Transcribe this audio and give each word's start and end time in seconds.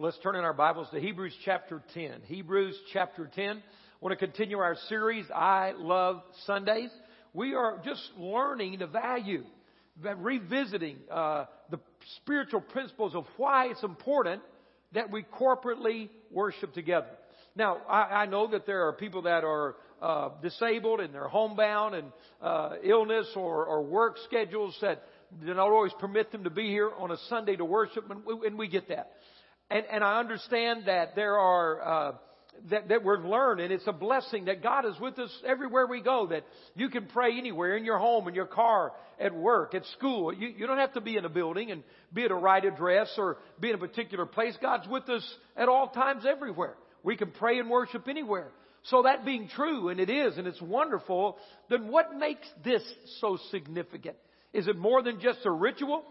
Well, 0.00 0.06
let's 0.06 0.22
turn 0.22 0.34
in 0.34 0.44
our 0.44 0.54
Bibles 0.54 0.88
to 0.94 0.98
Hebrews 0.98 1.34
chapter 1.44 1.82
10. 1.92 2.22
Hebrews 2.24 2.74
chapter 2.90 3.30
10. 3.34 3.58
I 3.58 3.60
want 4.00 4.18
to 4.18 4.26
continue 4.26 4.56
our 4.56 4.74
series, 4.88 5.26
I 5.30 5.74
Love 5.76 6.22
Sundays. 6.46 6.88
We 7.34 7.52
are 7.52 7.82
just 7.84 8.00
learning 8.16 8.78
the 8.78 8.86
value, 8.86 9.44
revisiting 10.00 10.96
uh, 11.10 11.44
the 11.70 11.80
spiritual 12.16 12.62
principles 12.62 13.14
of 13.14 13.26
why 13.36 13.66
it's 13.66 13.82
important 13.82 14.40
that 14.94 15.10
we 15.10 15.22
corporately 15.38 16.08
worship 16.30 16.72
together. 16.72 17.10
Now, 17.54 17.82
I, 17.86 18.22
I 18.22 18.26
know 18.26 18.50
that 18.52 18.64
there 18.64 18.88
are 18.88 18.94
people 18.94 19.20
that 19.22 19.44
are 19.44 19.76
uh, 20.00 20.30
disabled 20.40 21.00
and 21.00 21.12
they're 21.12 21.28
homebound 21.28 21.94
and 21.94 22.12
uh, 22.40 22.70
illness 22.82 23.26
or, 23.36 23.66
or 23.66 23.82
work 23.82 24.16
schedules 24.24 24.74
that 24.80 25.02
do 25.44 25.54
not 25.54 25.70
always 25.70 25.92
permit 26.00 26.32
them 26.32 26.44
to 26.44 26.50
be 26.50 26.68
here 26.68 26.90
on 26.98 27.10
a 27.10 27.16
Sunday 27.28 27.56
to 27.56 27.64
worship, 27.64 28.10
and 28.10 28.24
we, 28.24 28.46
and 28.46 28.58
we 28.58 28.66
get 28.66 28.88
that. 28.88 29.12
And, 29.70 29.84
and 29.90 30.02
I 30.02 30.18
understand 30.18 30.86
that 30.86 31.14
there 31.14 31.38
are, 31.38 31.82
uh, 31.82 32.12
that, 32.70 32.88
that 32.88 33.04
we're 33.04 33.24
learning. 33.24 33.70
It's 33.70 33.86
a 33.86 33.92
blessing 33.92 34.46
that 34.46 34.62
God 34.62 34.84
is 34.84 34.98
with 35.00 35.18
us 35.18 35.30
everywhere 35.46 35.86
we 35.86 36.02
go, 36.02 36.26
that 36.26 36.44
you 36.74 36.88
can 36.88 37.06
pray 37.06 37.38
anywhere, 37.38 37.76
in 37.76 37.84
your 37.84 37.98
home, 37.98 38.26
in 38.26 38.34
your 38.34 38.46
car, 38.46 38.92
at 39.20 39.34
work, 39.34 39.74
at 39.74 39.84
school. 39.96 40.32
You, 40.32 40.48
you 40.48 40.66
don't 40.66 40.78
have 40.78 40.94
to 40.94 41.00
be 41.00 41.16
in 41.16 41.24
a 41.24 41.28
building 41.28 41.70
and 41.70 41.84
be 42.12 42.24
at 42.24 42.32
a 42.32 42.34
right 42.34 42.64
address 42.64 43.12
or 43.16 43.38
be 43.60 43.68
in 43.68 43.76
a 43.76 43.78
particular 43.78 44.26
place. 44.26 44.56
God's 44.60 44.88
with 44.88 45.08
us 45.08 45.26
at 45.56 45.68
all 45.68 45.88
times 45.88 46.24
everywhere. 46.26 46.74
We 47.02 47.16
can 47.16 47.30
pray 47.30 47.58
and 47.60 47.70
worship 47.70 48.08
anywhere. 48.08 48.50
So 48.84 49.02
that 49.02 49.24
being 49.24 49.48
true, 49.48 49.90
and 49.90 50.00
it 50.00 50.10
is, 50.10 50.36
and 50.36 50.46
it's 50.46 50.60
wonderful, 50.60 51.36
then 51.68 51.88
what 51.88 52.16
makes 52.16 52.46
this 52.64 52.82
so 53.20 53.38
significant? 53.50 54.16
Is 54.52 54.66
it 54.66 54.76
more 54.76 55.02
than 55.02 55.20
just 55.20 55.40
a 55.44 55.50
ritual? 55.50 56.02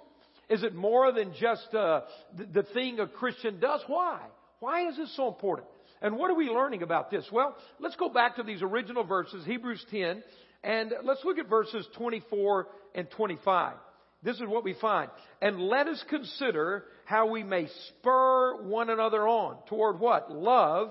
Is 0.49 0.63
it 0.63 0.73
more 0.73 1.12
than 1.12 1.34
just 1.39 1.73
uh, 1.73 2.02
the, 2.35 2.45
the 2.45 2.63
thing 2.73 2.99
a 2.99 3.08
Christian 3.08 3.59
does? 3.59 3.81
Why? 3.88 4.20
Why 4.59 4.88
is 4.89 4.98
this 4.98 5.16
so 5.16 5.27
important? 5.27 5.67
And 6.02 6.17
what 6.17 6.31
are 6.31 6.35
we 6.35 6.49
learning 6.49 6.81
about 6.81 7.12
this? 7.12 7.25
Well, 7.31 7.55
let's 7.80 7.95
go 7.95 8.09
back 8.09 8.38
to 8.38 8.44
these 8.44 8.61
original 8.61 9.03
verses, 9.03 9.45
Hebrews 9.45 9.86
10, 9.92 10.23
and 10.64 10.94
let's 11.03 11.23
look 11.23 11.38
at 11.38 11.50
verses 11.50 11.88
24 11.97 12.67
and 12.95 13.09
25. 13.11 13.73
This 14.22 14.36
is 14.36 14.47
what 14.47 14.64
we 14.64 14.75
find. 14.81 15.09
And 15.42 15.59
let 15.61 15.88
us 15.88 16.03
consider 16.09 16.86
how 17.05 17.27
we 17.30 17.44
may 17.44 17.67
spur 17.88 18.64
one 18.64 18.89
another 18.89 19.27
on 19.27 19.58
toward 19.67 20.00
what? 20.00 20.31
Love 20.31 20.89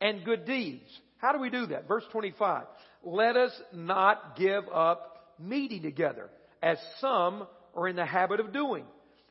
and 0.00 0.24
good 0.24 0.46
deeds. 0.46 0.88
How 1.18 1.32
do 1.32 1.38
we 1.38 1.50
do 1.50 1.66
that? 1.66 1.86
Verse 1.86 2.04
25. 2.12 2.64
Let 3.04 3.36
us 3.36 3.52
not 3.72 4.36
give 4.36 4.64
up 4.72 5.34
meeting 5.38 5.82
together 5.82 6.30
as 6.62 6.78
some 7.00 7.46
are 7.76 7.88
in 7.88 7.96
the 7.96 8.04
habit 8.06 8.40
of 8.40 8.52
doing. 8.52 8.84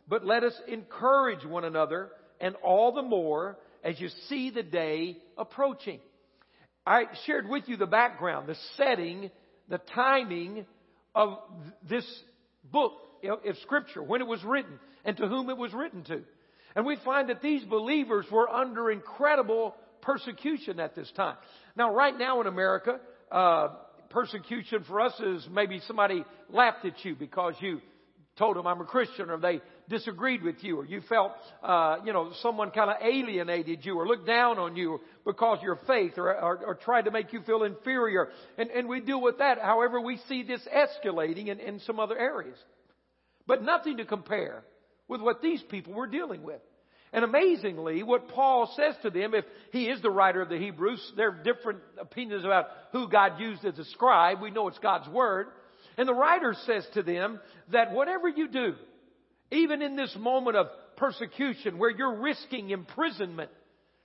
But 0.07 0.25
let 0.25 0.43
us 0.43 0.53
encourage 0.67 1.45
one 1.45 1.63
another 1.63 2.09
and 2.39 2.55
all 2.63 2.93
the 2.93 3.01
more 3.01 3.57
as 3.83 3.99
you 3.99 4.09
see 4.27 4.49
the 4.49 4.63
day 4.63 5.17
approaching. 5.37 5.99
I 6.85 7.03
shared 7.25 7.47
with 7.47 7.63
you 7.67 7.77
the 7.77 7.85
background, 7.85 8.47
the 8.47 8.57
setting, 8.77 9.29
the 9.69 9.79
timing 9.93 10.65
of 11.13 11.37
this 11.87 12.05
book 12.71 12.93
of 13.23 13.55
scripture, 13.61 14.01
when 14.01 14.21
it 14.21 14.27
was 14.27 14.43
written 14.43 14.79
and 15.05 15.15
to 15.17 15.27
whom 15.27 15.49
it 15.49 15.57
was 15.57 15.73
written 15.73 16.03
to. 16.05 16.21
And 16.75 16.85
we 16.85 16.97
find 17.03 17.29
that 17.29 17.41
these 17.41 17.63
believers 17.63 18.25
were 18.31 18.49
under 18.49 18.89
incredible 18.89 19.75
persecution 20.01 20.79
at 20.79 20.95
this 20.95 21.11
time. 21.15 21.35
Now, 21.75 21.93
right 21.93 22.17
now 22.17 22.41
in 22.41 22.47
America, 22.47 22.99
uh, 23.31 23.69
persecution 24.09 24.83
for 24.87 25.01
us 25.01 25.17
is 25.19 25.47
maybe 25.51 25.81
somebody 25.87 26.23
laughed 26.49 26.85
at 26.85 27.03
you 27.03 27.15
because 27.15 27.53
you 27.59 27.81
told 28.41 28.57
them 28.57 28.65
I'm 28.65 28.81
a 28.81 28.85
Christian 28.85 29.29
or 29.29 29.37
they 29.37 29.61
disagreed 29.87 30.41
with 30.41 30.63
you 30.63 30.79
or 30.79 30.85
you 30.85 31.01
felt, 31.07 31.33
uh, 31.61 31.97
you 32.03 32.11
know, 32.11 32.31
someone 32.41 32.71
kind 32.71 32.89
of 32.89 32.95
alienated 32.99 33.85
you 33.85 33.99
or 33.99 34.07
looked 34.07 34.25
down 34.25 34.57
on 34.57 34.75
you 34.75 34.99
because 35.23 35.59
your 35.61 35.77
faith 35.85 36.13
or, 36.17 36.33
or, 36.33 36.57
or 36.65 36.73
tried 36.73 37.05
to 37.05 37.11
make 37.11 37.33
you 37.33 37.41
feel 37.43 37.61
inferior. 37.61 38.29
And, 38.57 38.71
and 38.71 38.89
we 38.89 38.99
deal 38.99 39.21
with 39.21 39.37
that. 39.37 39.59
However, 39.59 40.01
we 40.01 40.17
see 40.27 40.41
this 40.41 40.61
escalating 40.75 41.49
in, 41.49 41.59
in 41.59 41.79
some 41.81 41.99
other 41.99 42.17
areas. 42.17 42.57
But 43.45 43.61
nothing 43.61 43.97
to 43.97 44.05
compare 44.05 44.63
with 45.07 45.21
what 45.21 45.43
these 45.43 45.61
people 45.69 45.93
were 45.93 46.07
dealing 46.07 46.41
with. 46.41 46.61
And 47.13 47.23
amazingly, 47.23 48.01
what 48.01 48.29
Paul 48.29 48.73
says 48.75 48.95
to 49.03 49.11
them, 49.11 49.35
if 49.35 49.45
he 49.71 49.85
is 49.85 50.01
the 50.01 50.09
writer 50.09 50.41
of 50.41 50.49
the 50.49 50.57
Hebrews, 50.57 51.13
there 51.15 51.29
are 51.29 51.43
different 51.43 51.81
opinions 51.99 52.43
about 52.43 52.67
who 52.91 53.07
God 53.07 53.39
used 53.39 53.63
as 53.65 53.77
a 53.77 53.85
scribe. 53.85 54.41
We 54.41 54.49
know 54.49 54.67
it's 54.67 54.79
God's 54.79 55.09
Word. 55.09 55.47
And 55.97 56.07
the 56.07 56.13
writer 56.13 56.55
says 56.65 56.85
to 56.93 57.03
them 57.03 57.39
that 57.71 57.91
whatever 57.91 58.27
you 58.29 58.47
do, 58.47 58.75
even 59.51 59.81
in 59.81 59.95
this 59.95 60.15
moment 60.17 60.55
of 60.55 60.67
persecution 60.95 61.77
where 61.77 61.89
you're 61.89 62.21
risking 62.21 62.69
imprisonment 62.69 63.49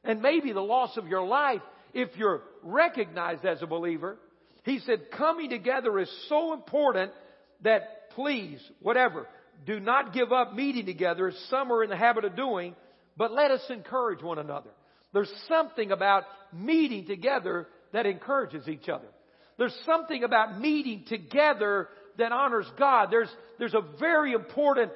and 0.02 0.20
maybe 0.20 0.52
the 0.52 0.60
loss 0.60 0.96
of 0.96 1.06
your 1.06 1.24
life 1.26 1.62
if 1.94 2.10
you're 2.16 2.42
recognized 2.62 3.44
as 3.44 3.62
a 3.62 3.66
believer, 3.66 4.18
he 4.64 4.80
said 4.80 5.10
coming 5.16 5.48
together 5.48 5.98
is 5.98 6.10
so 6.28 6.52
important 6.52 7.12
that 7.62 8.10
please, 8.10 8.60
whatever, 8.80 9.26
do 9.64 9.80
not 9.80 10.12
give 10.12 10.32
up 10.32 10.54
meeting 10.54 10.84
together 10.86 11.28
as 11.28 11.36
some 11.48 11.72
are 11.72 11.82
in 11.82 11.90
the 11.90 11.96
habit 11.96 12.24
of 12.24 12.36
doing, 12.36 12.74
but 13.16 13.32
let 13.32 13.50
us 13.50 13.62
encourage 13.70 14.22
one 14.22 14.38
another. 14.38 14.70
There's 15.12 15.32
something 15.48 15.92
about 15.92 16.24
meeting 16.52 17.06
together 17.06 17.66
that 17.92 18.04
encourages 18.06 18.68
each 18.68 18.88
other. 18.88 19.06
There's 19.58 19.76
something 19.86 20.22
about 20.22 20.60
meeting 20.60 21.04
together 21.08 21.88
that 22.18 22.32
honors 22.32 22.70
God. 22.78 23.08
There's, 23.10 23.30
there's 23.58 23.74
a 23.74 23.82
very 23.98 24.32
important 24.32 24.92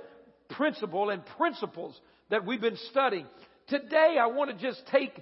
principle 0.51 1.11
and 1.11 1.25
principles 1.39 1.99
that 2.31 2.45
we've 2.45 2.61
been 2.61 2.79
studying. 2.91 3.27
Today 3.69 4.17
I 4.21 4.27
want 4.27 4.51
to 4.51 4.57
just 4.57 4.83
take 4.91 5.13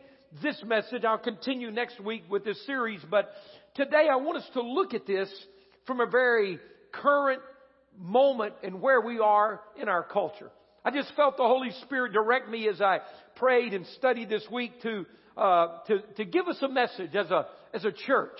this 0.42 0.60
message. 0.66 1.04
I'll 1.04 1.18
continue 1.18 1.70
next 1.70 2.00
week 2.00 2.24
with 2.28 2.44
this 2.44 2.64
series, 2.66 3.00
but 3.10 3.30
today 3.74 4.08
I 4.10 4.16
want 4.16 4.38
us 4.38 4.48
to 4.54 4.62
look 4.62 4.94
at 4.94 5.06
this 5.06 5.28
from 5.86 6.00
a 6.00 6.06
very 6.06 6.58
current 6.92 7.40
moment 7.96 8.54
and 8.62 8.80
where 8.80 9.00
we 9.00 9.20
are 9.20 9.60
in 9.80 9.88
our 9.88 10.02
culture. 10.02 10.50
I 10.84 10.90
just 10.90 11.14
felt 11.14 11.36
the 11.36 11.44
Holy 11.44 11.70
Spirit 11.82 12.12
direct 12.12 12.48
me 12.48 12.68
as 12.68 12.80
I 12.80 13.00
prayed 13.36 13.74
and 13.74 13.86
studied 13.98 14.28
this 14.28 14.46
week 14.50 14.80
to, 14.82 15.06
uh, 15.36 15.78
to, 15.86 15.98
to 16.16 16.24
give 16.24 16.48
us 16.48 16.58
a 16.62 16.68
message 16.68 17.14
as 17.14 17.30
a, 17.30 17.46
as 17.72 17.84
a 17.84 17.92
church 17.92 18.38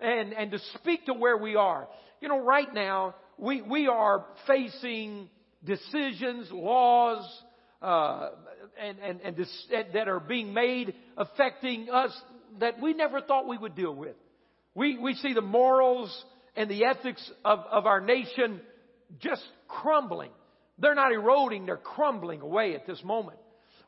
and, 0.00 0.32
and 0.32 0.50
to 0.50 0.58
speak 0.74 1.06
to 1.06 1.14
where 1.14 1.36
we 1.36 1.56
are. 1.56 1.88
You 2.20 2.28
know, 2.28 2.40
right 2.40 2.72
now, 2.72 3.14
we, 3.38 3.62
we 3.62 3.88
are 3.88 4.24
facing 4.46 5.28
decisions, 5.64 6.48
laws, 6.50 7.28
uh, 7.80 8.30
and, 8.80 8.98
and, 8.98 9.20
and 9.22 9.36
this, 9.36 9.66
that 9.92 10.08
are 10.08 10.20
being 10.20 10.54
made 10.54 10.94
affecting 11.16 11.88
us 11.90 12.12
that 12.60 12.80
we 12.80 12.94
never 12.94 13.20
thought 13.20 13.48
we 13.48 13.58
would 13.58 13.74
deal 13.74 13.94
with. 13.94 14.16
We, 14.74 14.98
we 14.98 15.14
see 15.14 15.32
the 15.34 15.42
morals 15.42 16.24
and 16.56 16.70
the 16.70 16.84
ethics 16.84 17.30
of, 17.44 17.60
of 17.70 17.86
our 17.86 18.00
nation 18.00 18.60
just 19.20 19.42
crumbling. 19.68 20.30
They're 20.78 20.94
not 20.94 21.12
eroding, 21.12 21.66
they're 21.66 21.76
crumbling 21.76 22.40
away 22.40 22.74
at 22.74 22.86
this 22.86 23.02
moment. 23.04 23.38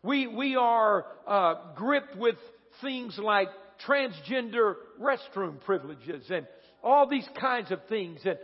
We, 0.03 0.27
we 0.27 0.57
are 0.57 1.07
uh, 1.27 1.55
gripped 1.75 2.17
with 2.17 2.37
things 2.83 3.19
like 3.19 3.49
transgender 3.87 4.75
restroom 5.01 5.61
privileges 5.61 6.25
and 6.31 6.47
all 6.83 7.09
these 7.09 7.29
kinds 7.41 7.71
of 7.71 7.81
things. 7.89 8.21
And 8.25 8.39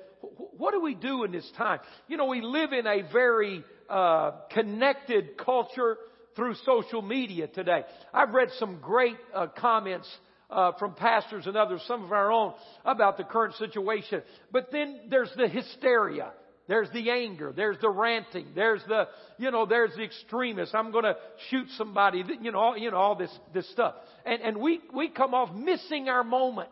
what 0.56 0.72
do 0.72 0.80
we 0.80 0.94
do 0.94 1.24
in 1.24 1.32
this 1.32 1.50
time? 1.56 1.80
You 2.08 2.16
know, 2.16 2.26
we 2.26 2.40
live 2.40 2.72
in 2.72 2.86
a 2.86 3.02
very 3.12 3.64
uh, 3.88 4.32
connected 4.50 5.36
culture 5.36 5.96
through 6.36 6.54
social 6.64 7.02
media 7.02 7.48
today. 7.48 7.84
I've 8.14 8.32
read 8.32 8.48
some 8.58 8.78
great 8.80 9.16
uh, 9.34 9.48
comments 9.48 10.08
uh, 10.50 10.72
from 10.78 10.94
pastors 10.94 11.46
and 11.46 11.56
others, 11.56 11.82
some 11.86 12.04
of 12.04 12.12
our 12.12 12.32
own, 12.32 12.54
about 12.84 13.16
the 13.16 13.24
current 13.24 13.54
situation. 13.54 14.22
But 14.52 14.70
then 14.72 15.00
there's 15.08 15.30
the 15.36 15.48
hysteria. 15.48 16.32
There's 16.70 16.88
the 16.90 17.10
anger. 17.10 17.52
There's 17.54 17.78
the 17.80 17.88
ranting. 17.88 18.46
There's 18.54 18.80
the, 18.86 19.08
you 19.38 19.50
know, 19.50 19.66
there's 19.66 19.90
the 19.96 20.04
extremists. 20.04 20.72
I'm 20.72 20.92
going 20.92 21.02
to 21.02 21.16
shoot 21.48 21.66
somebody. 21.76 22.22
You 22.40 22.52
know, 22.52 22.60
all, 22.60 22.78
you 22.78 22.92
know, 22.92 22.96
all 22.96 23.16
this, 23.16 23.36
this 23.52 23.68
stuff. 23.72 23.96
And, 24.24 24.40
and 24.40 24.56
we, 24.58 24.80
we 24.94 25.08
come 25.08 25.34
off 25.34 25.52
missing 25.52 26.08
our 26.08 26.22
moment. 26.22 26.68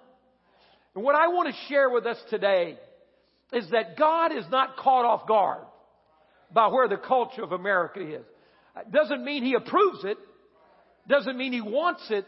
And 0.95 1.03
what 1.03 1.17
I 1.17 1.27
want 1.27 1.53
to 1.53 1.55
share 1.69 1.91
with 1.91 2.07
us 2.07 2.17
today 2.31 2.79
is 3.53 3.69
that 3.73 3.99
God 3.99 4.31
is 4.31 4.45
not 4.53 4.77
caught 4.77 5.05
off 5.05 5.27
guard 5.27 5.65
by 6.55 6.69
where 6.69 6.87
the 6.87 6.97
culture 6.97 7.43
of 7.43 7.51
America 7.51 8.01
is. 8.01 8.25
Uh, 8.77 8.83
doesn't 8.93 9.25
mean 9.25 9.43
He 9.43 9.55
approves 9.55 10.05
it. 10.05 10.19
Doesn't 11.09 11.37
mean 11.37 11.53
He 11.53 11.61
wants 11.61 12.07
it. 12.11 12.25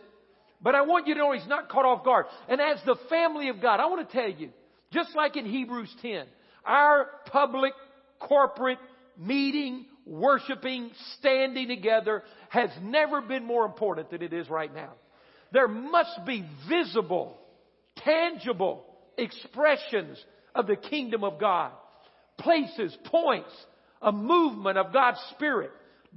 But 0.60 0.74
I 0.74 0.80
want 0.80 1.06
you 1.06 1.14
to 1.14 1.20
know 1.20 1.30
He's 1.30 1.46
not 1.46 1.68
caught 1.68 1.84
off 1.84 2.04
guard. 2.04 2.26
And 2.48 2.60
as 2.60 2.80
the 2.84 2.96
family 3.08 3.48
of 3.48 3.62
God, 3.62 3.78
I 3.78 3.86
want 3.86 4.10
to 4.10 4.12
tell 4.12 4.28
you, 4.28 4.50
just 4.92 5.14
like 5.14 5.36
in 5.36 5.46
Hebrews 5.46 5.94
10, 6.02 6.26
our 6.64 7.06
public, 7.26 7.72
corporate 8.18 8.78
meeting, 9.18 9.86
worshiping, 10.06 10.90
standing 11.18 11.68
together 11.68 12.22
has 12.48 12.70
never 12.82 13.20
been 13.20 13.44
more 13.44 13.64
important 13.64 14.10
than 14.10 14.22
it 14.22 14.32
is 14.32 14.48
right 14.48 14.74
now. 14.74 14.92
There 15.52 15.68
must 15.68 16.24
be 16.26 16.44
visible, 16.68 17.38
tangible 17.98 18.84
expressions 19.18 20.18
of 20.54 20.66
the 20.66 20.76
kingdom 20.76 21.24
of 21.24 21.40
God. 21.40 21.72
Places, 22.38 22.96
points, 23.04 23.50
a 24.00 24.12
movement 24.12 24.78
of 24.78 24.92
God's 24.92 25.20
Spirit 25.34 25.72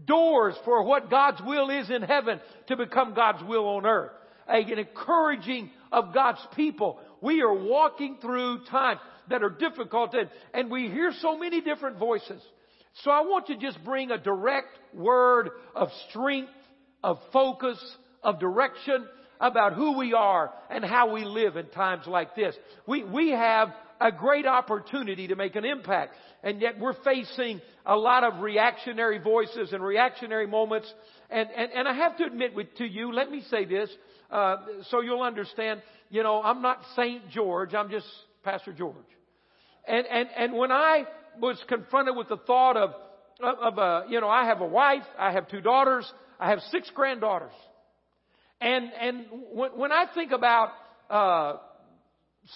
Doors 0.05 0.55
for 0.65 0.83
what 0.83 1.11
God's 1.11 1.39
will 1.45 1.69
is 1.69 1.89
in 1.89 2.01
heaven 2.01 2.39
to 2.67 2.75
become 2.75 3.13
God's 3.13 3.43
will 3.43 3.67
on 3.67 3.85
earth. 3.85 4.11
An 4.47 4.79
encouraging 4.79 5.69
of 5.91 6.13
God's 6.13 6.45
people. 6.55 6.99
We 7.21 7.41
are 7.41 7.53
walking 7.53 8.17
through 8.19 8.65
times 8.65 8.99
that 9.29 9.43
are 9.43 9.49
difficult 9.49 10.13
and, 10.13 10.29
and 10.53 10.69
we 10.69 10.89
hear 10.89 11.11
so 11.19 11.37
many 11.37 11.61
different 11.61 11.97
voices. 11.97 12.41
So 13.03 13.11
I 13.11 13.21
want 13.21 13.47
to 13.47 13.57
just 13.57 13.83
bring 13.83 14.11
a 14.11 14.17
direct 14.17 14.77
word 14.93 15.49
of 15.75 15.89
strength, 16.09 16.51
of 17.03 17.17
focus, 17.31 17.77
of 18.21 18.39
direction 18.39 19.07
about 19.39 19.73
who 19.73 19.97
we 19.97 20.13
are 20.13 20.51
and 20.69 20.85
how 20.85 21.11
we 21.11 21.25
live 21.25 21.57
in 21.57 21.67
times 21.67 22.05
like 22.07 22.35
this. 22.35 22.55
We, 22.87 23.03
we 23.03 23.31
have 23.31 23.69
a 23.99 24.11
great 24.11 24.45
opportunity 24.45 25.27
to 25.27 25.35
make 25.35 25.55
an 25.55 25.65
impact. 25.65 26.15
And 26.43 26.61
yet 26.61 26.79
we're 26.79 27.01
facing 27.03 27.61
a 27.85 27.95
lot 27.95 28.23
of 28.23 28.41
reactionary 28.41 29.19
voices 29.19 29.71
and 29.71 29.83
reactionary 29.83 30.47
moments. 30.47 30.91
And, 31.29 31.49
and, 31.55 31.71
and 31.71 31.87
I 31.87 31.93
have 31.93 32.17
to 32.17 32.25
admit 32.25 32.53
with, 32.53 32.75
to 32.75 32.85
you, 32.85 33.13
let 33.13 33.31
me 33.31 33.43
say 33.49 33.65
this, 33.65 33.89
uh, 34.29 34.57
so 34.89 35.01
you'll 35.01 35.21
understand, 35.21 35.81
you 36.09 36.23
know, 36.23 36.41
I'm 36.41 36.61
not 36.61 36.81
Saint 36.95 37.29
George, 37.29 37.73
I'm 37.73 37.89
just 37.89 38.07
Pastor 38.43 38.73
George. 38.73 38.95
And, 39.87 40.05
and, 40.07 40.29
and 40.37 40.53
when 40.53 40.71
I 40.71 41.05
was 41.39 41.61
confronted 41.67 42.15
with 42.15 42.29
the 42.29 42.37
thought 42.37 42.77
of, 42.77 42.91
of, 43.41 43.77
a, 43.77 44.05
you 44.09 44.21
know, 44.21 44.29
I 44.29 44.45
have 44.45 44.61
a 44.61 44.67
wife, 44.67 45.03
I 45.17 45.31
have 45.31 45.49
two 45.49 45.61
daughters, 45.61 46.11
I 46.39 46.49
have 46.51 46.59
six 46.71 46.89
granddaughters. 46.93 47.51
And, 48.61 48.91
and 48.99 49.25
when, 49.51 49.71
when 49.71 49.91
I 49.91 50.05
think 50.13 50.31
about, 50.31 50.69
uh, 51.09 51.57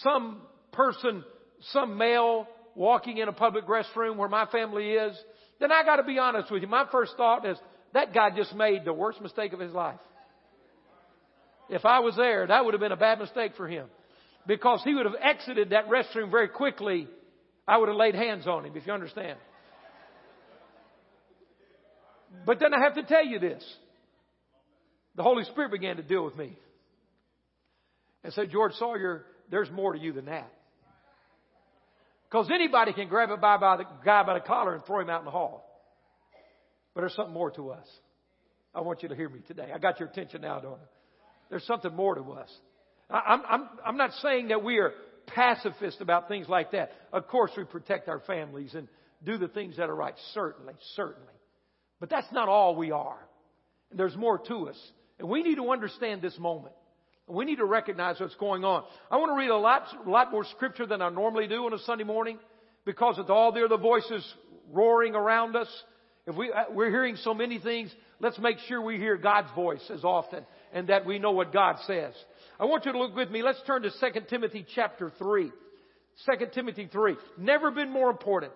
some 0.03 0.41
person, 0.71 1.23
some 1.71 1.97
male 1.97 2.47
walking 2.75 3.17
in 3.17 3.27
a 3.27 3.33
public 3.33 3.65
restroom 3.67 4.17
where 4.17 4.29
my 4.29 4.45
family 4.47 4.91
is, 4.91 5.17
then 5.59 5.71
I 5.71 5.83
gotta 5.83 6.03
be 6.03 6.19
honest 6.19 6.51
with 6.51 6.61
you. 6.61 6.67
My 6.67 6.85
first 6.91 7.13
thought 7.17 7.45
is, 7.45 7.57
that 7.93 8.13
guy 8.13 8.29
just 8.35 8.53
made 8.53 8.85
the 8.85 8.93
worst 8.93 9.21
mistake 9.21 9.53
of 9.53 9.59
his 9.59 9.71
life. 9.71 9.99
If 11.69 11.85
I 11.85 11.99
was 11.99 12.15
there, 12.15 12.45
that 12.47 12.63
would 12.63 12.73
have 12.73 12.81
been 12.81 12.91
a 12.91 12.97
bad 12.97 13.19
mistake 13.19 13.53
for 13.57 13.67
him. 13.67 13.87
Because 14.45 14.81
he 14.83 14.93
would 14.93 15.05
have 15.05 15.15
exited 15.21 15.71
that 15.71 15.89
restroom 15.89 16.31
very 16.31 16.47
quickly. 16.47 17.07
I 17.67 17.77
would 17.77 17.89
have 17.89 17.97
laid 17.97 18.15
hands 18.15 18.47
on 18.47 18.65
him, 18.65 18.75
if 18.75 18.87
you 18.87 18.93
understand. 18.93 19.37
But 22.45 22.59
then 22.59 22.73
I 22.73 22.81
have 22.83 22.95
to 22.95 23.03
tell 23.03 23.25
you 23.25 23.39
this. 23.39 23.63
The 25.15 25.23
Holy 25.23 25.43
Spirit 25.45 25.71
began 25.71 25.97
to 25.97 26.03
deal 26.03 26.23
with 26.23 26.37
me. 26.37 26.57
And 28.23 28.31
said, 28.33 28.51
George 28.51 28.73
Sawyer, 28.73 29.25
there's 29.49 29.69
more 29.71 29.93
to 29.93 29.99
you 29.99 30.13
than 30.13 30.25
that. 30.25 30.51
Because 32.29 32.49
anybody 32.53 32.93
can 32.93 33.07
grab 33.07 33.31
a 33.31 33.37
guy 33.37 33.57
by 33.57 33.77
the 33.77 33.83
guy 34.03 34.23
by 34.23 34.33
the 34.33 34.41
collar 34.41 34.75
and 34.75 34.85
throw 34.85 34.99
him 34.99 35.09
out 35.09 35.19
in 35.19 35.25
the 35.25 35.31
hall. 35.31 35.63
But 36.93 37.01
there's 37.01 37.15
something 37.15 37.33
more 37.33 37.51
to 37.51 37.71
us. 37.71 37.87
I 38.75 38.81
want 38.81 39.01
you 39.01 39.09
to 39.09 39.15
hear 39.15 39.29
me 39.29 39.39
today. 39.47 39.69
I 39.73 39.77
got 39.77 39.99
your 39.99 40.09
attention 40.09 40.41
now, 40.41 40.59
don't 40.59 40.73
I? 40.73 40.87
There's 41.49 41.65
something 41.65 41.93
more 41.95 42.15
to 42.15 42.31
us. 42.33 42.49
I'm, 43.09 43.41
I'm, 43.49 43.69
I'm 43.85 43.97
not 43.97 44.11
saying 44.21 44.49
that 44.49 44.63
we 44.63 44.77
are 44.79 44.91
pacifist 45.27 46.01
about 46.01 46.27
things 46.27 46.47
like 46.49 46.71
that. 46.71 46.91
Of 47.13 47.27
course, 47.27 47.51
we 47.55 47.63
protect 47.63 48.09
our 48.09 48.19
families 48.21 48.73
and 48.73 48.87
do 49.23 49.37
the 49.37 49.47
things 49.47 49.77
that 49.77 49.89
are 49.89 49.95
right. 49.95 50.15
Certainly, 50.33 50.73
certainly. 50.95 51.33
But 51.99 52.09
that's 52.09 52.31
not 52.31 52.49
all 52.49 52.75
we 52.75 52.91
are. 52.91 53.17
And 53.91 53.99
there's 53.99 54.15
more 54.15 54.39
to 54.39 54.69
us. 54.69 54.77
And 55.19 55.29
we 55.29 55.43
need 55.43 55.55
to 55.55 55.69
understand 55.71 56.21
this 56.21 56.37
moment. 56.37 56.73
We 57.27 57.43
need 57.43 57.57
to 57.57 57.65
recognize 57.65 58.19
what's 58.19 58.35
going 58.35 58.63
on. 58.63 58.83
I 59.11 59.17
want 59.17 59.31
to 59.31 59.35
read 59.35 59.49
a 59.49 59.57
lot, 59.57 59.83
a 60.05 60.09
lot 60.09 60.31
more 60.31 60.45
scripture 60.45 60.85
than 60.85 61.01
I 61.01 61.09
normally 61.09 61.47
do 61.47 61.65
on 61.65 61.73
a 61.73 61.79
Sunday 61.79 62.05
morning 62.05 62.39
because 62.85 63.17
with 63.17 63.29
all 63.29 63.51
the 63.51 63.65
other 63.65 63.77
voices 63.77 64.25
roaring 64.71 65.13
around 65.13 65.55
us, 65.55 65.67
if 66.25 66.35
we, 66.35 66.51
uh, 66.51 66.65
we're 66.71 66.89
hearing 66.89 67.17
so 67.17 67.33
many 67.33 67.59
things, 67.59 67.93
let's 68.19 68.39
make 68.39 68.57
sure 68.67 68.81
we 68.81 68.97
hear 68.97 69.17
God's 69.17 69.49
voice 69.55 69.83
as 69.93 70.05
often 70.05 70.45
and 70.73 70.87
that 70.87 71.05
we 71.05 71.19
know 71.19 71.31
what 71.31 71.51
God 71.51 71.75
says. 71.85 72.13
I 72.59 72.65
want 72.65 72.85
you 72.85 72.91
to 72.91 72.97
look 72.97 73.15
with 73.15 73.29
me. 73.29 73.43
Let's 73.43 73.61
turn 73.67 73.83
to 73.83 73.91
2 73.91 74.21
Timothy 74.29 74.65
chapter 74.73 75.11
3. 75.19 75.51
2 76.25 76.45
Timothy 76.53 76.89
3. 76.91 77.15
Never 77.37 77.69
been 77.69 77.91
more 77.91 78.09
important 78.09 78.53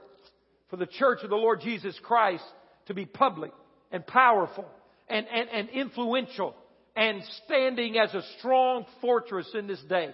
for 0.69 0.77
the 0.77 0.88
church 0.88 1.19
of 1.24 1.30
the 1.30 1.36
Lord 1.36 1.62
Jesus 1.62 1.98
Christ 2.01 2.44
to 2.88 2.94
be 2.94 3.06
public 3.06 3.51
and 3.92 4.06
powerful 4.06 4.65
and, 5.07 5.27
and, 5.27 5.50
and 5.50 5.69
influential 5.69 6.56
and 6.95 7.21
standing 7.45 7.98
as 7.98 8.13
a 8.13 8.24
strong 8.39 8.86
fortress 9.01 9.48
in 9.53 9.68
this 9.68 9.81
day. 9.88 10.09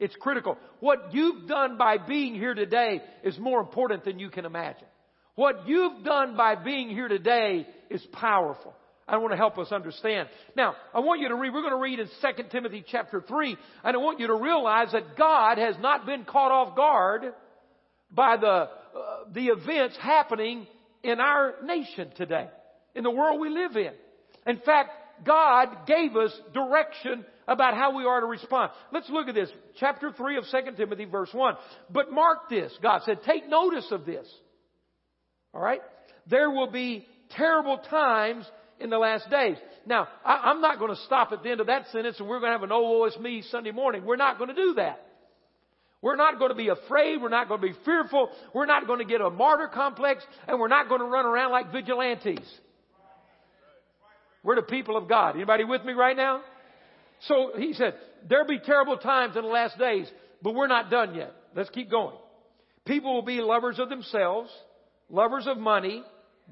It's 0.00 0.16
critical. 0.16 0.58
What 0.80 1.14
you've 1.14 1.46
done 1.46 1.78
by 1.78 1.98
being 1.98 2.34
here 2.34 2.54
today 2.54 3.00
is 3.22 3.38
more 3.38 3.60
important 3.60 4.04
than 4.04 4.18
you 4.18 4.30
can 4.30 4.44
imagine. 4.44 4.88
What 5.36 5.68
you've 5.68 6.02
done 6.04 6.36
by 6.36 6.56
being 6.56 6.90
here 6.90 7.08
today 7.08 7.66
is 7.88 8.04
powerful. 8.12 8.74
I 9.08 9.16
want 9.16 9.32
to 9.32 9.36
help 9.36 9.58
us 9.58 9.72
understand. 9.72 10.28
Now, 10.56 10.74
I 10.94 11.00
want 11.00 11.20
you 11.20 11.28
to 11.28 11.34
read, 11.34 11.52
we're 11.52 11.62
going 11.62 11.72
to 11.72 11.76
read 11.76 11.98
in 11.98 12.06
2 12.06 12.42
Timothy 12.50 12.84
chapter 12.86 13.20
3, 13.20 13.56
and 13.84 13.96
I 13.96 13.98
want 13.98 14.20
you 14.20 14.28
to 14.28 14.36
realize 14.36 14.92
that 14.92 15.16
God 15.16 15.58
has 15.58 15.74
not 15.80 16.06
been 16.06 16.24
caught 16.24 16.52
off 16.52 16.76
guard 16.76 17.34
by 18.10 18.36
the, 18.36 18.46
uh, 18.46 18.68
the 19.32 19.46
events 19.46 19.96
happening 20.00 20.66
in 21.02 21.18
our 21.20 21.54
nation 21.64 22.10
today, 22.16 22.48
in 22.94 23.02
the 23.02 23.10
world 23.10 23.40
we 23.40 23.48
live 23.48 23.76
in. 23.76 23.92
In 24.46 24.58
fact, 24.64 24.90
God 25.24 25.86
gave 25.86 26.16
us 26.16 26.32
direction 26.54 27.24
about 27.48 27.74
how 27.74 27.96
we 27.96 28.04
are 28.04 28.20
to 28.20 28.26
respond. 28.26 28.70
Let's 28.92 29.10
look 29.10 29.28
at 29.28 29.34
this. 29.34 29.50
Chapter 29.78 30.12
3 30.12 30.38
of 30.38 30.44
2 30.50 30.76
Timothy 30.76 31.04
verse 31.04 31.30
1. 31.32 31.54
But 31.90 32.12
mark 32.12 32.48
this. 32.48 32.72
God 32.82 33.02
said, 33.04 33.22
take 33.24 33.48
notice 33.48 33.86
of 33.90 34.06
this. 34.06 34.26
Alright? 35.54 35.80
There 36.28 36.50
will 36.50 36.70
be 36.70 37.06
terrible 37.30 37.78
times 37.78 38.44
in 38.82 38.90
the 38.90 38.98
last 38.98 39.30
days. 39.30 39.56
Now, 39.86 40.08
I, 40.24 40.50
am 40.50 40.60
not 40.60 40.78
going 40.78 40.94
to 40.94 41.00
stop 41.02 41.32
at 41.32 41.42
the 41.42 41.50
end 41.50 41.60
of 41.60 41.68
that 41.68 41.86
sentence 41.92 42.18
and 42.18 42.28
we're 42.28 42.40
going 42.40 42.50
to 42.50 42.58
have 42.58 42.62
an 42.62 42.70
oh, 42.72 43.04
it's 43.04 43.18
me 43.18 43.42
Sunday 43.50 43.70
morning. 43.70 44.04
We're 44.04 44.16
not 44.16 44.38
going 44.38 44.48
to 44.48 44.54
do 44.54 44.74
that. 44.74 45.06
We're 46.00 46.16
not 46.16 46.38
going 46.38 46.50
to 46.50 46.56
be 46.56 46.68
afraid. 46.68 47.22
We're 47.22 47.28
not 47.28 47.48
going 47.48 47.60
to 47.60 47.66
be 47.66 47.74
fearful. 47.84 48.30
We're 48.52 48.66
not 48.66 48.86
going 48.86 48.98
to 48.98 49.04
get 49.04 49.20
a 49.20 49.30
martyr 49.30 49.68
complex 49.72 50.24
and 50.48 50.58
we're 50.58 50.68
not 50.68 50.88
going 50.88 51.00
to 51.00 51.06
run 51.06 51.24
around 51.24 51.52
like 51.52 51.72
vigilantes. 51.72 52.46
We're 54.42 54.56
the 54.56 54.62
people 54.62 54.96
of 54.96 55.08
God. 55.08 55.36
Anybody 55.36 55.64
with 55.64 55.84
me 55.84 55.92
right 55.92 56.16
now? 56.16 56.42
So 57.28 57.52
he 57.56 57.72
said, 57.74 57.94
there'll 58.28 58.48
be 58.48 58.58
terrible 58.58 58.96
times 58.96 59.36
in 59.36 59.42
the 59.42 59.48
last 59.48 59.78
days, 59.78 60.10
but 60.42 60.54
we're 60.56 60.66
not 60.66 60.90
done 60.90 61.14
yet. 61.14 61.32
Let's 61.54 61.70
keep 61.70 61.88
going. 61.88 62.16
People 62.84 63.14
will 63.14 63.22
be 63.22 63.40
lovers 63.40 63.78
of 63.78 63.88
themselves, 63.88 64.50
lovers 65.08 65.46
of 65.46 65.56
money, 65.56 66.02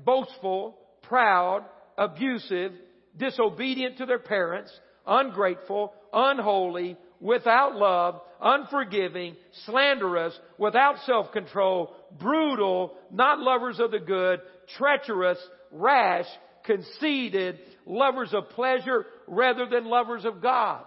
boastful, 0.04 0.76
proud, 1.02 1.64
abusive, 2.00 2.72
disobedient 3.16 3.98
to 3.98 4.06
their 4.06 4.18
parents, 4.18 4.72
ungrateful, 5.06 5.92
unholy, 6.12 6.96
without 7.20 7.76
love, 7.76 8.20
unforgiving, 8.40 9.36
slanderous, 9.66 10.36
without 10.58 10.96
self-control, 11.04 11.94
brutal, 12.18 12.94
not 13.12 13.38
lovers 13.38 13.78
of 13.78 13.90
the 13.90 13.98
good, 13.98 14.40
treacherous, 14.78 15.38
rash, 15.70 16.24
conceited, 16.64 17.58
lovers 17.84 18.32
of 18.32 18.48
pleasure 18.50 19.04
rather 19.28 19.66
than 19.66 19.84
lovers 19.84 20.24
of 20.24 20.40
God. 20.40 20.82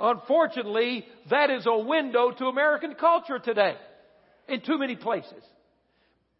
Unfortunately, 0.00 1.04
that 1.30 1.50
is 1.50 1.66
a 1.66 1.78
window 1.78 2.30
to 2.30 2.46
American 2.46 2.94
culture 2.94 3.38
today 3.38 3.76
in 4.48 4.62
too 4.62 4.78
many 4.78 4.96
places. 4.96 5.44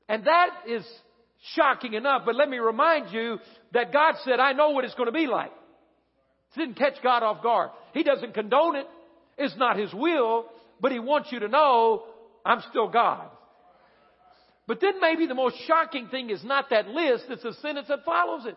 And 0.09 0.25
that 0.25 0.49
is 0.67 0.85
shocking 1.55 1.95
enough, 1.95 2.23
but 2.25 2.37
let 2.37 2.49
me 2.49 2.59
remind 2.59 3.13
you 3.13 3.39
that 3.73 3.93
God 3.93 4.15
said, 4.25 4.41
I 4.41 4.53
know 4.53 4.71
what 4.71 4.85
it's 4.85 4.95
going 4.95 5.07
to 5.07 5.13
be 5.13 5.27
like. 5.27 5.51
It 6.55 6.59
didn't 6.59 6.77
catch 6.77 7.03
God 7.03 7.23
off 7.23 7.43
guard. 7.43 7.71
He 7.95 8.03
doesn't 8.03 8.35
condone 8.35 8.77
it. 8.77 8.87
It's 9.39 9.57
not 9.57 9.79
His 9.79 9.93
will, 9.93 10.47
but 10.81 10.93
He 10.93 10.99
wants 10.99 11.33
you 11.33 11.41
to 11.41 11.49
know 11.49 12.05
I'm 12.45 12.63
still 12.71 12.89
God. 12.89 13.29
But 14.67 14.81
then 14.81 15.01
maybe 15.01 15.27
the 15.27 15.35
most 15.35 15.57
shocking 15.67 16.09
thing 16.09 16.31
is 16.31 16.45
not 16.45 16.71
that 16.71 16.89
list, 16.89 17.25
it's 17.29 17.43
the 17.43 17.55
sentence 17.55 17.89
that 17.89 18.05
follows 18.05 18.47
it. 18.47 18.57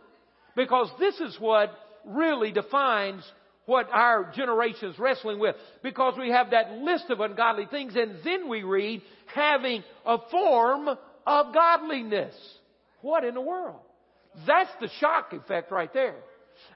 Because 0.55 0.89
this 0.99 1.19
is 1.19 1.35
what 1.39 1.71
really 2.05 2.51
defines 2.51 3.23
what 3.65 3.89
our 3.91 4.31
generation 4.35 4.89
is 4.89 4.99
wrestling 4.99 5.39
with. 5.39 5.55
Because 5.81 6.13
we 6.17 6.29
have 6.29 6.51
that 6.51 6.73
list 6.73 7.05
of 7.09 7.19
ungodly 7.19 7.65
things 7.65 7.95
and 7.95 8.17
then 8.23 8.47
we 8.47 8.63
read 8.63 9.01
having 9.33 9.83
a 10.05 10.17
form 10.29 10.87
of 10.87 11.53
godliness. 11.53 12.35
What 13.01 13.23
in 13.23 13.33
the 13.33 13.41
world? 13.41 13.81
That's 14.47 14.71
the 14.81 14.89
shock 14.99 15.33
effect 15.33 15.71
right 15.71 15.93
there. 15.93 16.15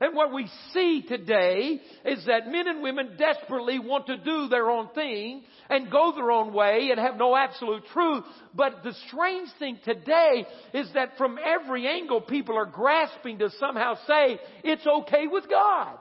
And 0.02 0.16
what 0.16 0.34
we 0.34 0.50
see 0.74 1.04
today 1.08 1.80
is 2.06 2.26
that 2.26 2.48
men 2.48 2.68
and 2.68 2.82
women 2.82 3.18
desperately 3.18 3.80
want 3.80 4.08
to 4.08 4.18
do 4.18 4.48
their 4.48 4.70
own 4.70 4.90
thing 4.90 5.44
and 5.70 5.92
go 5.92 6.14
their 6.16 6.32
own 6.32 6.54
way 6.54 6.90
and 6.92 7.00
have 7.00 7.18
no 7.18 7.36
absolute 7.36 7.84
truth. 7.94 8.24
But 8.54 8.84
the 8.84 8.94
strange 9.08 9.50
thing 9.58 9.80
today 9.84 10.46
is 10.74 10.90
that 10.94 11.18
from 11.18 11.38
every 11.44 11.88
angle 11.88 12.22
people 12.22 12.58
are 12.58 12.66
grasping 12.66 13.40
to 13.40 13.50
somehow 13.60 13.96
say 14.08 14.40
it's 14.64 14.86
okay 14.86 15.28
with 15.28 15.50
God. 15.50 15.98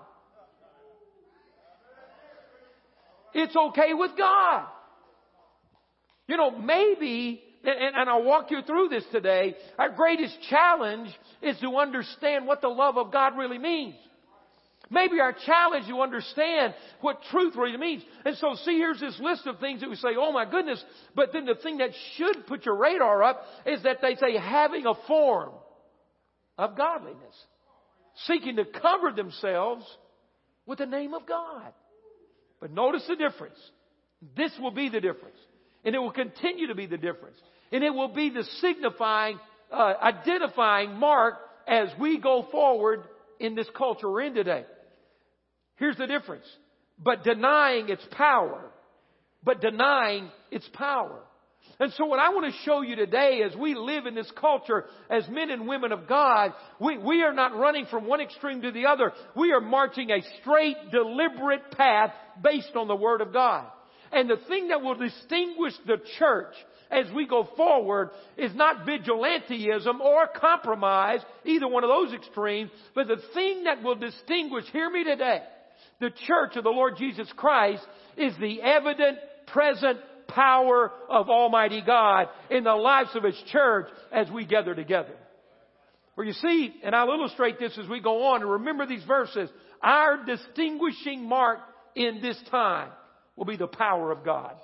It's 3.35 3.55
okay 3.55 3.95
with 3.95 4.13
God. 4.17 4.67
You 6.27 6.37
know, 6.37 6.51
maybe 6.51 7.43
and, 7.65 7.97
and 7.97 8.09
I'll 8.09 8.25
walk 8.25 8.51
you 8.51 8.63
through 8.63 8.89
this 8.89 9.05
today, 9.11 9.55
our 9.79 9.91
greatest 9.91 10.37
challenge 10.49 11.09
is 11.43 11.59
to 11.61 11.77
understand 11.77 12.47
what 12.47 12.61
the 12.61 12.69
love 12.69 12.97
of 12.97 13.13
God 13.13 13.37
really 13.37 13.59
means. 13.59 13.97
Maybe 14.91 15.21
our 15.21 15.35
challenge 15.45 15.87
to 15.89 16.01
understand 16.01 16.75
what 17.03 17.21
truth 17.31 17.55
really 17.57 17.77
means. 17.77 18.03
And 18.25 18.37
so 18.39 18.55
see, 18.65 18.79
here's 18.79 19.01
this 19.01 19.19
list 19.21 19.47
of 19.47 19.59
things 19.59 19.81
that 19.81 19.91
we 19.91 19.97
say, 19.97 20.09
oh 20.17 20.33
my 20.33 20.51
goodness. 20.51 20.83
But 21.15 21.33
then 21.33 21.45
the 21.45 21.57
thing 21.57 21.79
that 21.79 21.91
should 22.17 22.47
put 22.47 22.65
your 22.65 22.77
radar 22.77 23.23
up 23.23 23.43
is 23.67 23.83
that 23.83 23.99
they 24.01 24.15
say 24.15 24.39
having 24.39 24.87
a 24.87 24.95
form 25.07 25.51
of 26.57 26.77
godliness. 26.77 27.35
Seeking 28.27 28.57
to 28.57 28.65
cover 28.65 29.13
themselves 29.13 29.85
with 30.67 30.79
the 30.79 30.87
name 30.87 31.13
of 31.13 31.27
God. 31.27 31.73
But 32.61 32.73
notice 32.73 33.05
the 33.07 33.17
difference. 33.17 33.59
This 34.37 34.53
will 34.59 34.71
be 34.73 34.89
the 34.89 35.01
difference. 35.01 35.39
And 35.85 35.95
it 35.95 35.99
will 35.99 36.13
continue 36.13 36.69
to 36.69 36.75
be 36.75 36.87
the 36.87 36.97
difference. 36.97 37.37
And 37.73 37.85
it 37.85 37.91
will 37.91 38.15
be 38.15 38.31
the 38.31 38.45
signifying, 38.61 39.39
uh, 39.73 39.95
identifying 40.03 40.95
mark 40.95 41.35
as 41.67 41.89
we 42.01 42.19
go 42.19 42.47
forward 42.51 43.05
in 43.39 43.55
this 43.55 43.69
culture 43.77 44.11
we're 44.11 44.23
in 44.23 44.35
today. 44.35 44.65
Here's 45.77 45.97
the 45.97 46.07
difference. 46.07 46.47
But 46.99 47.23
denying 47.23 47.89
its 47.89 48.05
power. 48.13 48.71
But 49.45 49.61
denying 49.61 50.31
its 50.51 50.69
power. 50.73 51.21
And 51.81 51.93
so 51.93 52.07
what 52.07 52.19
I 52.19 52.31
want 52.31 52.53
to 52.53 52.61
show 52.65 52.81
you 52.81 52.97
today 52.97 53.43
as 53.49 53.55
we 53.57 53.75
live 53.75 54.07
in 54.07 54.15
this 54.15 54.31
culture 54.41 54.87
as 55.09 55.29
men 55.29 55.51
and 55.51 55.69
women 55.69 55.93
of 55.93 56.09
God, 56.09 56.53
we, 56.81 56.99
we 56.99 57.23
are 57.23 57.33
not 57.33 57.57
running 57.57 57.87
from 57.87 58.07
one 58.07 58.21
extreme 58.21 58.63
to 58.63 58.73
the 58.73 58.87
other. 58.87 59.13
We 59.37 59.53
are 59.53 59.61
marching 59.61 60.11
a 60.11 60.21
straight, 60.41 60.77
deliberate 60.91 61.71
path 61.73 62.11
based 62.43 62.75
on 62.75 62.89
the 62.89 62.97
Word 62.97 63.21
of 63.21 63.33
God. 63.33 63.67
And 64.13 64.29
the 64.29 64.41
thing 64.49 64.69
that 64.69 64.83
will 64.83 64.95
distinguish 64.95 65.75
the 65.87 66.01
church 66.19 66.55
as 66.91 67.07
we 67.15 67.27
go 67.27 67.49
forward 67.57 68.11
is 68.37 68.55
not 68.55 68.87
vigilanteism 68.87 70.01
or 70.01 70.27
compromise, 70.27 71.21
either 71.45 71.69
one 71.69 71.85
of 71.85 71.91
those 71.91 72.15
extremes, 72.15 72.71
but 72.95 73.09
the 73.09 73.21
thing 73.35 73.65
that 73.65 73.83
will 73.83 73.97
distinguish, 73.97 74.65
hear 74.73 74.91
me 74.91 75.05
today, 75.05 75.43
the 76.01 76.11
church 76.27 76.57
of 76.57 76.65
the 76.65 76.71
Lord 76.71 76.95
Jesus 76.97 77.29
Christ 77.37 77.87
is 78.17 78.35
the 78.41 78.63
evident, 78.63 79.19
present 79.49 79.99
power 80.29 80.93
of 81.09 81.29
Almighty 81.29 81.83
God 81.85 82.29
in 82.51 82.65
the 82.65 82.75
lives 82.75 83.11
of 83.15 83.25
His 83.25 83.41
church 83.51 83.89
as 84.13 84.31
we 84.31 84.47
gather 84.47 84.75
together. 84.75 85.15
Where 86.15 86.27
you 86.27 86.33
see, 86.33 86.75
and 86.83 86.95
I'll 86.95 87.11
illustrate 87.11 87.59
this 87.59 87.79
as 87.79 87.89
we 87.89 88.01
go 88.01 88.27
on, 88.29 88.43
and 88.43 88.51
remember 88.51 88.87
these 88.87 89.05
verses, 89.05 89.49
our 89.83 90.25
distinguishing 90.25 91.29
mark 91.29 91.61
in 91.95 92.21
this 92.21 92.41
time 92.51 92.91
will 93.39 93.47
be 93.47 93.57
the 93.57 93.69
power 93.69 94.11
of 94.11 94.25
God. 94.25 94.55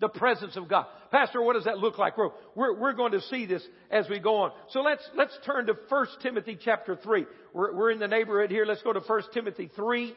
The 0.00 0.08
presence 0.08 0.56
of 0.56 0.68
God. 0.68 0.86
Pastor, 1.10 1.42
what 1.42 1.54
does 1.54 1.64
that 1.64 1.78
look 1.78 1.98
like? 1.98 2.16
We're, 2.16 2.30
we're, 2.54 2.78
we're 2.78 2.92
going 2.92 3.12
to 3.12 3.20
see 3.22 3.44
this 3.44 3.62
as 3.90 4.08
we 4.08 4.18
go 4.18 4.36
on. 4.36 4.52
So 4.70 4.80
let's, 4.80 5.02
let's 5.14 5.36
turn 5.44 5.66
to 5.66 5.74
1 5.88 6.06
Timothy 6.22 6.58
chapter 6.60 6.96
3. 6.96 7.26
We're, 7.52 7.74
we're 7.74 7.90
in 7.90 7.98
the 7.98 8.08
neighborhood 8.08 8.50
here. 8.50 8.64
Let's 8.64 8.82
go 8.82 8.92
to 8.92 9.00
1 9.00 9.22
Timothy 9.34 9.70
3. 9.76 10.14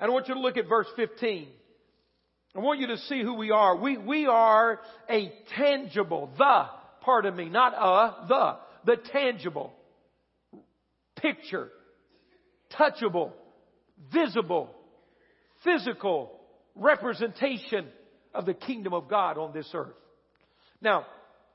And 0.00 0.10
I 0.10 0.12
want 0.12 0.28
you 0.28 0.34
to 0.34 0.40
look 0.40 0.56
at 0.56 0.68
verse 0.68 0.86
15. 0.96 1.48
I 2.54 2.58
want 2.60 2.80
you 2.80 2.86
to 2.88 2.98
see 2.98 3.22
who 3.22 3.34
we 3.34 3.50
are. 3.50 3.76
We, 3.76 3.98
we 3.98 4.26
are 4.26 4.80
a 5.10 5.32
tangible, 5.56 6.30
the, 6.38 6.64
pardon 7.02 7.36
me, 7.36 7.48
not 7.48 7.74
a, 7.74 8.26
the, 8.26 8.94
the 8.94 9.02
tangible 9.10 9.72
picture, 11.16 11.68
touchable, 12.78 13.32
visible, 14.12 14.70
physical 15.62 16.37
representation 16.78 17.86
of 18.34 18.46
the 18.46 18.54
kingdom 18.54 18.92
of 18.92 19.08
God 19.08 19.38
on 19.38 19.52
this 19.52 19.68
earth. 19.74 19.94
Now, 20.80 21.06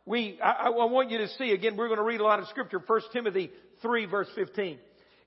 we, 0.05 0.39
I, 0.43 0.67
I 0.67 0.69
want 0.69 1.11
you 1.11 1.19
to 1.19 1.29
see 1.29 1.51
again, 1.51 1.77
we're 1.77 1.87
going 1.87 1.97
to 1.97 2.03
read 2.03 2.19
a 2.19 2.25
lot 2.25 2.39
of 2.39 2.47
scripture. 2.47 2.81
1 2.85 3.01
Timothy 3.13 3.51
3 3.81 4.05
verse 4.05 4.27
15. 4.35 4.77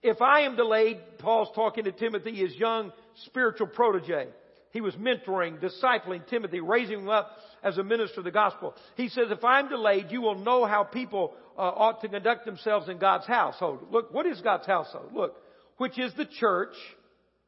If 0.03 0.21
I 0.21 0.41
am 0.41 0.57
delayed, 0.57 0.99
Paul's 1.19 1.49
talking 1.55 1.85
to 1.85 1.93
Timothy, 1.93 2.35
his 2.35 2.55
young 2.55 2.93
spiritual 3.25 3.67
protege. 3.69 4.29
He 4.73 4.83
was 4.83 4.95
mentoring, 4.95 5.59
discipling 5.59 6.27
Timothy, 6.29 6.61
raising 6.61 7.01
him 7.01 7.09
up 7.09 7.31
as 7.63 7.79
a 7.79 7.83
minister 7.83 8.21
of 8.21 8.25
the 8.25 8.31
gospel. 8.31 8.75
He 8.97 9.09
says, 9.09 9.29
if 9.31 9.43
I'm 9.43 9.71
delayed, 9.71 10.11
you 10.11 10.21
will 10.21 10.35
know 10.35 10.67
how 10.67 10.85
people 10.85 11.33
uh, 11.57 11.63
ought 11.63 12.03
to 12.03 12.09
conduct 12.09 12.45
themselves 12.45 12.89
in 12.89 12.99
God's 12.99 13.27
household. 13.27 13.87
Look, 13.91 14.13
what 14.13 14.27
is 14.27 14.41
God's 14.43 14.67
household? 14.67 15.13
Look, 15.15 15.37
which 15.79 15.99
is 15.99 16.13
the 16.15 16.27
church. 16.27 16.75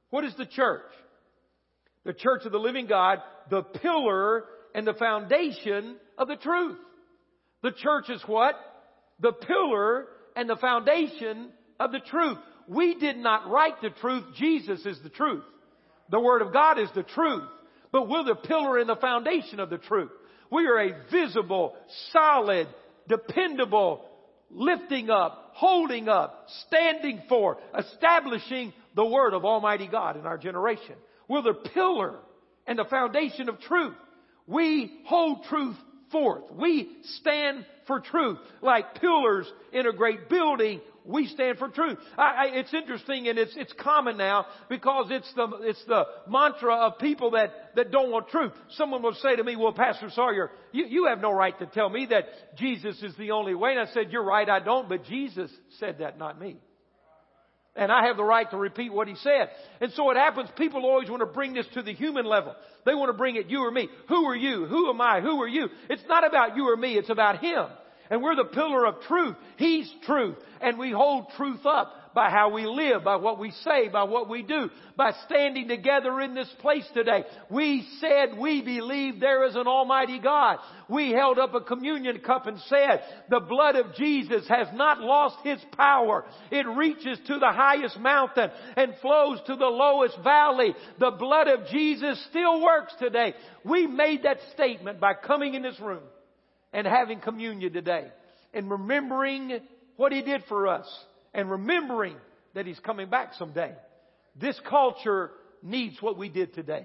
What 0.09 0.25
is 0.25 0.35
the 0.37 0.47
church? 0.47 0.87
The 2.09 2.15
church 2.15 2.47
of 2.47 2.53
the 2.53 2.59
living 2.59 2.87
God, 2.87 3.19
the 3.51 3.61
pillar 3.63 4.47
and 4.75 4.87
the 4.87 4.95
foundation 4.95 5.97
of 6.17 6.27
the 6.27 6.37
truth. 6.37 6.79
The 7.63 7.71
church 7.71 8.09
is 8.09 8.23
what? 8.27 8.55
The 9.21 9.33
pillar 9.33 10.07
and 10.35 10.49
the 10.49 10.57
foundation 10.57 11.51
of 11.79 11.93
the 11.93 12.01
truth. 12.01 12.39
We 12.67 12.95
did 12.95 13.19
not 13.19 13.51
write 13.51 13.83
the 13.83 13.91
truth. 13.91 14.25
Jesus 14.37 14.87
is 14.87 14.99
the 15.03 15.11
truth. 15.11 15.45
The 16.09 16.19
Word 16.19 16.41
of 16.41 16.51
God 16.51 16.79
is 16.79 16.89
the 16.95 17.03
truth. 17.03 17.43
But 17.93 18.09
we're 18.09 18.25
the 18.25 18.37
pillar 18.37 18.79
and 18.79 18.89
the 18.89 18.97
foundation 18.97 19.61
of 19.61 19.69
the 19.69 19.77
truth. 19.77 20.11
We 20.51 20.67
are 20.67 20.79
a 20.79 21.11
visible, 21.13 21.77
solid, 22.15 22.69
dependable, 23.07 24.07
lifting 24.51 25.11
up, 25.11 25.51
holding 25.57 26.09
up, 26.09 26.47
standing 26.69 27.21
for, 27.29 27.59
establishing 27.79 28.73
the 28.97 29.05
Word 29.05 29.35
of 29.35 29.45
Almighty 29.45 29.89
God 29.89 30.17
in 30.17 30.25
our 30.25 30.39
generation. 30.39 30.95
We're 31.29 31.43
the 31.43 31.55
pillar 31.55 32.17
and 32.67 32.79
the 32.79 32.85
foundation 32.85 33.49
of 33.49 33.61
truth. 33.61 33.95
We 34.47 35.01
hold 35.07 35.45
truth 35.45 35.77
forth. 36.11 36.45
We 36.51 36.91
stand 37.21 37.67
for 37.87 38.01
truth. 38.01 38.39
Like 38.63 39.01
pillars 39.01 39.51
in 39.73 39.87
a 39.87 39.93
great 39.93 40.29
building, 40.29 40.81
we 41.05 41.27
stand 41.27 41.59
for 41.59 41.69
truth. 41.69 41.99
I, 42.17 42.23
I, 42.23 42.45
it's 42.55 42.73
interesting 42.73 43.29
and 43.29 43.39
it's, 43.39 43.55
it's 43.57 43.73
common 43.75 44.17
now 44.17 44.47
because 44.69 45.07
it's 45.11 45.33
the, 45.35 45.49
it's 45.63 45.83
the 45.87 46.05
mantra 46.29 46.75
of 46.75 46.99
people 46.99 47.33
that, 47.33 47.75
that 47.77 47.91
don't 47.91 48.11
want 48.11 48.29
truth. 48.29 48.53
Someone 48.71 49.03
will 49.03 49.15
say 49.15 49.37
to 49.37 49.45
me, 49.45 49.57
well, 49.57 49.73
Pastor 49.73 50.11
Sawyer, 50.11 50.51
you, 50.73 50.87
you 50.87 51.07
have 51.07 51.21
no 51.21 51.33
right 51.33 51.59
to 51.59 51.67
tell 51.67 51.89
me 51.89 52.07
that 52.11 52.25
Jesus 52.57 53.03
is 53.03 53.17
the 53.17 53.31
only 53.31 53.55
way. 53.55 53.73
And 53.73 53.81
I 53.81 53.93
said, 53.93 54.13
you're 54.13 54.25
right, 54.25 54.49
I 54.49 54.61
don't, 54.61 54.89
but 54.89 55.05
Jesus 55.05 55.51
said 55.79 55.99
that, 56.01 56.19
not 56.19 56.39
me. 56.39 56.59
And 57.79 57.93
I 57.93 58.07
have 58.07 58.17
the 58.17 58.25
right 58.25 58.51
to 58.51 58.57
repeat 58.57 58.93
what 58.93 59.07
he 59.07 59.15
said. 59.15 59.51
And 59.81 59.93
so 59.93 60.11
it 60.11 60.17
happens, 60.17 60.51
people 60.57 60.85
always 60.85 61.09
want 61.09 61.21
to 61.21 61.27
bring 61.27 61.55
this 61.55 61.67
to 61.75 61.83
the 61.83 61.95
human 61.95 62.27
level. 62.27 62.57
They 62.85 62.95
want 62.95 63.09
to 63.09 63.17
bring 63.17 63.37
it 63.37 63.47
you 63.47 63.61
or 63.61 63.71
me. 63.71 63.89
Who 64.09 64.25
are 64.27 64.37
you? 64.37 64.67
Who 64.67 64.91
am 64.91 65.01
I? 65.01 65.21
Who 65.21 65.41
are 65.41 65.49
you? 65.49 65.69
It's 65.89 66.03
not 66.09 66.27
about 66.27 66.57
you 66.57 66.69
or 66.69 66.77
me, 66.77 66.99
it's 66.99 67.09
about 67.09 67.39
him. 67.39 67.67
And 68.11 68.23
we're 68.23 68.37
the 68.37 68.45
pillar 68.45 68.87
of 68.87 69.03
truth. 69.03 69.37
He's 69.57 69.89
truth. 70.05 70.37
And 70.61 70.79
we 70.79 70.91
hold 70.91 71.31
truth 71.37 71.65
up 71.65 71.95
by 72.19 72.31
how 72.31 72.49
we 72.49 72.67
live, 72.67 73.05
by 73.05 73.15
what 73.15 73.39
we 73.39 73.53
say, 73.63 73.87
by 73.87 74.03
what 74.03 74.29
we 74.29 74.43
do, 74.43 74.69
by 74.97 75.13
standing 75.27 75.69
together 75.69 76.21
in 76.21 76.35
this 76.35 76.53
place 76.59 76.85
today. 76.93 77.23
We 77.49 77.87
said 78.01 78.37
we 78.37 78.61
believe 78.61 79.21
there 79.21 79.47
is 79.47 79.55
an 79.55 79.69
Almighty 79.69 80.19
God. 80.19 80.59
We 80.89 81.13
held 81.13 81.39
up 81.39 81.55
a 81.55 81.61
communion 81.61 82.19
cup 82.19 82.49
and 82.49 82.59
said, 82.67 83.05
the 83.31 83.39
blood 83.39 83.77
of 83.77 83.95
Jesus 83.95 84.49
has 84.49 84.67
not 84.75 84.99
lost 84.99 85.37
His 85.45 85.61
power. 85.77 86.25
It 86.51 86.67
reaches 86.67 87.21
to 87.29 87.39
the 87.39 87.53
highest 87.53 88.01
mountain 88.01 88.51
and 88.77 88.97
flows 89.01 89.39
to 89.47 89.55
the 89.55 89.67
lowest 89.67 90.19
valley. 90.25 90.75
The 90.99 91.13
blood 91.13 91.47
of 91.47 91.69
Jesus 91.69 92.21
still 92.31 92.61
works 92.61 92.95
today. 92.99 93.35
We 93.63 93.87
made 93.87 94.25
that 94.25 94.39
statement 94.55 94.99
by 94.99 95.15
coming 95.15 95.55
in 95.55 95.63
this 95.63 95.79
room 95.79 96.03
and 96.73 96.85
having 96.85 97.21
communion 97.21 97.73
today 97.73 98.09
and 98.53 98.69
remembering 98.69 99.61
what 99.95 100.11
He 100.11 100.23
did 100.23 100.43
for 100.49 100.67
us 100.67 100.87
and 101.35 101.51
remembering 101.51 102.17
that 102.55 102.67
He's 102.67 102.79
coming 102.81 103.09
back 103.09 103.35
someday. 103.35 103.73
This 104.41 104.59
culture 104.69 105.31
needs 105.63 106.01
what 106.01 106.17
we 106.17 106.29
did 106.29 106.55
today. 106.55 106.85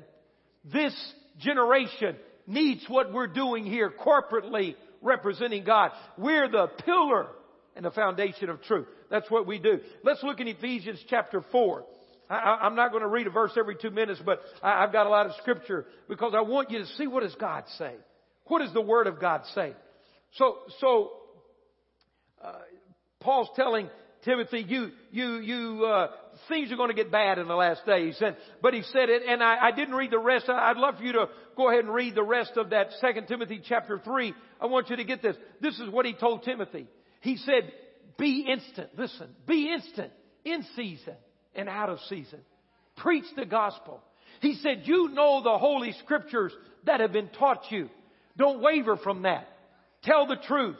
This 0.71 0.95
generation 1.39 2.15
needs 2.47 2.83
what 2.87 3.13
we're 3.13 3.27
doing 3.27 3.65
here 3.65 3.91
corporately 3.91 4.75
representing 5.01 5.63
God. 5.63 5.91
We're 6.17 6.49
the 6.49 6.67
pillar 6.85 7.27
and 7.75 7.85
the 7.85 7.91
foundation 7.91 8.49
of 8.49 8.61
truth. 8.63 8.87
That's 9.09 9.29
what 9.29 9.45
we 9.45 9.59
do. 9.59 9.79
Let's 10.03 10.23
look 10.23 10.39
in 10.39 10.47
Ephesians 10.47 10.99
chapter 11.09 11.43
4. 11.51 11.85
I, 12.29 12.65
am 12.65 12.75
not 12.75 12.91
going 12.91 13.03
to 13.03 13.09
read 13.09 13.27
a 13.27 13.29
verse 13.29 13.51
every 13.57 13.75
two 13.75 13.91
minutes, 13.91 14.21
but 14.25 14.39
I, 14.61 14.81
have 14.81 14.91
got 14.91 15.05
a 15.05 15.09
lot 15.09 15.25
of 15.25 15.33
scripture 15.41 15.85
because 16.07 16.33
I 16.35 16.41
want 16.41 16.71
you 16.71 16.79
to 16.79 16.85
see 16.97 17.05
what 17.05 17.21
does 17.21 17.35
God 17.35 17.65
say. 17.77 17.93
What 18.45 18.59
does 18.59 18.73
the 18.73 18.81
Word 18.81 19.07
of 19.07 19.19
God 19.19 19.41
say? 19.53 19.73
So, 20.35 20.57
so 20.79 21.11
uh, 22.43 22.53
Paul's 23.19 23.49
telling 23.55 23.89
Timothy, 24.23 24.65
you, 24.67 24.91
you, 25.11 25.35
you, 25.37 25.85
uh, 25.85 26.07
things 26.47 26.71
are 26.71 26.75
going 26.75 26.89
to 26.89 26.95
get 26.95 27.11
bad 27.11 27.37
in 27.37 27.47
the 27.47 27.55
last 27.55 27.85
days. 27.85 28.17
And, 28.21 28.35
but 28.61 28.73
he 28.73 28.81
said 28.91 29.09
it, 29.09 29.23
and 29.27 29.43
I, 29.43 29.67
I 29.67 29.71
didn't 29.71 29.95
read 29.95 30.11
the 30.11 30.19
rest. 30.19 30.49
I'd 30.49 30.77
love 30.77 30.97
for 30.97 31.03
you 31.03 31.13
to 31.13 31.29
go 31.55 31.69
ahead 31.69 31.83
and 31.83 31.93
read 31.93 32.15
the 32.15 32.23
rest 32.23 32.53
of 32.55 32.69
that 32.71 32.87
Second 32.99 33.27
Timothy 33.27 33.61
chapter 33.67 33.99
3. 34.03 34.33
I 34.61 34.65
want 34.65 34.89
you 34.89 34.95
to 34.95 35.03
get 35.03 35.21
this. 35.21 35.35
This 35.61 35.79
is 35.79 35.89
what 35.89 36.05
he 36.05 36.13
told 36.13 36.43
Timothy. 36.43 36.87
He 37.21 37.37
said, 37.37 37.71
be 38.17 38.47
instant. 38.49 38.89
Listen, 38.97 39.29
be 39.47 39.71
instant 39.73 40.11
in 40.45 40.63
season 40.75 41.15
and 41.55 41.69
out 41.69 41.89
of 41.89 41.99
season. 42.09 42.39
Preach 42.97 43.25
the 43.35 43.45
gospel. 43.45 44.01
He 44.41 44.55
said, 44.55 44.83
you 44.85 45.09
know 45.09 45.41
the 45.43 45.57
holy 45.57 45.93
scriptures 46.03 46.53
that 46.85 46.99
have 46.99 47.11
been 47.11 47.29
taught 47.29 47.63
you. 47.69 47.89
Don't 48.37 48.61
waver 48.61 48.97
from 48.97 49.23
that. 49.23 49.47
Tell 50.03 50.27
the 50.27 50.37
truth. 50.47 50.77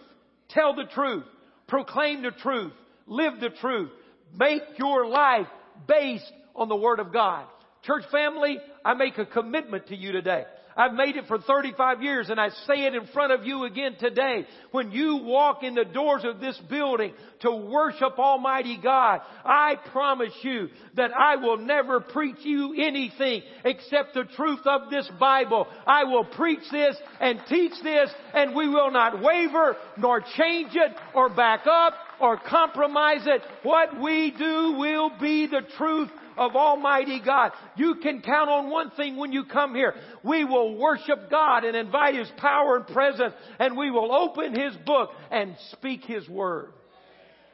Tell 0.49 0.75
the 0.75 0.85
truth. 0.93 1.23
Proclaim 1.67 2.23
the 2.23 2.31
truth. 2.31 2.73
Live 3.07 3.39
the 3.39 3.49
truth. 3.49 3.91
Make 4.37 4.63
your 4.77 5.05
life 5.07 5.47
based 5.87 6.31
on 6.55 6.69
the 6.69 6.75
Word 6.75 6.99
of 6.99 7.11
God. 7.11 7.45
Church 7.83 8.03
family, 8.11 8.59
I 8.85 8.93
make 8.93 9.17
a 9.17 9.25
commitment 9.25 9.87
to 9.87 9.95
you 9.95 10.11
today. 10.11 10.45
I've 10.75 10.93
made 10.93 11.15
it 11.17 11.25
for 11.27 11.37
35 11.37 12.01
years 12.01 12.29
and 12.29 12.39
I 12.39 12.49
say 12.49 12.85
it 12.85 12.95
in 12.95 13.05
front 13.07 13.31
of 13.31 13.45
you 13.45 13.65
again 13.65 13.95
today. 13.99 14.45
When 14.71 14.91
you 14.91 15.17
walk 15.17 15.63
in 15.63 15.75
the 15.75 15.85
doors 15.85 16.23
of 16.23 16.39
this 16.39 16.59
building 16.69 17.13
to 17.41 17.51
worship 17.51 18.17
Almighty 18.17 18.79
God, 18.81 19.21
I 19.45 19.75
promise 19.91 20.33
you 20.41 20.69
that 20.95 21.11
I 21.15 21.35
will 21.35 21.57
never 21.57 21.99
preach 21.99 22.37
you 22.41 22.73
anything 22.73 23.43
except 23.63 24.13
the 24.13 24.23
truth 24.35 24.65
of 24.65 24.89
this 24.89 25.09
Bible. 25.19 25.67
I 25.85 26.05
will 26.05 26.25
preach 26.25 26.63
this 26.71 26.95
and 27.19 27.39
teach 27.47 27.73
this 27.83 28.09
and 28.33 28.55
we 28.55 28.67
will 28.67 28.91
not 28.91 29.21
waver 29.21 29.75
nor 29.97 30.21
change 30.21 30.71
it 30.73 30.91
or 31.13 31.29
back 31.29 31.67
up 31.67 31.93
or 32.23 32.37
compromise 32.37 33.25
it. 33.25 33.41
What 33.63 34.01
we 34.01 34.31
do 34.31 34.75
will 34.79 35.11
be 35.19 35.45
the 35.45 35.61
truth 35.77 36.09
of 36.37 36.55
Almighty 36.55 37.21
God. 37.23 37.51
You 37.75 37.95
can 37.95 38.21
count 38.21 38.49
on 38.49 38.69
one 38.69 38.91
thing 38.91 39.17
when 39.17 39.33
you 39.33 39.43
come 39.43 39.75
here. 39.75 39.93
We 40.23 40.45
will 40.45 40.77
worship 40.77 41.29
God 41.29 41.65
and 41.65 41.75
invite 41.75 42.15
His 42.15 42.31
power 42.37 42.77
and 42.77 42.87
presence 42.87 43.33
and 43.59 43.77
we 43.77 43.91
will 43.91 44.13
open 44.13 44.55
His 44.55 44.73
book 44.85 45.09
and 45.31 45.55
speak 45.71 46.05
His 46.05 46.27
word. 46.29 46.71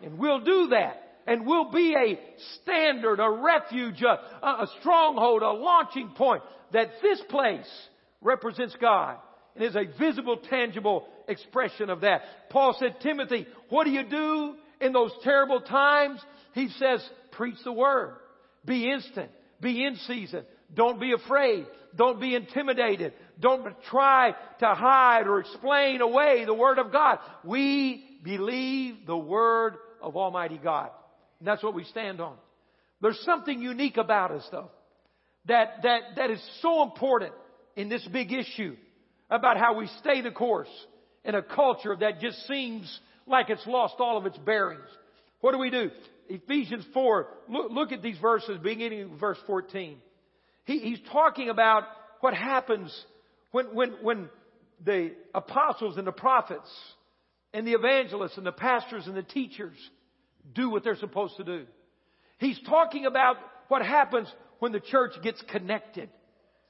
And 0.03 0.19
we'll 0.19 0.41
do 0.41 0.67
that. 0.69 1.03
And 1.25 1.47
we'll 1.47 1.71
be 1.71 1.95
a 1.95 2.19
standard, 2.61 3.19
a 3.19 3.29
refuge, 3.29 4.01
a, 4.03 4.45
a 4.45 4.67
stronghold, 4.79 5.41
a 5.41 5.51
launching 5.51 6.09
point 6.09 6.43
that 6.73 6.89
this 7.01 7.21
place 7.27 7.69
represents 8.21 8.75
God 8.79 9.17
and 9.55 9.63
is 9.63 9.75
a 9.75 9.85
visible, 9.97 10.37
tangible 10.49 11.07
expression 11.29 11.89
of 11.89 12.01
that. 12.01 12.21
Paul 12.49 12.75
said, 12.79 12.97
Timothy, 13.01 13.47
what 13.69 13.85
do 13.85 13.91
you 13.91 14.03
do 14.03 14.55
in 14.81 14.93
those 14.93 15.11
terrible 15.23 15.61
times? 15.61 16.19
He 16.53 16.69
says, 16.69 17.07
preach 17.31 17.57
the 17.63 17.71
word. 17.71 18.15
Be 18.65 18.91
instant. 18.91 19.31
Be 19.61 19.85
in 19.85 19.95
season. 20.07 20.43
Don't 20.73 20.99
be 20.99 21.13
afraid. 21.13 21.65
Don't 21.95 22.19
be 22.19 22.35
intimidated. 22.35 23.13
Don't 23.39 23.75
try 23.89 24.35
to 24.59 24.67
hide 24.67 25.27
or 25.27 25.39
explain 25.39 26.01
away 26.01 26.45
the 26.45 26.53
Word 26.53 26.77
of 26.77 26.91
God. 26.91 27.19
We 27.43 28.19
believe 28.23 29.07
the 29.07 29.17
Word 29.17 29.75
of 30.01 30.15
Almighty 30.15 30.59
God. 30.61 30.91
And 31.39 31.47
that's 31.47 31.63
what 31.63 31.73
we 31.73 31.83
stand 31.85 32.21
on. 32.21 32.35
There's 33.01 33.19
something 33.25 33.61
unique 33.61 33.97
about 33.97 34.31
us 34.31 34.47
though. 34.51 34.69
That, 35.45 35.81
that, 35.83 36.01
that 36.17 36.29
is 36.29 36.41
so 36.61 36.83
important 36.83 37.33
in 37.75 37.89
this 37.89 38.05
big 38.11 38.31
issue 38.31 38.75
about 39.29 39.57
how 39.57 39.75
we 39.75 39.87
stay 39.99 40.21
the 40.21 40.31
course 40.31 40.69
in 41.23 41.35
a 41.35 41.41
culture 41.41 41.95
that 41.99 42.19
just 42.19 42.47
seems 42.47 42.99
like 43.27 43.49
it's 43.49 43.65
lost 43.67 43.95
all 43.99 44.17
of 44.17 44.25
its 44.25 44.37
bearings. 44.37 44.87
What 45.41 45.51
do 45.51 45.57
we 45.57 45.69
do? 45.69 45.91
Ephesians 46.27 46.85
4, 46.93 47.27
look, 47.49 47.71
look 47.71 47.91
at 47.91 48.01
these 48.01 48.17
verses 48.19 48.57
beginning 48.61 49.17
verse 49.19 49.37
14. 49.47 49.97
He, 50.65 50.79
he's 50.79 50.99
talking 51.11 51.49
about 51.49 51.83
what 52.21 52.33
happens 52.33 52.95
when, 53.51 53.67
when, 53.73 53.89
when 54.01 54.29
the 54.85 55.13
apostles 55.33 55.97
and 55.97 56.05
the 56.05 56.11
prophets 56.11 56.69
and 57.53 57.65
the 57.65 57.73
evangelists 57.73 58.37
and 58.37 58.45
the 58.45 58.51
pastors 58.51 59.07
and 59.07 59.15
the 59.15 59.23
teachers 59.23 59.77
do 60.53 60.69
what 60.69 60.83
they're 60.83 60.95
supposed 60.97 61.37
to 61.37 61.43
do. 61.43 61.65
He's 62.37 62.59
talking 62.67 63.05
about 63.05 63.37
what 63.67 63.83
happens 63.83 64.31
when 64.59 64.71
the 64.71 64.79
church 64.79 65.13
gets 65.23 65.41
connected, 65.49 66.09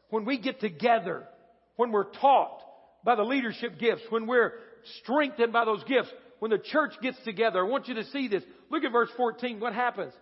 when 0.09 0.25
we 0.25 0.39
get 0.39 0.59
together, 0.59 1.27
when 1.75 1.91
we're 1.91 2.11
taught 2.11 2.61
by 3.03 3.15
the 3.15 3.23
leadership 3.23 3.79
gifts, 3.79 4.03
when 4.09 4.27
we're 4.27 4.53
strengthened 5.01 5.53
by 5.53 5.65
those 5.65 5.83
gifts, 5.83 6.09
when 6.39 6.51
the 6.51 6.57
church 6.57 6.93
gets 7.01 7.17
together. 7.23 7.59
I 7.59 7.69
want 7.69 7.87
you 7.87 7.95
to 7.95 8.05
see 8.05 8.27
this. 8.27 8.43
Look 8.69 8.83
at 8.83 8.91
verse 8.91 9.09
14. 9.17 9.59
What 9.59 9.73
happens? 9.73 10.13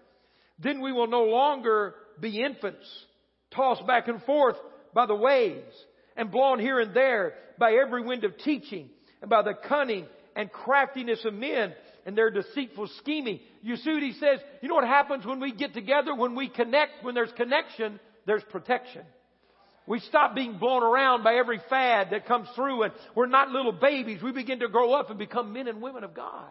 Then 0.60 0.82
we 0.82 0.92
will 0.92 1.08
no 1.08 1.26
longer 1.26 1.96
be 2.20 2.42
infants, 2.42 2.88
tossed 3.52 3.86
back 3.86 4.08
and 4.08 4.22
forth 4.24 4.56
by 4.94 5.06
the 5.06 5.16
waves 5.16 5.74
and 6.16 6.32
blown 6.32 6.60
here 6.60 6.80
and 6.80 6.94
there 6.96 7.36
by 7.60 7.74
every 7.74 8.02
wind 8.02 8.24
of 8.24 8.38
teaching 8.40 8.90
and 9.22 9.30
by 9.30 9.44
the 9.44 9.54
cunning 9.68 10.06
and 10.36 10.52
craftiness 10.52 11.24
of 11.26 11.34
men 11.34 11.74
and 12.06 12.18
their 12.18 12.32
deceitful 12.32 12.90
scheming. 13.00 13.40
You 13.62 13.76
see 13.76 13.92
what 13.92 14.04
he 14.04 14.13
says? 14.13 14.40
You 14.62 14.70
know 14.70 14.76
what 14.76 14.88
happens 14.88 15.26
when 15.26 15.40
we 15.40 15.52
get 15.52 15.74
together, 15.74 16.16
when 16.16 16.36
we 16.36 16.50
connect, 16.50 17.04
when 17.04 17.13
there's 17.13 17.32
connection, 17.36 18.00
there's 18.26 18.44
protection. 18.50 19.04
We 19.88 20.02
stop 20.02 20.36
being 20.36 20.58
blown 20.58 20.84
around 20.84 21.23
by 21.23 21.36
every 21.36 21.62
fad 21.69 22.10
that 22.12 22.28
comes 22.28 22.50
through 22.56 22.84
and 22.84 22.93
we're 23.15 23.26
not 23.26 23.50
little 23.50 23.71
babies. 23.71 24.21
We 24.21 24.34
begin 24.34 24.60
to 24.60 24.67
grow 24.67 24.93
up 24.93 25.10
and 25.10 25.17
become 25.17 25.54
men 25.54 25.69
and 25.69 25.82
women 25.82 26.04
of 26.04 26.13
God. 26.13 26.50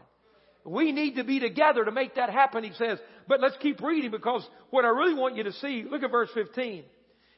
We 0.65 0.91
need 0.91 1.17
to 1.17 1.25
be 1.25 1.39
together 1.39 1.85
to 1.85 1.93
make 1.93 2.17
that 2.17 2.31
happen, 2.31 2.65
he 2.65 2.73
says. 2.73 2.99
But 3.29 3.41
let's 3.41 3.57
keep 3.61 3.81
reading 3.83 4.11
because 4.11 4.45
what 4.71 4.87
I 4.87 4.89
really 4.89 5.15
want 5.15 5.37
you 5.37 5.45
to 5.45 5.53
see, 5.53 5.85
look 5.89 6.03
at 6.03 6.11
verse 6.11 6.31
15. 6.35 6.83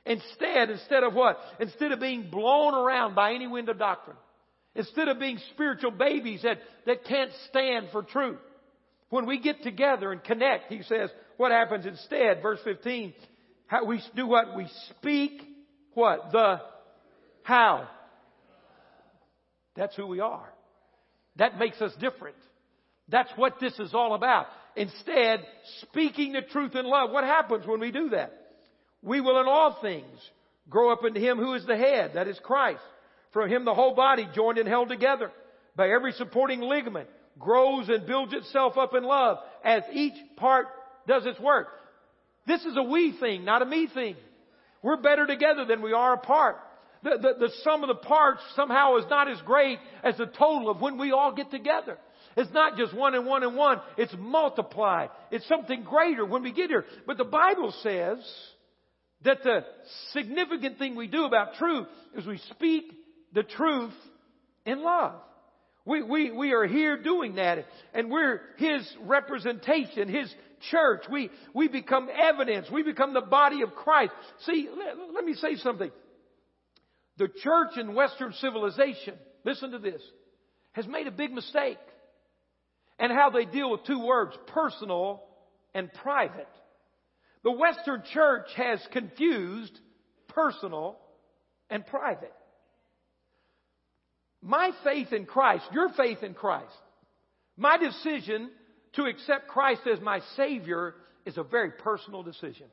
Instead, 0.06 0.70
instead 0.70 1.02
of 1.02 1.14
what? 1.14 1.38
Instead 1.58 1.90
of 1.90 2.00
being 2.00 2.30
blown 2.30 2.74
around 2.74 3.14
by 3.14 3.34
any 3.34 3.48
wind 3.48 3.68
of 3.68 3.78
doctrine, 3.78 4.16
instead 4.76 5.08
of 5.08 5.18
being 5.18 5.38
spiritual 5.52 5.90
babies 5.90 6.42
that, 6.44 6.58
that 6.86 7.04
can't 7.04 7.32
stand 7.50 7.88
for 7.90 8.04
truth, 8.04 8.38
when 9.10 9.26
we 9.26 9.40
get 9.40 9.62
together 9.62 10.12
and 10.12 10.22
connect, 10.22 10.72
he 10.72 10.82
says, 10.84 11.10
what 11.38 11.50
happens 11.50 11.86
instead? 11.86 12.40
Verse 12.40 12.60
15, 12.64 13.12
how 13.66 13.84
we 13.84 14.00
do 14.14 14.26
what? 14.26 14.56
We 14.56 14.68
speak 14.90 15.42
what? 15.98 16.32
The 16.32 16.60
how. 17.42 17.88
That's 19.74 19.94
who 19.96 20.06
we 20.06 20.20
are. 20.20 20.48
That 21.36 21.58
makes 21.58 21.80
us 21.80 21.92
different. 22.00 22.36
That's 23.08 23.30
what 23.36 23.60
this 23.60 23.78
is 23.78 23.94
all 23.94 24.14
about. 24.14 24.46
Instead, 24.76 25.40
speaking 25.82 26.32
the 26.32 26.42
truth 26.42 26.74
in 26.74 26.84
love. 26.84 27.10
What 27.10 27.24
happens 27.24 27.66
when 27.66 27.80
we 27.80 27.90
do 27.90 28.10
that? 28.10 28.32
We 29.02 29.20
will 29.20 29.40
in 29.40 29.46
all 29.46 29.78
things 29.80 30.18
grow 30.68 30.92
up 30.92 31.04
into 31.04 31.20
Him 31.20 31.38
who 31.38 31.54
is 31.54 31.66
the 31.66 31.76
head, 31.76 32.12
that 32.14 32.28
is 32.28 32.38
Christ. 32.42 32.82
From 33.32 33.48
Him 33.48 33.64
the 33.64 33.74
whole 33.74 33.94
body 33.94 34.28
joined 34.34 34.58
and 34.58 34.68
held 34.68 34.88
together 34.88 35.30
by 35.76 35.88
every 35.90 36.12
supporting 36.12 36.60
ligament 36.60 37.08
grows 37.38 37.88
and 37.88 38.06
builds 38.06 38.32
itself 38.32 38.76
up 38.76 38.94
in 38.94 39.04
love 39.04 39.38
as 39.64 39.82
each 39.92 40.14
part 40.36 40.66
does 41.06 41.24
its 41.24 41.40
work. 41.40 41.68
This 42.46 42.64
is 42.64 42.76
a 42.76 42.82
we 42.82 43.16
thing, 43.18 43.44
not 43.44 43.62
a 43.62 43.66
me 43.66 43.88
thing. 43.92 44.16
We're 44.82 45.00
better 45.00 45.26
together 45.26 45.64
than 45.64 45.82
we 45.82 45.92
are 45.92 46.14
apart. 46.14 46.56
The, 47.02 47.10
the, 47.10 47.46
the 47.46 47.52
sum 47.62 47.82
of 47.84 47.88
the 47.88 48.06
parts 48.06 48.42
somehow 48.56 48.96
is 48.96 49.04
not 49.08 49.30
as 49.30 49.40
great 49.42 49.78
as 50.02 50.16
the 50.16 50.26
total 50.26 50.70
of 50.70 50.80
when 50.80 50.98
we 50.98 51.12
all 51.12 51.32
get 51.32 51.50
together. 51.50 51.98
It's 52.36 52.52
not 52.52 52.76
just 52.76 52.94
one 52.94 53.14
and 53.14 53.26
one 53.26 53.42
and 53.42 53.56
one. 53.56 53.80
It's 53.96 54.14
multiplied. 54.18 55.10
It's 55.30 55.46
something 55.48 55.82
greater 55.84 56.24
when 56.24 56.42
we 56.42 56.52
get 56.52 56.70
here. 56.70 56.84
But 57.06 57.18
the 57.18 57.24
Bible 57.24 57.72
says 57.82 58.18
that 59.24 59.42
the 59.42 59.64
significant 60.12 60.78
thing 60.78 60.94
we 60.96 61.06
do 61.06 61.24
about 61.24 61.54
truth 61.54 61.86
is 62.16 62.26
we 62.26 62.38
speak 62.50 62.92
the 63.32 63.42
truth 63.42 63.94
in 64.64 64.82
love. 64.82 65.14
We, 65.84 66.02
we, 66.02 66.30
we 66.30 66.52
are 66.52 66.66
here 66.66 67.02
doing 67.02 67.36
that 67.36 67.64
and 67.94 68.10
we're 68.10 68.40
His 68.58 68.88
representation, 69.02 70.08
His 70.08 70.32
church. 70.70 71.04
We, 71.10 71.30
we 71.54 71.68
become 71.68 72.08
evidence. 72.10 72.68
We 72.70 72.82
become 72.82 73.14
the 73.14 73.20
body 73.20 73.62
of 73.62 73.74
Christ. 73.74 74.12
See, 74.46 74.68
let, 74.68 74.96
let 75.14 75.24
me 75.24 75.34
say 75.34 75.56
something. 75.56 75.90
The 77.16 77.28
church 77.42 77.76
in 77.76 77.94
Western 77.94 78.32
civilization, 78.34 79.14
listen 79.44 79.72
to 79.72 79.78
this, 79.78 80.00
has 80.72 80.86
made 80.86 81.06
a 81.06 81.12
big 81.12 81.32
mistake. 81.32 81.78
And 82.98 83.12
how 83.12 83.30
they 83.30 83.44
deal 83.44 83.70
with 83.70 83.84
two 83.84 84.04
words, 84.04 84.36
personal 84.48 85.22
and 85.74 85.92
private. 85.92 86.48
The 87.44 87.52
Western 87.52 88.02
church 88.12 88.48
has 88.56 88.80
confused 88.92 89.78
personal 90.28 90.98
and 91.70 91.86
private. 91.86 92.32
My 94.42 94.70
faith 94.84 95.12
in 95.12 95.26
Christ, 95.26 95.64
your 95.72 95.90
faith 95.90 96.22
in 96.22 96.34
Christ, 96.34 96.66
my 97.56 97.76
decision 97.76 98.50
to 98.94 99.04
accept 99.04 99.48
Christ 99.48 99.82
as 99.92 100.00
my 100.00 100.20
Savior 100.36 100.94
is 101.24 101.36
a 101.36 101.42
very 101.42 101.70
personal 101.70 102.22
decision. 102.22 102.66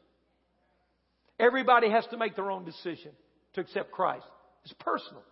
Everybody 1.40 1.90
has 1.90 2.06
to 2.08 2.18
make 2.18 2.36
their 2.36 2.50
own 2.50 2.66
decision 2.66 3.12
to 3.54 3.62
accept 3.62 3.92
Christ. 3.92 4.26
It's 4.64 4.74
personal. 4.80 5.24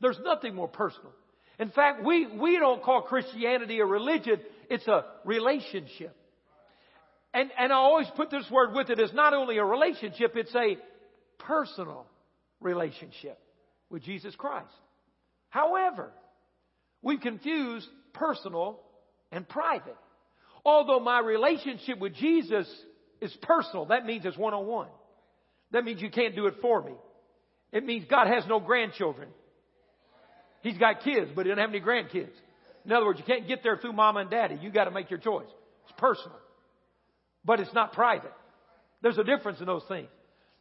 There's 0.00 0.18
nothing 0.22 0.54
more 0.54 0.68
personal. 0.68 1.12
In 1.58 1.70
fact, 1.70 2.04
we, 2.04 2.26
we 2.26 2.58
don't 2.58 2.82
call 2.82 3.02
Christianity 3.02 3.80
a 3.80 3.86
religion, 3.86 4.40
it's 4.68 4.86
a 4.86 5.04
relationship. 5.24 6.14
And, 7.32 7.50
and 7.58 7.72
I 7.72 7.76
always 7.76 8.08
put 8.16 8.30
this 8.30 8.44
word 8.50 8.74
with 8.74 8.90
it. 8.90 8.98
It's 8.98 9.12
not 9.12 9.34
only 9.34 9.58
a 9.58 9.64
relationship, 9.64 10.36
it's 10.36 10.54
a 10.54 10.76
personal 11.38 12.06
relationship 12.60 13.38
with 13.90 14.02
Jesus 14.02 14.34
Christ. 14.36 14.72
However, 15.50 16.12
we've 17.02 17.20
confused 17.20 17.86
personal 18.12 18.80
and 19.30 19.48
private. 19.48 19.96
Although 20.66 20.98
my 20.98 21.20
relationship 21.20 22.00
with 22.00 22.16
Jesus 22.16 22.66
is 23.20 23.32
personal, 23.40 23.86
that 23.86 24.04
means 24.04 24.26
it's 24.26 24.36
one 24.36 24.52
on 24.52 24.66
one. 24.66 24.88
That 25.70 25.84
means 25.84 26.02
you 26.02 26.10
can't 26.10 26.34
do 26.34 26.46
it 26.46 26.54
for 26.60 26.82
me. 26.82 26.92
It 27.72 27.84
means 27.84 28.04
God 28.10 28.26
has 28.26 28.42
no 28.48 28.58
grandchildren. 28.58 29.28
He's 30.62 30.76
got 30.76 31.04
kids, 31.04 31.30
but 31.36 31.46
he 31.46 31.50
doesn't 31.50 31.62
have 31.62 31.70
any 31.70 31.80
grandkids. 31.80 32.32
In 32.84 32.90
other 32.90 33.06
words, 33.06 33.20
you 33.20 33.24
can't 33.24 33.46
get 33.46 33.62
there 33.62 33.76
through 33.76 33.92
mama 33.92 34.20
and 34.20 34.30
daddy. 34.30 34.58
You 34.60 34.72
got 34.72 34.86
to 34.86 34.90
make 34.90 35.08
your 35.08 35.20
choice. 35.20 35.46
It's 35.84 35.94
personal. 35.98 36.38
But 37.44 37.60
it's 37.60 37.72
not 37.72 37.92
private. 37.92 38.32
There's 39.02 39.18
a 39.18 39.24
difference 39.24 39.60
in 39.60 39.66
those 39.66 39.84
things. 39.86 40.08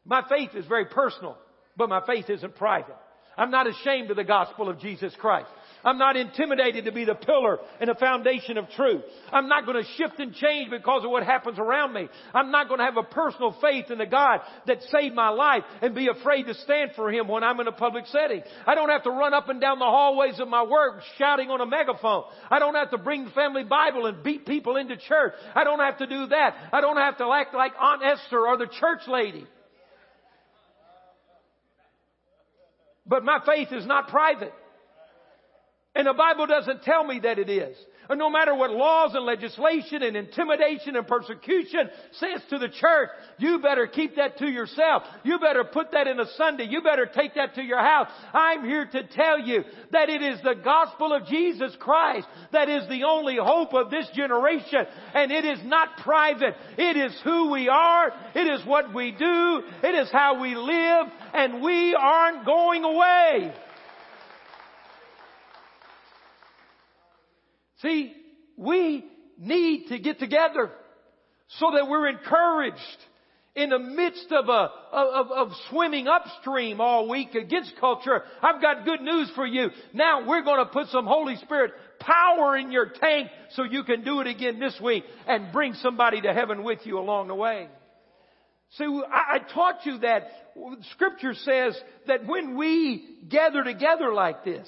My 0.06 0.24
faith 0.30 0.52
is 0.54 0.68
very 0.68 0.86
personal, 0.86 1.36
but 1.76 1.90
my 1.90 2.02
faith 2.06 2.30
isn't 2.30 2.56
private. 2.58 2.96
I'm 3.36 3.50
not 3.50 3.66
ashamed 3.66 4.12
of 4.12 4.18
the 4.18 4.24
gospel 4.24 4.70
of 4.70 4.80
Jesus 4.80 5.16
Christ. 5.20 5.50
I'm 5.86 6.00
not 6.00 6.18
intimidated 6.18 6.86
to 6.86 6.92
be 6.92 7.06
the 7.06 7.14
pillar 7.14 7.60
and 7.80 7.90
the 7.90 7.96
foundation 7.96 8.58
of 8.58 8.68
truth. 8.72 9.04
I'm 9.32 9.48
not 9.48 9.68
going 9.68 9.82
to 9.82 9.90
shift 9.98 10.20
and 10.20 10.34
change 10.34 10.72
because 10.72 11.06
of 11.06 11.12
what 11.12 11.24
happens 11.24 11.60
around 11.60 11.94
me. 11.94 12.10
I'm 12.34 12.50
not 12.50 12.68
going 12.68 12.80
to 12.80 12.86
have 12.86 12.98
a 12.98 13.04
personal 13.04 13.56
faith 13.62 13.92
in 13.92 14.00
the 14.00 14.08
God 14.08 14.42
that 14.66 14.82
saved 14.92 15.14
my 15.14 15.30
life 15.30 15.64
and 15.84 15.94
be 15.94 16.08
afraid 16.08 16.48
to 16.48 16.56
stand 16.56 16.92
for 16.96 17.12
Him 17.12 17.28
when 17.28 17.44
I'm 17.44 17.60
in 17.60 17.68
a 17.68 17.72
public 17.72 18.08
setting. 18.08 18.42
I 18.66 18.74
don't 18.74 18.90
have 18.90 19.04
to 19.04 19.12
run 19.12 19.36
up 19.36 19.48
and 19.48 19.62
down 19.62 19.78
the 19.78 19.86
hallways 19.86 20.40
of 20.40 20.48
my 20.48 20.64
work 20.64 21.04
shouting 21.20 21.52
on 21.52 21.62
a 21.62 21.68
megaphone. 21.68 22.24
I 22.50 22.58
don't 22.58 22.76
have 22.76 22.90
to 22.90 22.98
bring 22.98 23.26
the 23.26 23.32
family 23.32 23.64
Bible 23.64 24.08
and 24.08 24.24
beat 24.24 24.48
people 24.48 24.78
into 24.78 24.98
church. 24.98 25.34
I 25.54 25.64
don't 25.64 25.80
have 25.80 26.00
to 26.00 26.08
do 26.08 26.26
that. 26.28 26.56
I 26.74 26.82
don't 26.82 26.98
have 26.98 27.20
to 27.20 27.32
act 27.32 27.54
like 27.54 27.74
Aunt 27.80 28.02
Esther 28.04 28.40
or 28.40 28.58
the 28.58 28.68
church 28.80 29.02
lady. 29.08 29.46
But 33.06 33.24
my 33.24 33.40
faith 33.46 33.68
is 33.72 33.86
not 33.86 34.08
private. 34.08 34.52
And 35.96 36.08
the 36.08 36.14
Bible 36.14 36.46
doesn't 36.46 36.84
tell 36.84 37.04
me 37.04 37.20
that 37.24 37.40
it 37.40 37.50
is. 37.50 37.78
And 38.10 38.20
no 38.20 38.30
matter 38.30 38.54
what 38.54 38.70
laws 38.72 39.16
and 39.16 39.26
legislation 39.26 40.04
and 40.04 40.16
intimidation 40.16 40.96
and 40.96 41.08
persecution 41.08 41.90
says 42.12 42.42
to 42.50 42.60
the 42.60 42.70
church, 42.70 43.10
you 43.40 43.60
better 43.60 43.88
keep 43.88 44.18
that 44.18 44.38
to 44.38 44.46
yourself. 44.46 45.04
You 45.24 45.40
better 45.40 45.64
put 45.64 45.92
that 45.92 46.08
in 46.08 46.20
a 46.20 46.28
Sunday. 46.38 46.66
You 46.70 46.82
better 46.82 47.08
take 47.08 47.34
that 47.36 47.56
to 47.56 47.64
your 47.64 47.80
house. 47.80 48.08
I'm 48.34 48.64
here 48.64 48.86
to 48.86 49.08
tell 49.08 49.40
you 49.40 49.64
that 49.92 50.10
it 50.10 50.22
is 50.22 50.40
the 50.44 50.56
gospel 50.64 51.14
of 51.14 51.26
Jesus 51.26 51.76
Christ 51.80 52.28
that 52.52 52.70
is 52.70 52.88
the 52.90 53.06
only 53.06 53.38
hope 53.38 53.74
of 53.74 53.90
this 53.90 54.08
generation. 54.14 54.86
And 55.14 55.32
it 55.32 55.46
is 55.46 55.60
not 55.64 55.98
private. 56.04 56.56
It 56.78 56.98
is 56.98 57.20
who 57.24 57.52
we 57.52 57.70
are. 57.70 58.12
It 58.36 58.48
is 58.48 58.66
what 58.68 58.94
we 58.94 59.12
do. 59.14 59.62
It 59.84 59.96
is 59.96 60.12
how 60.12 60.42
we 60.42 60.56
live. 60.56 61.08
And 61.34 61.64
we 61.64 61.96
aren't 61.96 62.46
going 62.46 62.84
away. 62.84 63.54
See, 67.86 68.14
we 68.58 69.06
need 69.38 69.90
to 69.90 70.00
get 70.00 70.18
together 70.18 70.72
so 71.60 71.72
that 71.76 71.88
we're 71.88 72.10
encouraged 72.10 72.80
in 73.56 73.70
the 73.70 73.78
midst 73.78 74.32
of 74.32 74.50
a 74.50 74.70
of, 74.92 75.32
of, 75.32 75.52
swimming 75.70 76.08
upstream 76.08 76.82
all 76.82 77.08
week 77.08 77.36
against 77.36 77.74
culture. 77.80 78.24
I've 78.42 78.62
got 78.62 78.86
good 78.86 79.02
news 79.02 79.32
for 79.36 79.46
you. 79.46 79.70
Now 79.94 80.28
we're 80.28 80.44
going 80.44 80.66
to 80.66 80.72
put 80.72 80.88
some 80.88 81.06
Holy 81.06 81.36
Spirit 81.38 81.74
power 82.00 82.58
in 82.58 82.72
your 82.72 82.88
tank 82.88 83.30
so 83.52 83.64
you 83.64 83.84
can 83.84 84.04
do 84.04 84.20
it 84.20 84.28
again 84.28 84.60
this 84.60 84.78
week 84.84 85.04
and 85.28 85.54
bring 85.54 85.74
somebody 85.76 86.22
to 86.22 86.34
heaven 86.34 86.64
with 86.64 86.80
you 86.86 86.98
along 86.98 87.28
the 87.28 87.36
way. 87.36 87.70
See, 88.72 88.84
I, 88.84 89.36
I 89.36 89.54
taught 89.54 89.86
you 89.86 90.00
that 90.00 90.24
Scripture 90.94 91.36
says 91.36 91.80
that 92.08 92.26
when 92.26 92.58
we 92.58 93.20
gather 93.30 93.64
together 93.64 94.12
like 94.12 94.44
this, 94.44 94.68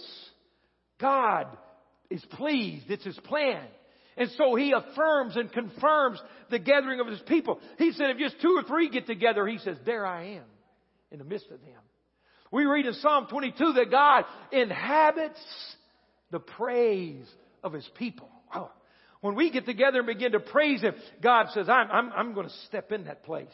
God 1.02 1.48
is 2.10 2.24
pleased. 2.32 2.90
It's 2.90 3.04
his 3.04 3.20
plan. 3.20 3.64
And 4.18 4.30
so 4.38 4.56
he 4.56 4.74
affirms 4.74 5.36
and 5.36 5.52
confirms 5.52 6.20
the 6.50 6.60
gathering 6.60 7.00
of 7.00 7.08
his 7.08 7.20
people. 7.28 7.60
He 7.78 7.92
said, 7.92 8.10
if 8.10 8.18
just 8.18 8.42
two 8.42 8.58
or 8.58 8.64
three 8.64 8.90
get 8.90 9.06
together, 9.06 9.46
he 9.46 9.60
says, 9.60 9.78
there 9.86 10.06
I 10.06 10.38
am 10.38 10.46
in 11.12 11.20
the 11.20 11.26
midst 11.26 11.52
of 11.52 11.62
them. 11.62 11.82
We 12.52 12.66
read 12.66 12.86
in 12.86 12.94
Psalm 12.94 13.28
22 13.30 13.74
that 13.74 13.92
God 13.92 14.26
inhabits 14.52 15.40
the 16.32 16.40
praise 16.40 17.28
of 17.64 17.74
his 17.74 17.88
people. 17.96 18.30
Oh. 18.54 18.72
When 19.22 19.36
we 19.36 19.52
get 19.52 19.66
together 19.66 20.00
and 20.00 20.08
begin 20.08 20.32
to 20.32 20.40
praise 20.40 20.82
him, 20.82 20.96
God 21.22 21.48
says, 21.54 21.68
I'm, 21.70 21.92
I'm, 21.92 22.12
I'm 22.16 22.34
going 22.34 22.48
to 22.48 22.56
step 22.68 22.92
in 22.92 23.06
that 23.06 23.24
place. 23.24 23.48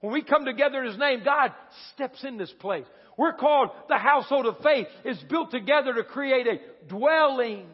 When 0.00 0.12
we 0.12 0.22
come 0.22 0.44
together 0.44 0.78
in 0.82 0.90
His 0.90 0.98
name, 0.98 1.22
God 1.24 1.52
steps 1.94 2.22
in 2.22 2.36
this 2.36 2.52
place. 2.60 2.84
We're 3.16 3.32
called 3.32 3.70
the 3.88 3.98
household 3.98 4.46
of 4.46 4.58
faith. 4.62 4.86
It's 5.04 5.22
built 5.24 5.50
together 5.50 5.92
to 5.94 6.04
create 6.04 6.46
a 6.46 6.60
dwelling 6.88 7.66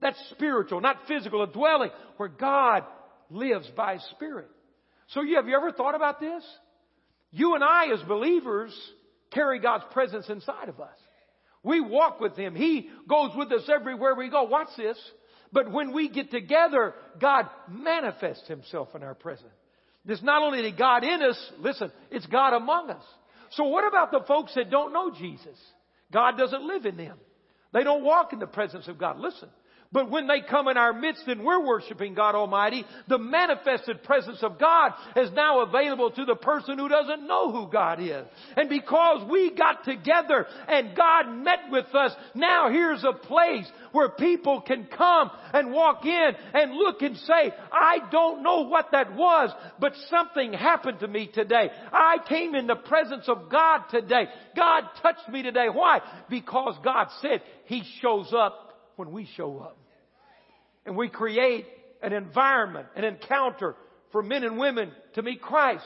that's 0.00 0.18
spiritual, 0.30 0.80
not 0.80 0.96
physical, 1.06 1.42
a 1.42 1.46
dwelling 1.46 1.90
where 2.16 2.28
God 2.28 2.84
lives 3.30 3.68
by 3.76 3.98
Spirit. 4.12 4.48
So 5.08 5.22
you, 5.22 5.36
have 5.36 5.48
you 5.48 5.56
ever 5.56 5.72
thought 5.72 5.94
about 5.94 6.20
this? 6.20 6.44
You 7.32 7.54
and 7.54 7.62
I 7.62 7.92
as 7.92 8.02
believers 8.08 8.76
carry 9.30 9.60
God's 9.60 9.84
presence 9.92 10.28
inside 10.28 10.68
of 10.68 10.80
us. 10.80 10.96
We 11.62 11.80
walk 11.80 12.20
with 12.20 12.36
Him. 12.36 12.54
He 12.54 12.88
goes 13.08 13.30
with 13.36 13.52
us 13.52 13.68
everywhere 13.72 14.14
we 14.14 14.30
go. 14.30 14.44
Watch 14.44 14.68
this. 14.76 14.98
But 15.52 15.70
when 15.70 15.92
we 15.92 16.08
get 16.08 16.30
together, 16.30 16.94
God 17.20 17.46
manifests 17.68 18.48
Himself 18.48 18.88
in 18.94 19.02
our 19.02 19.14
presence. 19.14 19.48
It's 20.06 20.22
not 20.22 20.42
only 20.42 20.62
the 20.62 20.76
God 20.76 21.04
in 21.04 21.22
us, 21.22 21.52
listen, 21.58 21.92
it's 22.10 22.26
God 22.26 22.54
among 22.54 22.90
us. 22.90 23.04
So 23.52 23.64
what 23.64 23.86
about 23.86 24.12
the 24.12 24.24
folks 24.26 24.54
that 24.54 24.70
don't 24.70 24.92
know 24.92 25.10
Jesus? 25.10 25.58
God 26.12 26.38
doesn't 26.38 26.66
live 26.66 26.86
in 26.86 26.96
them. 26.96 27.18
They 27.72 27.84
don't 27.84 28.02
walk 28.04 28.32
in 28.32 28.38
the 28.38 28.46
presence 28.46 28.88
of 28.88 28.98
God. 28.98 29.18
Listen, 29.18 29.48
but 29.92 30.08
when 30.08 30.28
they 30.28 30.40
come 30.40 30.68
in 30.68 30.76
our 30.76 30.92
midst 30.92 31.26
and 31.26 31.42
we're 31.42 31.66
worshiping 31.66 32.14
God 32.14 32.36
Almighty, 32.36 32.84
the 33.08 33.18
manifested 33.18 34.04
presence 34.04 34.38
of 34.40 34.56
God 34.56 34.92
is 35.16 35.32
now 35.32 35.62
available 35.62 36.12
to 36.12 36.24
the 36.24 36.36
person 36.36 36.78
who 36.78 36.88
doesn't 36.88 37.26
know 37.26 37.50
who 37.50 37.68
God 37.72 38.00
is. 38.00 38.24
And 38.56 38.68
because 38.68 39.28
we 39.28 39.50
got 39.52 39.84
together 39.84 40.46
and 40.68 40.96
God 40.96 41.34
met 41.42 41.72
with 41.72 41.92
us, 41.92 42.12
now 42.36 42.70
here's 42.70 43.02
a 43.02 43.12
place 43.12 43.66
where 43.90 44.10
people 44.10 44.60
can 44.60 44.86
come 44.96 45.28
and 45.52 45.72
walk 45.72 46.06
in 46.06 46.30
and 46.54 46.72
look 46.72 47.02
and 47.02 47.16
say, 47.16 47.52
I 47.72 47.98
don't 48.12 48.44
know 48.44 48.68
what 48.68 48.92
that 48.92 49.16
was, 49.16 49.50
but 49.80 49.94
something 50.08 50.52
happened 50.52 51.00
to 51.00 51.08
me 51.08 51.28
today. 51.34 51.68
I 51.92 52.18
came 52.28 52.54
in 52.54 52.68
the 52.68 52.76
presence 52.76 53.28
of 53.28 53.50
God 53.50 53.82
today. 53.90 54.28
God 54.56 54.84
touched 55.02 55.28
me 55.28 55.42
today. 55.42 55.66
Why? 55.68 55.98
Because 56.28 56.76
God 56.84 57.08
said 57.20 57.42
He 57.64 57.82
shows 58.00 58.32
up 58.32 58.68
when 59.00 59.12
we 59.12 59.26
show 59.36 59.58
up. 59.60 59.78
And 60.84 60.94
we 60.94 61.08
create 61.08 61.66
an 62.02 62.12
environment, 62.12 62.86
an 62.94 63.04
encounter 63.04 63.74
for 64.12 64.22
men 64.22 64.44
and 64.44 64.58
women 64.58 64.92
to 65.14 65.22
meet 65.22 65.40
Christ. 65.40 65.84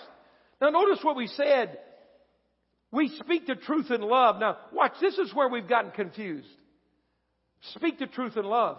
Now 0.61 0.71
notice 0.71 0.99
what 1.03 1.15
we 1.15 1.29
said. 1.29 1.79
We 2.91 3.09
speak 3.21 3.47
the 3.47 3.55
truth 3.55 3.91
in 3.91 4.01
love. 4.01 4.41
Now 4.41 4.59
watch, 4.73 4.95
this 5.01 5.17
is 5.19 5.33
where 5.33 5.49
we've 5.49 5.69
gotten 5.69 5.93
confused. 5.93 6.49
Speak 7.75 7.99
the 8.01 8.07
truth 8.07 8.37
in 8.37 8.45
love. 8.45 8.79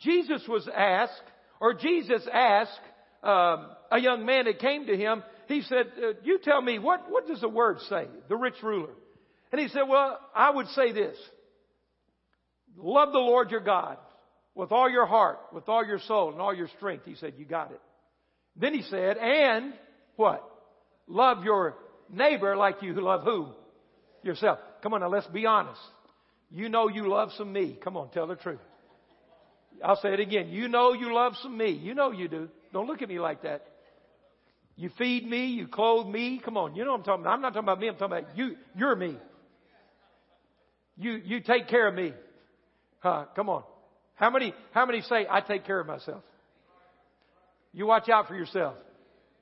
Jesus 0.00 0.42
was 0.48 0.66
asked, 0.74 1.22
or 1.60 1.74
Jesus 1.74 2.26
asked 2.32 2.80
um, 3.22 3.66
a 3.92 3.98
young 3.98 4.24
man 4.24 4.46
that 4.46 4.58
came 4.58 4.86
to 4.86 4.96
him, 4.96 5.22
he 5.48 5.60
said, 5.62 5.86
uh, 5.98 6.12
you 6.24 6.38
tell 6.42 6.62
me, 6.62 6.78
what, 6.78 7.10
what 7.10 7.26
does 7.26 7.42
the 7.42 7.48
word 7.48 7.78
say? 7.90 8.06
The 8.30 8.36
rich 8.36 8.62
ruler. 8.62 8.94
And 9.52 9.60
he 9.60 9.68
said, 9.68 9.82
well, 9.86 10.18
I 10.34 10.50
would 10.50 10.68
say 10.68 10.92
this. 10.92 11.16
Love 12.82 13.12
the 13.12 13.18
Lord 13.18 13.50
your 13.50 13.60
God 13.60 13.98
with 14.54 14.72
all 14.72 14.90
your 14.90 15.06
heart, 15.06 15.38
with 15.52 15.68
all 15.68 15.84
your 15.84 15.98
soul, 16.00 16.32
and 16.32 16.40
all 16.40 16.54
your 16.54 16.68
strength. 16.76 17.04
He 17.04 17.14
said, 17.14 17.34
You 17.38 17.44
got 17.44 17.70
it. 17.70 17.80
Then 18.56 18.74
he 18.74 18.82
said, 18.82 19.16
And 19.16 19.72
what? 20.16 20.44
Love 21.06 21.44
your 21.44 21.76
neighbor 22.12 22.56
like 22.56 22.82
you 22.82 22.92
love 23.00 23.22
who? 23.22 23.48
Yourself. 24.22 24.58
Come 24.82 24.94
on 24.94 25.00
now, 25.00 25.08
let's 25.08 25.26
be 25.28 25.46
honest. 25.46 25.80
You 26.50 26.68
know 26.68 26.88
you 26.88 27.08
love 27.08 27.30
some 27.36 27.52
me. 27.52 27.78
Come 27.82 27.96
on, 27.96 28.10
tell 28.10 28.26
the 28.26 28.36
truth. 28.36 28.60
I'll 29.82 30.00
say 30.00 30.12
it 30.12 30.20
again. 30.20 30.48
You 30.48 30.68
know 30.68 30.92
you 30.92 31.14
love 31.14 31.34
some 31.42 31.56
me. 31.56 31.70
You 31.70 31.94
know 31.94 32.10
you 32.10 32.28
do. 32.28 32.48
Don't 32.72 32.86
look 32.86 33.02
at 33.02 33.08
me 33.08 33.18
like 33.18 33.42
that. 33.42 33.66
You 34.76 34.90
feed 34.96 35.28
me, 35.28 35.46
you 35.46 35.68
clothe 35.68 36.06
me. 36.06 36.40
Come 36.42 36.56
on, 36.56 36.74
you 36.74 36.84
know 36.84 36.94
I'm 36.94 37.02
talking 37.02 37.22
about. 37.22 37.34
I'm 37.34 37.42
not 37.42 37.54
talking 37.54 37.64
about 37.64 37.80
me, 37.80 37.88
I'm 37.88 37.96
talking 37.96 38.18
about 38.18 38.36
you. 38.36 38.56
You're 38.76 38.96
me. 38.96 39.16
You, 40.96 41.12
you 41.24 41.40
take 41.40 41.68
care 41.68 41.86
of 41.86 41.94
me. 41.94 42.12
Huh, 43.00 43.24
come 43.34 43.48
on. 43.48 43.64
How 44.14 44.30
many, 44.30 44.54
how 44.72 44.86
many 44.86 45.00
say, 45.02 45.26
I 45.28 45.40
take 45.40 45.64
care 45.66 45.80
of 45.80 45.86
myself? 45.86 46.22
You 47.72 47.86
watch 47.86 48.08
out 48.08 48.28
for 48.28 48.34
yourself. 48.34 48.74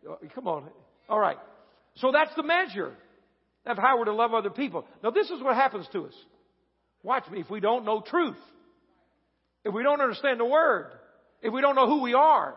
Oh, 0.09 0.19
come 0.35 0.47
on. 0.47 0.65
All 1.09 1.19
right. 1.19 1.39
So 1.97 2.13
that's 2.13 2.35
the 2.37 2.43
measure 2.43 2.95
of 3.67 3.77
how 3.77 3.99
we're 3.99 4.05
to 4.07 4.15
love 4.15 4.35
other 4.35 4.51
people. 4.51 4.85
Now 5.03 5.11
this 5.11 5.31
is 5.31 5.43
what 5.43 5.57
happens 5.57 5.87
to 5.93 6.07
us. 6.07 6.15
Watch 7.03 7.29
me. 7.31 7.41
If 7.41 7.51
we 7.51 7.61
don't 7.61 7.85
know 7.85 8.01
truth, 8.01 8.37
if 9.65 9.75
we 9.75 9.83
don't 9.83 10.01
understand 10.01 10.41
the 10.41 10.45
word, 10.45 10.93
if 11.43 11.53
we 11.53 11.61
don't 11.61 11.75
know 11.75 11.87
who 11.87 12.03
we 12.03 12.15
are, 12.15 12.55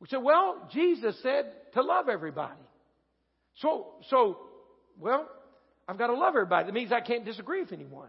we 0.00 0.06
say, 0.08 0.16
well, 0.16 0.68
Jesus 0.72 1.16
said 1.22 1.46
to 1.74 1.82
love 1.82 2.08
everybody. 2.08 2.60
So, 3.56 3.86
so, 4.10 4.38
well, 5.00 5.28
I've 5.88 5.98
got 5.98 6.08
to 6.08 6.14
love 6.14 6.34
everybody. 6.34 6.66
That 6.66 6.74
means 6.74 6.92
I 6.92 7.00
can't 7.00 7.24
disagree 7.24 7.60
with 7.60 7.72
anyone. 7.72 8.08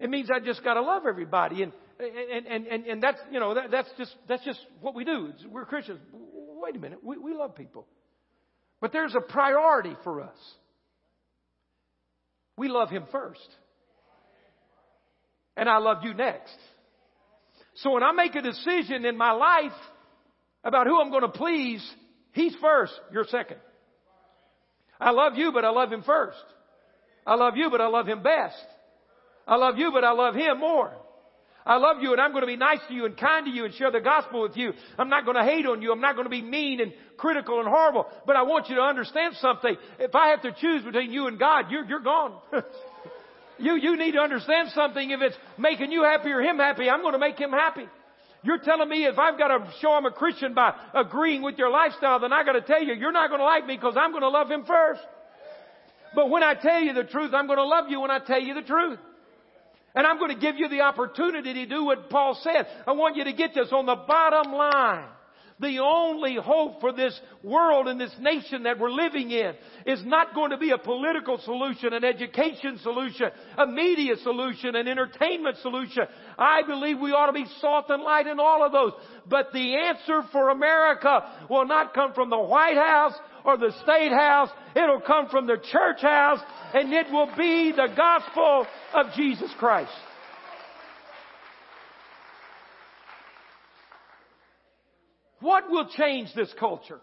It 0.00 0.10
means 0.10 0.28
I 0.30 0.40
just 0.40 0.64
got 0.64 0.74
to 0.74 0.82
love 0.82 1.04
everybody, 1.06 1.62
and 1.62 1.72
and 1.98 2.46
and 2.46 2.66
and, 2.66 2.86
and 2.86 3.02
that's 3.02 3.18
you 3.30 3.40
know 3.40 3.54
that, 3.54 3.70
that's 3.70 3.88
just 3.96 4.14
that's 4.28 4.44
just 4.44 4.58
what 4.80 4.94
we 4.94 5.04
do. 5.04 5.32
We're 5.50 5.64
Christians. 5.64 6.00
Wait 6.12 6.76
a 6.76 6.78
minute, 6.78 6.98
we, 7.02 7.18
we 7.18 7.34
love 7.34 7.54
people, 7.54 7.86
but 8.80 8.92
there's 8.92 9.14
a 9.14 9.20
priority 9.20 9.94
for 10.02 10.22
us. 10.22 10.36
We 12.56 12.68
love 12.68 12.90
Him 12.90 13.04
first. 13.12 13.48
and 15.56 15.68
I 15.68 15.78
love 15.78 15.98
you 16.02 16.14
next. 16.14 16.56
So 17.76 17.90
when 17.92 18.02
I 18.02 18.12
make 18.12 18.34
a 18.34 18.42
decision 18.42 19.04
in 19.04 19.16
my 19.16 19.32
life 19.32 19.72
about 20.62 20.86
who 20.86 21.00
I'm 21.00 21.10
going 21.10 21.22
to 21.22 21.28
please, 21.28 21.84
He's 22.32 22.54
first, 22.60 22.92
you're 23.12 23.24
second. 23.24 23.58
I 25.00 25.10
love 25.10 25.34
you, 25.36 25.52
but 25.52 25.64
I 25.64 25.70
love 25.70 25.92
Him 25.92 26.02
first. 26.02 26.42
I 27.26 27.34
love 27.34 27.56
you, 27.56 27.68
but 27.70 27.80
I 27.80 27.88
love 27.88 28.06
Him 28.06 28.22
best. 28.22 28.56
I 29.46 29.56
love 29.56 29.78
you, 29.78 29.90
but 29.92 30.04
I 30.04 30.12
love 30.12 30.34
Him 30.34 30.58
more. 30.58 30.92
I 31.66 31.76
love 31.76 32.02
you 32.02 32.12
and 32.12 32.20
I'm 32.20 32.32
going 32.32 32.42
to 32.42 32.46
be 32.46 32.56
nice 32.56 32.80
to 32.88 32.94
you 32.94 33.06
and 33.06 33.16
kind 33.16 33.46
to 33.46 33.50
you 33.50 33.64
and 33.64 33.72
share 33.74 33.90
the 33.90 34.00
gospel 34.00 34.42
with 34.42 34.56
you. 34.56 34.72
I'm 34.98 35.08
not 35.08 35.24
going 35.24 35.36
to 35.36 35.44
hate 35.44 35.64
on 35.64 35.80
you. 35.80 35.92
I'm 35.92 36.00
not 36.00 36.14
going 36.14 36.26
to 36.26 36.30
be 36.30 36.42
mean 36.42 36.80
and 36.80 36.92
critical 37.16 37.58
and 37.58 37.68
horrible. 37.68 38.06
But 38.26 38.36
I 38.36 38.42
want 38.42 38.68
you 38.68 38.74
to 38.76 38.82
understand 38.82 39.36
something. 39.40 39.74
If 39.98 40.14
I 40.14 40.28
have 40.28 40.42
to 40.42 40.52
choose 40.52 40.84
between 40.84 41.10
you 41.10 41.26
and 41.26 41.38
God, 41.38 41.70
you're, 41.70 41.86
you're 41.86 42.00
gone. 42.00 42.34
you, 43.58 43.76
you 43.76 43.96
need 43.96 44.12
to 44.12 44.20
understand 44.20 44.70
something. 44.74 45.10
If 45.10 45.22
it's 45.22 45.36
making 45.56 45.90
you 45.90 46.02
happy 46.02 46.30
or 46.30 46.42
him 46.42 46.58
happy, 46.58 46.90
I'm 46.90 47.00
going 47.00 47.14
to 47.14 47.18
make 47.18 47.38
him 47.38 47.50
happy. 47.50 47.86
You're 48.42 48.58
telling 48.58 48.90
me 48.90 49.06
if 49.06 49.18
I've 49.18 49.38
got 49.38 49.48
to 49.48 49.72
show 49.80 49.92
I'm 49.92 50.04
a 50.04 50.10
Christian 50.10 50.52
by 50.52 50.74
agreeing 50.92 51.40
with 51.40 51.56
your 51.56 51.70
lifestyle, 51.70 52.20
then 52.20 52.30
I 52.30 52.44
got 52.44 52.52
to 52.52 52.60
tell 52.60 52.82
you, 52.82 52.92
you're 52.92 53.10
not 53.10 53.30
going 53.30 53.40
to 53.40 53.44
like 53.44 53.66
me 53.66 53.74
because 53.76 53.94
I'm 53.98 54.10
going 54.10 54.22
to 54.22 54.28
love 54.28 54.50
him 54.50 54.66
first. 54.66 55.00
But 56.14 56.28
when 56.28 56.42
I 56.42 56.52
tell 56.52 56.82
you 56.82 56.92
the 56.92 57.04
truth, 57.04 57.32
I'm 57.32 57.46
going 57.46 57.56
to 57.56 57.64
love 57.64 57.86
you 57.88 58.00
when 58.00 58.10
I 58.10 58.18
tell 58.18 58.40
you 58.40 58.52
the 58.52 58.62
truth. 58.62 58.98
And 59.94 60.06
I'm 60.06 60.18
going 60.18 60.34
to 60.34 60.40
give 60.40 60.56
you 60.56 60.68
the 60.68 60.80
opportunity 60.80 61.54
to 61.54 61.66
do 61.66 61.84
what 61.84 62.10
Paul 62.10 62.38
said. 62.42 62.66
I 62.86 62.92
want 62.92 63.16
you 63.16 63.24
to 63.24 63.32
get 63.32 63.54
this 63.54 63.68
on 63.72 63.86
the 63.86 63.94
bottom 63.94 64.52
line. 64.52 65.04
The 65.60 65.78
only 65.78 66.34
hope 66.34 66.80
for 66.80 66.92
this 66.92 67.18
world 67.44 67.86
and 67.86 68.00
this 68.00 68.14
nation 68.18 68.64
that 68.64 68.80
we're 68.80 68.90
living 68.90 69.30
in 69.30 69.54
is 69.86 70.04
not 70.04 70.34
going 70.34 70.50
to 70.50 70.56
be 70.56 70.70
a 70.70 70.78
political 70.78 71.38
solution, 71.38 71.92
an 71.92 72.04
education 72.04 72.78
solution, 72.82 73.30
a 73.56 73.64
media 73.64 74.16
solution, 74.16 74.74
an 74.74 74.88
entertainment 74.88 75.58
solution. 75.58 76.02
I 76.36 76.62
believe 76.66 76.98
we 76.98 77.12
ought 77.12 77.26
to 77.26 77.32
be 77.32 77.46
salt 77.60 77.86
and 77.88 78.02
light 78.02 78.26
in 78.26 78.40
all 78.40 78.66
of 78.66 78.72
those. 78.72 78.92
But 79.28 79.52
the 79.52 79.76
answer 79.76 80.22
for 80.32 80.48
America 80.48 81.22
will 81.48 81.66
not 81.66 81.94
come 81.94 82.14
from 82.14 82.30
the 82.30 82.38
White 82.38 82.76
House 82.76 83.14
or 83.44 83.56
the 83.56 83.72
State 83.82 84.12
House. 84.12 84.48
It'll 84.74 85.00
come 85.00 85.28
from 85.28 85.46
the 85.46 85.58
church 85.70 86.00
house 86.00 86.40
and 86.72 86.92
it 86.92 87.10
will 87.10 87.30
be 87.36 87.72
the 87.72 87.88
gospel 87.96 88.66
of 88.94 89.06
Jesus 89.14 89.50
Christ. 89.58 89.92
What 95.40 95.70
will 95.70 95.88
change 95.90 96.30
this 96.34 96.52
culture? 96.58 97.00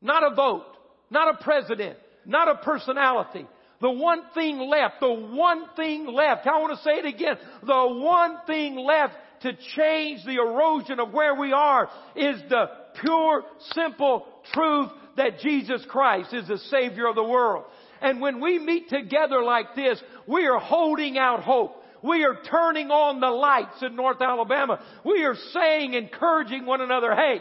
Not 0.00 0.22
a 0.22 0.34
vote, 0.34 0.76
not 1.10 1.34
a 1.34 1.42
president, 1.42 1.98
not 2.24 2.48
a 2.48 2.62
personality. 2.62 3.46
The 3.80 3.90
one 3.90 4.22
thing 4.32 4.58
left, 4.58 5.00
the 5.00 5.12
one 5.12 5.64
thing 5.74 6.06
left, 6.06 6.46
I 6.46 6.58
want 6.60 6.78
to 6.78 6.84
say 6.84 6.98
it 7.00 7.04
again, 7.04 7.36
the 7.66 7.86
one 8.00 8.36
thing 8.46 8.76
left 8.76 9.14
to 9.42 9.52
change 9.76 10.24
the 10.24 10.36
erosion 10.36 11.00
of 11.00 11.12
where 11.12 11.34
we 11.34 11.52
are 11.52 11.88
is 12.14 12.40
the 12.48 12.66
pure, 13.00 13.44
simple 13.72 14.26
truth 14.52 14.90
that 15.16 15.40
Jesus 15.40 15.84
Christ 15.88 16.32
is 16.32 16.48
the 16.48 16.58
Savior 16.58 17.06
of 17.06 17.14
the 17.14 17.24
world. 17.24 17.64
And 18.00 18.20
when 18.20 18.40
we 18.40 18.58
meet 18.58 18.88
together 18.88 19.42
like 19.42 19.74
this, 19.74 20.02
we 20.26 20.46
are 20.46 20.58
holding 20.58 21.18
out 21.18 21.42
hope. 21.42 21.82
We 22.02 22.24
are 22.24 22.36
turning 22.50 22.90
on 22.90 23.20
the 23.20 23.30
lights 23.30 23.82
in 23.82 23.96
North 23.96 24.20
Alabama. 24.20 24.84
We 25.04 25.24
are 25.24 25.36
saying, 25.52 25.94
encouraging 25.94 26.66
one 26.66 26.82
another, 26.82 27.14
hey, 27.14 27.38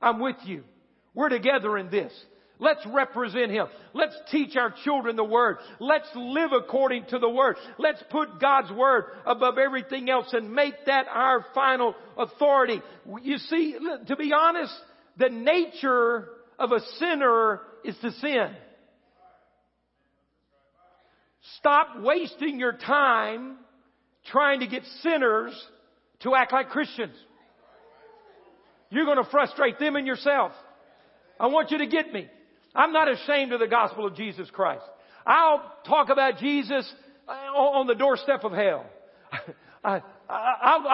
I'm 0.00 0.20
with 0.20 0.36
you. 0.44 0.62
We're 1.14 1.30
together 1.30 1.76
in 1.76 1.90
this. 1.90 2.12
Let's 2.60 2.84
represent 2.86 3.52
Him. 3.52 3.66
Let's 3.92 4.16
teach 4.30 4.56
our 4.56 4.74
children 4.84 5.16
the 5.16 5.24
Word. 5.24 5.58
Let's 5.78 6.08
live 6.14 6.50
according 6.52 7.06
to 7.10 7.18
the 7.18 7.28
Word. 7.28 7.56
Let's 7.78 8.02
put 8.10 8.40
God's 8.40 8.72
Word 8.72 9.04
above 9.26 9.58
everything 9.58 10.10
else 10.10 10.32
and 10.32 10.52
make 10.52 10.74
that 10.86 11.06
our 11.08 11.44
final 11.54 11.94
authority. 12.16 12.82
You 13.22 13.38
see, 13.38 13.76
to 14.08 14.16
be 14.16 14.32
honest, 14.32 14.74
the 15.16 15.28
nature 15.28 16.28
of 16.58 16.72
a 16.72 16.80
sinner 16.98 17.60
is 17.84 17.96
to 17.98 18.10
sin. 18.12 18.48
Stop 21.58 22.00
wasting 22.00 22.58
your 22.58 22.72
time 22.72 23.56
trying 24.26 24.60
to 24.60 24.66
get 24.66 24.82
sinners 25.02 25.52
to 26.20 26.34
act 26.34 26.52
like 26.52 26.70
Christians. 26.70 27.14
You're 28.90 29.04
going 29.04 29.22
to 29.22 29.30
frustrate 29.30 29.78
them 29.78 29.96
and 29.96 30.06
yourself. 30.06 30.52
I 31.38 31.46
want 31.46 31.70
you 31.70 31.78
to 31.78 31.86
get 31.86 32.12
me. 32.12 32.28
I'm 32.78 32.92
not 32.92 33.10
ashamed 33.10 33.52
of 33.52 33.58
the 33.58 33.66
gospel 33.66 34.06
of 34.06 34.14
Jesus 34.14 34.48
Christ. 34.50 34.84
I'll 35.26 35.60
talk 35.84 36.10
about 36.10 36.38
Jesus 36.38 36.90
uh, 37.26 37.32
on 37.32 37.88
the 37.88 37.96
doorstep 37.96 38.44
of 38.44 38.52
hell. 38.52 38.86
I, 39.84 40.00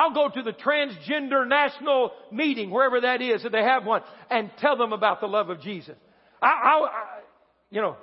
will 0.02 0.14
go 0.14 0.30
to 0.34 0.42
the 0.42 0.52
transgender 0.52 1.46
national 1.46 2.12
meeting, 2.32 2.70
wherever 2.70 3.02
that 3.02 3.20
is, 3.20 3.44
if 3.44 3.52
they 3.52 3.62
have 3.62 3.84
one, 3.84 4.00
and 4.30 4.50
tell 4.58 4.78
them 4.78 4.94
about 4.94 5.20
the 5.20 5.26
love 5.26 5.50
of 5.50 5.60
Jesus. 5.60 5.96
I, 6.40 6.48
I, 6.48 6.88
you 7.70 7.82
know, 7.82 7.96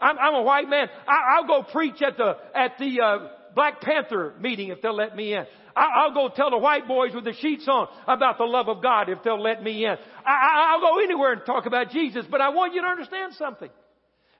I'm, 0.00 0.18
I'm, 0.18 0.34
a 0.34 0.42
white 0.42 0.68
man. 0.68 0.88
I, 1.06 1.40
will 1.40 1.62
go 1.62 1.70
preach 1.70 2.02
at 2.02 2.16
the 2.16 2.36
at 2.54 2.78
the 2.78 3.00
uh, 3.00 3.18
Black 3.54 3.80
Panther 3.80 4.34
meeting 4.40 4.68
if 4.68 4.82
they'll 4.82 4.96
let 4.96 5.14
me 5.14 5.34
in. 5.34 5.46
I, 5.78 6.06
will 6.06 6.14
go 6.14 6.34
tell 6.34 6.50
the 6.50 6.58
white 6.58 6.88
boys 6.88 7.14
with 7.14 7.24
the 7.24 7.34
sheets 7.34 7.66
on 7.68 7.88
about 8.06 8.38
the 8.38 8.44
love 8.44 8.68
of 8.68 8.82
God 8.82 9.08
if 9.08 9.22
they'll 9.22 9.42
let 9.42 9.62
me 9.62 9.84
in. 9.84 9.96
I, 10.26 10.74
I'll 10.74 10.80
go 10.80 10.98
anywhere 11.02 11.32
and 11.32 11.42
talk 11.44 11.66
about 11.66 11.90
Jesus, 11.90 12.24
but 12.30 12.40
I 12.40 12.48
want 12.50 12.74
you 12.74 12.82
to 12.82 12.86
understand 12.86 13.34
something. 13.34 13.70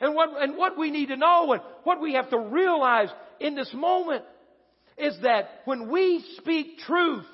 And 0.01 0.15
what, 0.15 0.31
and 0.41 0.57
what 0.57 0.79
we 0.79 0.91
need 0.91 1.07
to 1.07 1.17
know 1.17 1.53
and 1.53 1.63
what 1.85 2.01
we 2.01 2.15
have 2.15 2.31
to 2.31 2.39
realize 2.39 3.09
in 3.41 3.55
this 3.55 3.73
moment 3.75 4.25
is 4.97 5.17
that 5.23 5.63
when 5.65 5.91
we 5.91 6.25
speak 6.37 6.79
truth, 6.87 7.25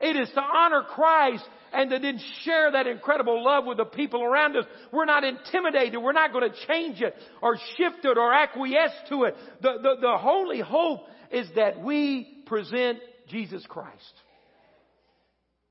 it 0.00 0.16
is 0.16 0.28
to 0.34 0.40
honor 0.40 0.82
Christ 0.82 1.44
and 1.72 1.90
to 1.90 1.98
then 1.98 2.20
share 2.42 2.72
that 2.72 2.86
incredible 2.86 3.42
love 3.44 3.64
with 3.66 3.78
the 3.78 3.84
people 3.84 4.22
around 4.22 4.56
us. 4.56 4.64
We're 4.92 5.06
not 5.06 5.24
intimidated. 5.24 6.00
We're 6.00 6.12
not 6.12 6.32
going 6.32 6.50
to 6.50 6.66
change 6.66 7.00
it 7.00 7.14
or 7.42 7.56
shift 7.76 8.04
it 8.04 8.16
or 8.16 8.32
acquiesce 8.32 8.92
to 9.08 9.24
it. 9.24 9.36
The, 9.60 9.72
the, 9.82 9.94
the 10.00 10.18
holy 10.18 10.60
hope 10.60 11.06
is 11.30 11.48
that 11.56 11.82
we 11.82 12.42
present 12.46 12.98
Jesus 13.34 13.66
Christ. 13.68 14.14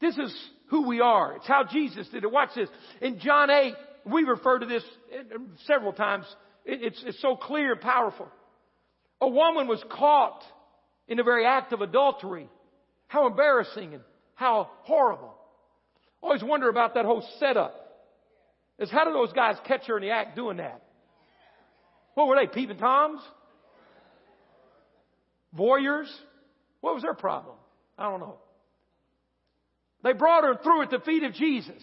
This 0.02 0.18
is 0.18 0.50
who 0.70 0.86
we 0.86 1.00
are. 1.00 1.38
It's 1.38 1.48
how 1.48 1.64
Jesus 1.64 2.06
did 2.10 2.26
it. 2.26 2.32
Watch 2.32 2.50
this. 2.56 2.68
In 3.02 3.20
John 3.20 3.50
8, 3.50 3.74
we 4.06 4.24
refer 4.24 4.60
to 4.60 4.66
this 4.66 4.84
several 5.66 5.94
times. 5.94 6.26
It's, 6.66 7.02
it's 7.06 7.22
so 7.22 7.38
clear 7.38 7.72
and 7.72 7.82
powerful. 7.82 8.28
A 9.22 9.30
woman 9.30 9.70
was 9.70 9.82
caught 9.90 10.42
in 11.08 11.16
the 11.16 11.24
very 11.24 11.46
act 11.46 11.72
of 11.72 11.80
adultery. 11.80 12.50
How 13.08 13.28
embarrassing 13.28 13.94
and 13.94 14.04
how 14.36 14.70
horrible. 14.82 15.34
Always 16.22 16.44
wonder 16.44 16.68
about 16.68 16.96
that 16.96 17.06
whole 17.06 17.26
setup. 17.40 17.80
Is 18.78 18.92
how 18.92 19.06
did 19.06 19.14
those 19.14 19.32
guys 19.32 19.56
catch 19.66 19.86
her 19.88 19.96
in 19.96 20.04
the 20.04 20.10
act 20.10 20.36
doing 20.36 20.58
that? 20.58 20.82
What 22.16 22.28
were 22.28 22.36
they, 22.36 22.48
peeping 22.48 22.78
toms? 22.78 23.22
Voyeurs? 25.58 26.12
What 26.84 26.96
was 26.96 27.04
their 27.04 27.14
problem? 27.14 27.56
I 27.98 28.10
don't 28.10 28.20
know. 28.20 28.40
They 30.04 30.12
brought 30.12 30.44
her 30.44 30.52
and 30.52 30.60
threw 30.62 30.80
her 30.80 30.84
at 30.84 30.90
the 30.90 31.00
feet 31.00 31.24
of 31.24 31.34
Jesus. 31.34 31.82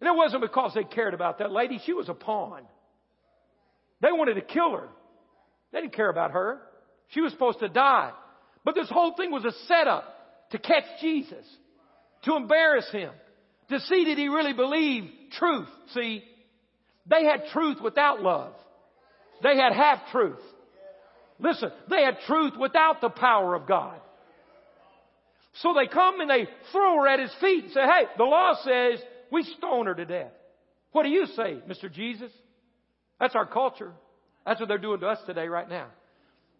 And 0.00 0.08
it 0.08 0.16
wasn't 0.16 0.40
because 0.40 0.72
they 0.74 0.84
cared 0.84 1.12
about 1.12 1.40
that 1.40 1.52
lady. 1.52 1.82
She 1.84 1.92
was 1.92 2.08
a 2.08 2.14
pawn. 2.14 2.62
They 4.00 4.10
wanted 4.10 4.36
to 4.36 4.40
kill 4.40 4.72
her. 4.72 4.88
They 5.70 5.82
didn't 5.82 5.96
care 5.96 6.08
about 6.08 6.30
her. 6.30 6.62
She 7.08 7.20
was 7.20 7.30
supposed 7.30 7.58
to 7.58 7.68
die. 7.68 8.12
But 8.64 8.74
this 8.74 8.88
whole 8.88 9.12
thing 9.14 9.32
was 9.32 9.44
a 9.44 9.52
setup 9.66 10.04
to 10.52 10.58
catch 10.58 10.84
Jesus, 11.02 11.44
to 12.22 12.36
embarrass 12.36 12.90
him, 12.90 13.12
to 13.68 13.80
see 13.80 14.06
did 14.06 14.16
he 14.16 14.28
really 14.28 14.54
believe 14.54 15.10
truth. 15.32 15.68
See, 15.92 16.24
they 17.04 17.24
had 17.26 17.48
truth 17.52 17.82
without 17.84 18.22
love. 18.22 18.54
They 19.42 19.58
had 19.58 19.74
half 19.74 20.10
truth. 20.10 20.40
Listen, 21.38 21.70
they 21.88 22.02
had 22.02 22.18
truth 22.26 22.54
without 22.58 23.00
the 23.00 23.10
power 23.10 23.54
of 23.54 23.66
God. 23.66 23.98
So 25.62 25.74
they 25.74 25.86
come 25.86 26.20
and 26.20 26.30
they 26.30 26.46
throw 26.72 26.96
her 26.96 27.08
at 27.08 27.20
his 27.20 27.32
feet 27.40 27.64
and 27.64 27.72
say, 27.72 27.80
hey, 27.80 28.06
the 28.16 28.24
law 28.24 28.54
says 28.64 29.00
we 29.30 29.42
stone 29.42 29.86
her 29.86 29.94
to 29.94 30.04
death. 30.04 30.32
What 30.92 31.02
do 31.02 31.10
you 31.10 31.26
say, 31.26 31.58
Mr. 31.68 31.92
Jesus? 31.92 32.30
That's 33.20 33.34
our 33.34 33.46
culture. 33.46 33.92
That's 34.46 34.60
what 34.60 34.68
they're 34.68 34.78
doing 34.78 35.00
to 35.00 35.08
us 35.08 35.18
today 35.26 35.48
right 35.48 35.68
now. 35.68 35.86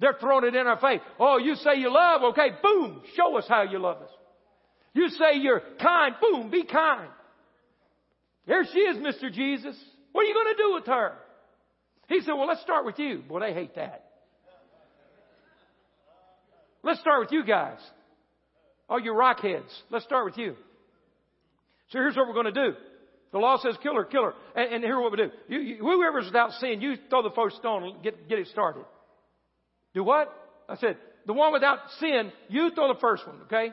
They're 0.00 0.16
throwing 0.20 0.44
it 0.44 0.54
in 0.54 0.66
our 0.66 0.78
face. 0.78 1.00
Oh, 1.18 1.38
you 1.38 1.54
say 1.56 1.76
you 1.76 1.92
love? 1.92 2.22
Okay, 2.22 2.50
boom, 2.62 3.02
show 3.16 3.36
us 3.36 3.46
how 3.48 3.62
you 3.62 3.78
love 3.78 4.02
us. 4.02 4.10
You 4.94 5.08
say 5.10 5.38
you're 5.38 5.62
kind, 5.80 6.14
boom, 6.20 6.50
be 6.50 6.64
kind. 6.64 7.08
There 8.46 8.64
she 8.64 8.78
is, 8.78 8.96
Mr. 8.96 9.32
Jesus. 9.32 9.76
What 10.12 10.24
are 10.24 10.28
you 10.28 10.34
going 10.34 10.56
to 10.56 10.62
do 10.62 10.74
with 10.74 10.86
her? 10.86 11.12
He 12.08 12.20
said, 12.20 12.32
well, 12.32 12.46
let's 12.46 12.62
start 12.62 12.84
with 12.84 12.98
you. 12.98 13.22
Boy, 13.28 13.40
they 13.40 13.52
hate 13.52 13.74
that. 13.76 14.07
Let's 16.82 17.00
start 17.00 17.20
with 17.20 17.32
you 17.32 17.44
guys. 17.44 17.78
All 18.88 19.00
you 19.00 19.12
rockheads. 19.12 19.68
Let's 19.90 20.04
start 20.04 20.24
with 20.24 20.38
you. 20.38 20.54
So 21.90 21.98
here's 21.98 22.16
what 22.16 22.26
we're 22.26 22.34
going 22.34 22.52
to 22.52 22.70
do. 22.70 22.76
The 23.32 23.38
law 23.38 23.58
says 23.62 23.76
kill 23.82 23.94
her, 23.94 24.04
kill 24.04 24.24
her. 24.24 24.34
And, 24.54 24.74
and 24.74 24.84
here's 24.84 25.00
what 25.00 25.12
we 25.12 25.18
do. 25.18 25.30
You, 25.48 25.60
you, 25.60 25.76
whoever's 25.78 26.26
without 26.26 26.52
sin, 26.52 26.80
you 26.80 26.96
throw 27.10 27.22
the 27.22 27.34
first 27.34 27.56
stone 27.56 27.84
and 27.84 28.02
get, 28.02 28.28
get 28.28 28.38
it 28.38 28.46
started. 28.48 28.84
Do 29.94 30.04
what? 30.04 30.32
I 30.68 30.76
said, 30.76 30.96
the 31.26 31.32
one 31.32 31.52
without 31.52 31.78
sin, 31.98 32.32
you 32.48 32.70
throw 32.74 32.88
the 32.88 33.00
first 33.00 33.26
one, 33.26 33.42
okay? 33.42 33.70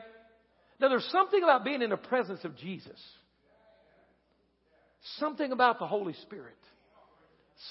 Now 0.80 0.88
there's 0.88 1.08
something 1.10 1.42
about 1.42 1.64
being 1.64 1.82
in 1.82 1.90
the 1.90 1.96
presence 1.96 2.44
of 2.44 2.56
Jesus. 2.56 3.00
Something 5.18 5.52
about 5.52 5.78
the 5.78 5.86
Holy 5.86 6.14
Spirit. 6.22 6.56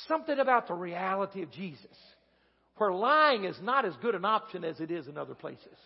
Something 0.07 0.39
about 0.39 0.67
the 0.67 0.73
reality 0.73 1.43
of 1.43 1.51
Jesus. 1.51 1.85
Where 2.77 2.91
lying 2.91 3.45
is 3.45 3.55
not 3.61 3.85
as 3.85 3.93
good 4.01 4.15
an 4.15 4.25
option 4.25 4.63
as 4.63 4.79
it 4.79 4.91
is 4.91 5.07
in 5.07 5.17
other 5.17 5.33
places. 5.33 5.77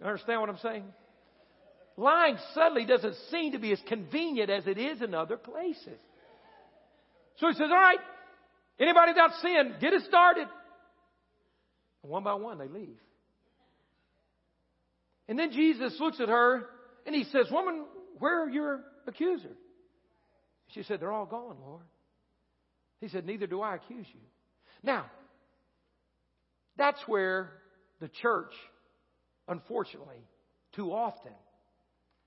You 0.00 0.06
understand 0.06 0.40
what 0.40 0.50
I'm 0.50 0.58
saying? 0.58 0.84
Lying 1.96 2.36
suddenly 2.54 2.84
doesn't 2.84 3.14
seem 3.30 3.52
to 3.52 3.58
be 3.58 3.72
as 3.72 3.80
convenient 3.88 4.50
as 4.50 4.66
it 4.66 4.78
is 4.78 5.00
in 5.00 5.14
other 5.14 5.36
places. 5.36 5.98
So 7.38 7.48
he 7.48 7.54
says, 7.54 7.68
all 7.70 7.76
right, 7.76 7.98
anybody 8.78 9.12
without 9.12 9.30
sin, 9.40 9.74
get 9.80 9.92
it 9.92 10.02
started. 10.02 10.46
And 12.02 12.12
one 12.12 12.24
by 12.24 12.34
one 12.34 12.58
they 12.58 12.68
leave. 12.68 12.98
And 15.28 15.38
then 15.38 15.52
Jesus 15.52 15.96
looks 16.00 16.20
at 16.20 16.28
her 16.28 16.66
and 17.06 17.14
he 17.14 17.24
says, 17.24 17.46
woman, 17.50 17.86
where 18.18 18.44
are 18.44 18.50
your 18.50 18.80
accusers? 19.06 19.56
She 20.68 20.82
said, 20.82 21.00
they're 21.00 21.12
all 21.12 21.26
gone, 21.26 21.56
Lord. 21.64 21.84
He 23.00 23.08
said, 23.08 23.24
neither 23.26 23.46
do 23.46 23.62
I 23.62 23.76
accuse 23.76 24.06
you. 24.12 24.20
Now, 24.84 25.06
that's 26.76 27.00
where 27.06 27.50
the 28.00 28.08
church, 28.08 28.52
unfortunately, 29.48 30.22
too 30.76 30.92
often, 30.92 31.32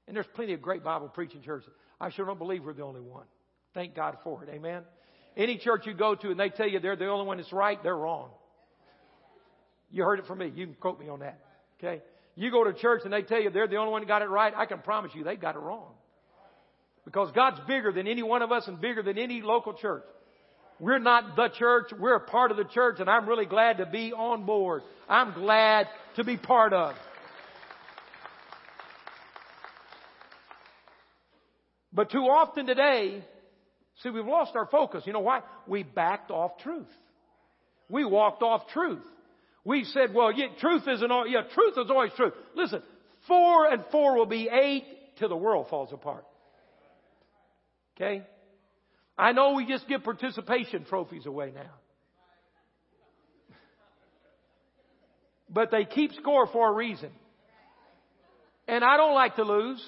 and 0.08 0.16
there's 0.16 0.28
plenty 0.34 0.54
of 0.54 0.62
great 0.62 0.84
Bible 0.84 1.08
preaching 1.08 1.42
churches. 1.44 1.70
I 2.02 2.10
sure 2.10 2.26
don't 2.26 2.40
believe 2.40 2.64
we're 2.64 2.74
the 2.74 2.84
only 2.84 3.02
one. 3.02 3.26
Thank 3.74 3.96
God 3.96 4.18
for 4.24 4.44
it. 4.44 4.50
Amen. 4.50 4.84
Any 5.36 5.58
church 5.58 5.86
you 5.86 5.94
go 5.94 6.16
to 6.16 6.32
and 6.32 6.40
they 6.40 6.50
tell 6.50 6.68
you 6.68 6.80
they're 6.80 6.96
the 6.96 7.08
only 7.08 7.28
one 7.28 7.38
that's 7.38 7.54
right, 7.54 7.82
they're 7.84 7.96
wrong. 7.96 8.30
You 9.92 10.04
heard 10.04 10.20
it 10.20 10.26
from 10.26 10.40
me. 10.40 10.52
You 10.54 10.66
can 10.66 10.76
quote 10.76 11.00
me 11.00 11.10
on 11.10 11.20
that. 11.20 11.40
Okay? 11.78 12.02
You 12.36 12.50
go 12.50 12.64
to 12.64 12.74
church 12.74 13.02
and 13.04 13.14
they 13.14 13.22
tell 13.22 13.40
you 13.40 13.52
they're 13.52 13.68
the 13.68 13.78
only 13.78 13.92
one 13.92 14.02
that 14.02 14.08
got 14.08 14.22
it 14.22 14.30
right, 14.30 14.54
I 14.56 14.66
can 14.66 14.80
promise 14.80 15.12
you 15.14 15.24
they 15.24 15.36
got 15.36 15.56
it 15.56 15.60
wrong. 15.60 15.92
Because 17.06 17.32
God's 17.34 17.60
bigger 17.68 17.92
than 17.92 18.08
any 18.08 18.24
one 18.24 18.42
of 18.42 18.52
us 18.52 18.68
and 18.68 18.82
bigger 18.82 19.04
than 19.04 19.18
any 19.18 19.42
local 19.42 19.74
church. 19.74 20.04
We're 20.80 21.00
not 21.00 21.36
the 21.36 21.50
church. 21.50 21.92
We're 21.98 22.16
a 22.16 22.20
part 22.20 22.52
of 22.52 22.58
the 22.58 22.64
church 22.66 23.00
and 23.00 23.10
I'm 23.10 23.28
really 23.28 23.46
glad 23.46 23.78
to 23.78 23.86
be 23.86 24.14
on 24.14 24.46
board. 24.46 24.84
I'm 25.10 25.34
glad 25.34 25.88
to 26.16 26.24
be 26.24 26.38
part 26.38 26.74
of. 26.74 26.96
But 31.92 32.12
too 32.12 32.20
often 32.20 32.68
today, 32.68 33.24
see, 34.04 34.10
we've 34.10 34.26
lost 34.26 34.56
our 34.56 34.68
focus. 34.68 35.04
You 35.08 35.14
know 35.14 35.22
why? 35.22 35.42
We 35.66 35.82
backed 35.82 36.30
off 36.30 36.60
truth. 36.60 36.86
We 37.90 38.06
walked 38.06 38.44
off 38.44 38.68
truth. 38.68 39.04
We 39.66 39.84
said, 39.84 40.14
well, 40.14 40.32
yeah, 40.32 40.48
truth 40.60 40.84
isn't 40.88 41.12
all, 41.12 41.28
yeah, 41.28 41.42
truth 41.54 41.74
is 41.78 41.90
always 41.90 42.12
truth. 42.16 42.34
Listen, 42.56 42.84
four 43.28 43.68
and 43.68 43.84
four 43.92 44.16
will 44.16 44.28
be 44.28 44.48
eight 44.48 44.86
till 45.18 45.30
the 45.30 45.36
world 45.36 45.68
falls 45.70 45.92
apart. 45.92 46.26
Okay? 47.96 48.24
I 49.18 49.32
know 49.32 49.54
we 49.54 49.66
just 49.66 49.88
give 49.88 50.04
participation 50.04 50.86
trophies 50.86 51.26
away 51.26 51.52
now. 51.54 51.72
But 55.50 55.72
they 55.72 55.86
keep 55.86 56.14
score 56.14 56.48
for 56.48 56.70
a 56.70 56.74
reason. 56.74 57.10
And 58.68 58.84
I 58.84 58.98
don't 58.98 59.16
like 59.16 59.38
to 59.38 59.44
lose. 59.44 59.84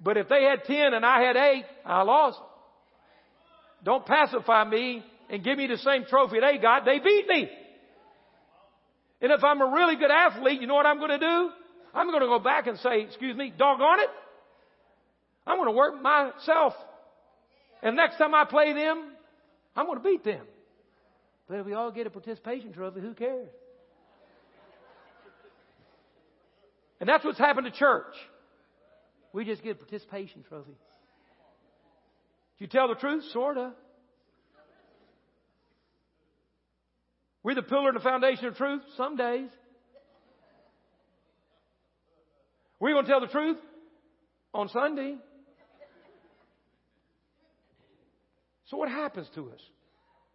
But 0.00 0.16
if 0.16 0.28
they 0.28 0.44
had 0.44 0.64
10 0.64 0.94
and 0.94 1.04
I 1.04 1.22
had 1.22 1.36
8, 1.36 1.64
I 1.84 2.02
lost. 2.02 2.38
Don't 3.84 4.06
pacify 4.06 4.64
me 4.64 5.04
and 5.28 5.44
give 5.44 5.58
me 5.58 5.66
the 5.66 5.78
same 5.78 6.04
trophy 6.04 6.38
they 6.40 6.58
got. 6.58 6.84
They 6.84 6.98
beat 7.00 7.26
me. 7.28 7.50
And 9.20 9.32
if 9.32 9.42
I'm 9.44 9.60
a 9.60 9.66
really 9.66 9.96
good 9.96 10.10
athlete, 10.10 10.60
you 10.60 10.66
know 10.66 10.74
what 10.74 10.86
I'm 10.86 10.98
going 10.98 11.10
to 11.10 11.18
do? 11.18 11.50
I'm 11.94 12.08
going 12.08 12.20
to 12.20 12.26
go 12.26 12.38
back 12.38 12.66
and 12.66 12.78
say, 12.78 13.02
excuse 13.02 13.36
me, 13.36 13.52
doggone 13.56 14.00
it. 14.00 14.08
I'm 15.46 15.56
going 15.56 15.68
to 15.68 15.76
work 15.76 16.00
myself. 16.00 16.74
And 17.82 17.96
next 17.96 18.16
time 18.16 18.34
I 18.34 18.44
play 18.44 18.72
them, 18.72 19.10
I'm 19.74 19.86
going 19.86 19.98
to 19.98 20.04
beat 20.04 20.24
them. 20.24 20.46
But 21.48 21.58
if 21.58 21.66
we 21.66 21.74
all 21.74 21.90
get 21.90 22.06
a 22.06 22.10
participation 22.10 22.72
trophy, 22.72 23.00
who 23.00 23.14
cares? 23.14 23.48
And 27.00 27.08
that's 27.08 27.24
what's 27.24 27.38
happened 27.38 27.66
to 27.66 27.72
church. 27.72 28.14
We 29.32 29.44
just 29.44 29.62
get 29.62 29.72
a 29.72 29.74
participation 29.74 30.44
trophy. 30.48 30.70
Do 30.70 32.64
you 32.64 32.68
tell 32.68 32.86
the 32.86 32.94
truth? 32.94 33.24
Sorta. 33.32 33.72
We're 37.42 37.56
the 37.56 37.62
pillar 37.62 37.88
and 37.88 37.96
the 37.96 38.02
foundation 38.02 38.44
of 38.44 38.56
truth 38.56 38.82
some 38.96 39.16
days. 39.16 39.48
We're 42.78 42.92
going 42.92 43.04
to 43.04 43.10
tell 43.10 43.20
the 43.20 43.26
truth 43.26 43.58
on 44.54 44.68
Sunday. 44.68 45.16
So 48.72 48.78
what 48.78 48.88
happens 48.88 49.28
to 49.34 49.50
us? 49.50 49.60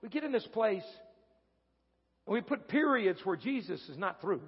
We 0.04 0.10
get 0.10 0.24
in 0.24 0.32
this 0.32 0.48
place 0.54 0.84
and 2.28 2.36
we 2.36 2.42
put 2.42 2.68
periods 2.68 3.20
where 3.24 3.36
Jesus 3.36 3.82
is 3.90 3.98
not 3.98 4.22
through. 4.22 4.42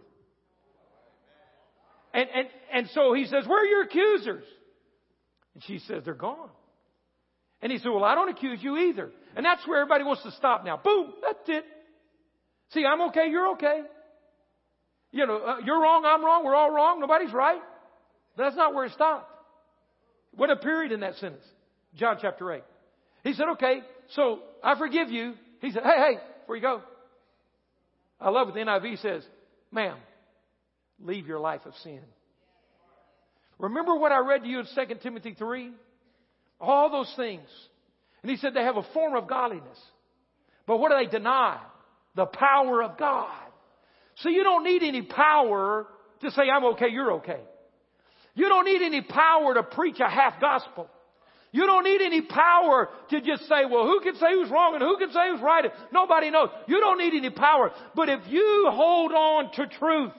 And, 2.13 2.29
and, 2.29 2.47
and 2.71 2.89
so 2.93 3.13
he 3.13 3.25
says, 3.25 3.47
where 3.47 3.63
are 3.63 3.65
your 3.65 3.81
accusers? 3.81 4.43
And 5.55 5.63
she 5.63 5.79
says, 5.79 6.03
they're 6.05 6.13
gone. 6.13 6.49
And 7.63 7.71
he 7.71 7.79
said, 7.79 7.89
well, 7.89 8.03
I 8.03 8.13
don't 8.13 8.29
accuse 8.29 8.59
you 8.61 8.77
either. 8.77 9.09
And 9.35 9.43
that's 9.43 9.67
where 9.67 9.81
everybody 9.81 10.03
wants 10.03 10.21
to 10.21 10.31
stop 10.33 10.63
now. 10.63 10.77
Boom, 10.77 11.11
that's 11.23 11.39
it. 11.47 11.65
See, 12.73 12.85
I'm 12.85 13.01
okay, 13.09 13.27
you're 13.31 13.53
okay. 13.53 13.81
You 15.11 15.25
know, 15.25 15.37
uh, 15.37 15.57
you're 15.65 15.81
wrong, 15.81 16.05
I'm 16.05 16.23
wrong, 16.23 16.45
we're 16.45 16.53
all 16.53 16.69
wrong, 16.69 16.99
nobody's 16.99 17.33
right. 17.33 17.61
That's 18.37 18.55
not 18.55 18.75
where 18.75 18.85
it 18.85 18.91
stopped. 18.91 19.31
What 20.35 20.51
a 20.51 20.57
period 20.57 20.91
in 20.91 20.99
that 20.99 21.15
sentence. 21.15 21.43
John 21.95 22.17
chapter 22.21 22.51
8. 22.51 22.61
He 23.23 23.33
said, 23.33 23.45
okay, 23.53 23.81
so 24.15 24.39
I 24.63 24.77
forgive 24.77 25.09
you. 25.09 25.33
He 25.61 25.71
said, 25.71 25.83
hey, 25.83 25.97
hey, 25.97 26.17
before 26.41 26.55
you 26.55 26.61
go. 26.61 26.81
I 28.19 28.29
love 28.29 28.47
what 28.47 28.55
the 28.55 28.61
NIV 28.61 29.01
says. 29.01 29.23
Ma'am, 29.71 29.97
leave 31.01 31.27
your 31.27 31.39
life 31.39 31.61
of 31.65 31.73
sin. 31.83 32.01
Remember 33.59 33.95
what 33.95 34.11
I 34.11 34.19
read 34.19 34.43
to 34.43 34.49
you 34.49 34.59
in 34.59 34.65
2 34.65 34.95
Timothy 35.01 35.35
3? 35.37 35.71
All 36.59 36.89
those 36.89 37.13
things. 37.15 37.47
And 38.21 38.31
he 38.31 38.37
said 38.37 38.53
they 38.53 38.63
have 38.63 38.77
a 38.77 38.87
form 38.93 39.15
of 39.15 39.27
godliness. 39.27 39.77
But 40.65 40.79
what 40.79 40.91
do 40.91 40.97
they 40.97 41.09
deny? 41.09 41.59
The 42.15 42.25
power 42.25 42.83
of 42.83 42.97
God. 42.97 43.31
So 44.15 44.29
you 44.29 44.43
don't 44.43 44.63
need 44.63 44.83
any 44.83 45.01
power 45.01 45.87
to 46.21 46.31
say, 46.31 46.43
I'm 46.53 46.65
okay, 46.73 46.89
you're 46.91 47.13
okay. 47.13 47.39
You 48.35 48.49
don't 48.49 48.65
need 48.65 48.81
any 48.81 49.01
power 49.01 49.53
to 49.53 49.63
preach 49.63 49.99
a 49.99 50.09
half 50.09 50.39
gospel. 50.39 50.89
You 51.51 51.65
don't 51.65 51.83
need 51.83 52.01
any 52.01 52.21
power 52.21 52.89
to 53.09 53.21
just 53.21 53.47
say, 53.47 53.65
well, 53.65 53.85
who 53.85 54.01
can 54.01 54.15
say 54.15 54.33
who's 54.33 54.49
wrong 54.49 54.75
and 54.75 54.83
who 54.83 54.97
can 54.97 55.11
say 55.11 55.29
who's 55.31 55.41
right? 55.41 55.65
Nobody 55.91 56.29
knows. 56.29 56.49
You 56.67 56.79
don't 56.79 56.99
need 56.99 57.13
any 57.13 57.31
power. 57.31 57.71
But 57.95 58.09
if 58.09 58.21
you 58.27 58.67
hold 58.71 59.11
on 59.11 59.51
to 59.53 59.67
truth, 59.67 60.13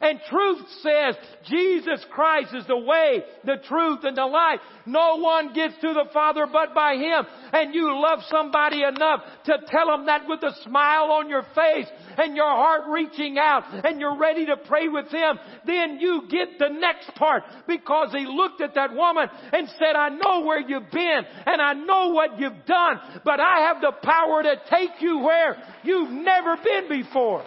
and 0.00 0.20
truth 0.28 0.60
says 0.82 1.16
Jesus 1.48 2.04
Christ 2.10 2.54
is 2.54 2.66
the 2.66 2.76
way, 2.76 3.22
the 3.44 3.56
truth, 3.66 4.00
and 4.04 4.16
the 4.16 4.26
life. 4.26 4.60
No 4.84 5.16
one 5.16 5.52
gets 5.54 5.74
to 5.80 5.92
the 5.94 6.06
Father 6.12 6.46
but 6.50 6.74
by 6.74 6.96
Him. 6.96 7.24
And 7.52 7.74
you 7.74 7.98
love 8.00 8.20
somebody 8.30 8.82
enough 8.82 9.22
to 9.44 9.58
tell 9.68 9.86
them 9.86 10.06
that 10.06 10.28
with 10.28 10.42
a 10.42 10.54
smile 10.64 11.10
on 11.12 11.28
your 11.28 11.44
face 11.54 11.86
and 12.18 12.36
your 12.36 12.48
heart 12.48 12.82
reaching 12.88 13.38
out 13.38 13.64
and 13.84 14.00
you're 14.00 14.18
ready 14.18 14.46
to 14.46 14.56
pray 14.56 14.88
with 14.88 15.10
them. 15.10 15.38
Then 15.66 15.98
you 16.00 16.22
get 16.30 16.58
the 16.58 16.68
next 16.68 17.14
part 17.16 17.44
because 17.66 18.12
He 18.12 18.26
looked 18.26 18.60
at 18.60 18.74
that 18.74 18.94
woman 18.94 19.28
and 19.52 19.68
said, 19.78 19.96
I 19.96 20.10
know 20.10 20.44
where 20.44 20.60
you've 20.60 20.90
been 20.90 21.20
and 21.46 21.60
I 21.62 21.72
know 21.72 22.10
what 22.10 22.38
you've 22.38 22.66
done, 22.66 23.00
but 23.24 23.40
I 23.40 23.68
have 23.68 23.80
the 23.80 23.92
power 24.02 24.42
to 24.42 24.60
take 24.68 25.00
you 25.00 25.18
where 25.18 25.56
you've 25.82 26.10
never 26.10 26.56
been 26.56 26.88
before. 26.88 27.44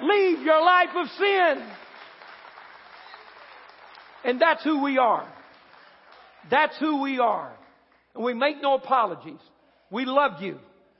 Leave 0.00 0.42
your 0.42 0.64
life 0.64 0.90
of 0.94 1.08
sin. 1.18 1.66
And 4.24 4.40
that's 4.40 4.62
who 4.64 4.82
we 4.82 4.98
are. 4.98 5.28
That's 6.50 6.76
who 6.78 7.02
we 7.02 7.18
are. 7.18 7.52
And 8.14 8.24
we 8.24 8.34
make 8.34 8.60
no 8.62 8.74
apologies. 8.74 9.40
We 9.90 10.04
love 10.04 10.42
you. 10.42 10.58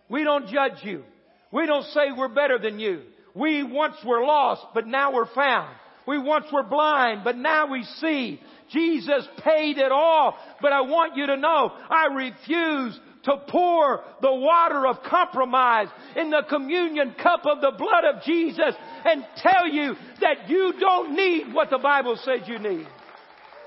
We 0.09 0.25
don't 0.25 0.49
judge 0.49 0.83
you. 0.83 1.05
We 1.53 1.67
don't 1.67 1.85
say 1.93 2.13
we're 2.17 2.29
better 2.29 2.59
than 2.59 2.79
you. 2.79 3.03
We 3.35 3.63
once 3.63 3.97
were 4.05 4.25
lost, 4.25 4.63
but 4.75 4.87
now 4.87 5.13
we're 5.13 5.33
found. 5.35 5.75
We 6.07 6.19
once 6.19 6.47
were 6.53 6.63
blind, 6.63 7.23
but 7.25 7.37
now 7.37 7.71
we 7.71 7.85
see. 8.01 8.41
Jesus 8.71 9.27
paid 9.45 9.79
it 9.79 9.93
all. 9.93 10.37
But 10.61 10.73
I 10.73 10.81
want 10.83 11.17
you 11.17 11.27
to 11.27 11.37
know, 11.37 11.73
I 11.91 12.07
refuse 12.15 12.99
to 13.25 13.37
pour 13.49 14.05
the 14.23 14.35
water 14.35 14.87
of 14.87 15.03
compromise 15.03 15.89
in 16.17 16.31
the 16.31 16.43
communion 16.49 17.15
cup 17.23 17.45
of 17.45 17.61
the 17.61 17.73
blood 17.77 18.05
of 18.05 18.23
Jesus 18.23 18.75
and 19.05 19.25
tell 19.37 19.69
you 19.69 19.95
that 20.21 20.49
you 20.49 20.75
don't 20.81 21.15
need 21.15 21.53
what 21.53 21.71
the 21.71 21.79
Bible 21.79 22.19
says 22.25 22.41
you 22.47 22.59
need. 22.59 22.87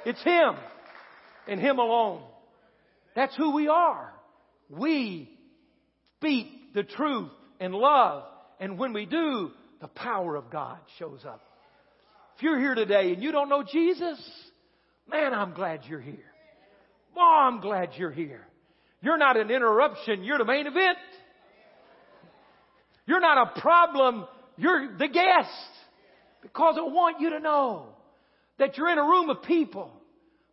It's 0.05 0.21
Him 0.23 0.55
and 1.47 1.59
Him 1.59 1.79
alone. 1.79 2.23
That's 3.15 3.35
who 3.35 3.53
we 3.55 3.67
are. 3.67 4.11
We 4.69 5.29
speak 6.17 6.73
the 6.73 6.83
truth 6.83 7.31
and 7.59 7.73
love. 7.73 8.23
And 8.59 8.77
when 8.77 8.93
we 8.93 9.05
do, 9.05 9.51
the 9.81 9.87
power 9.87 10.35
of 10.35 10.49
God 10.49 10.77
shows 10.99 11.25
up. 11.25 11.41
If 12.37 12.43
you're 12.43 12.59
here 12.59 12.75
today 12.75 13.13
and 13.13 13.21
you 13.21 13.31
don't 13.31 13.49
know 13.49 13.63
Jesus, 13.63 14.19
man, 15.09 15.33
I'm 15.33 15.53
glad 15.53 15.81
you're 15.87 15.99
here. 15.99 16.17
Oh, 17.17 17.47
I'm 17.47 17.59
glad 17.59 17.89
you're 17.97 18.11
here. 18.11 18.47
You're 19.01 19.17
not 19.17 19.35
an 19.35 19.49
interruption, 19.49 20.23
you're 20.23 20.37
the 20.37 20.45
main 20.45 20.67
event. 20.67 20.97
You're 23.07 23.19
not 23.19 23.57
a 23.57 23.59
problem, 23.59 24.25
you're 24.57 24.95
the 24.97 25.07
guest. 25.07 25.49
Because 26.41 26.75
I 26.77 26.83
want 26.83 27.19
you 27.19 27.31
to 27.31 27.39
know 27.39 27.87
that 28.61 28.77
you're 28.77 28.91
in 28.91 28.99
a 28.99 29.03
room 29.03 29.31
of 29.31 29.41
people 29.41 29.91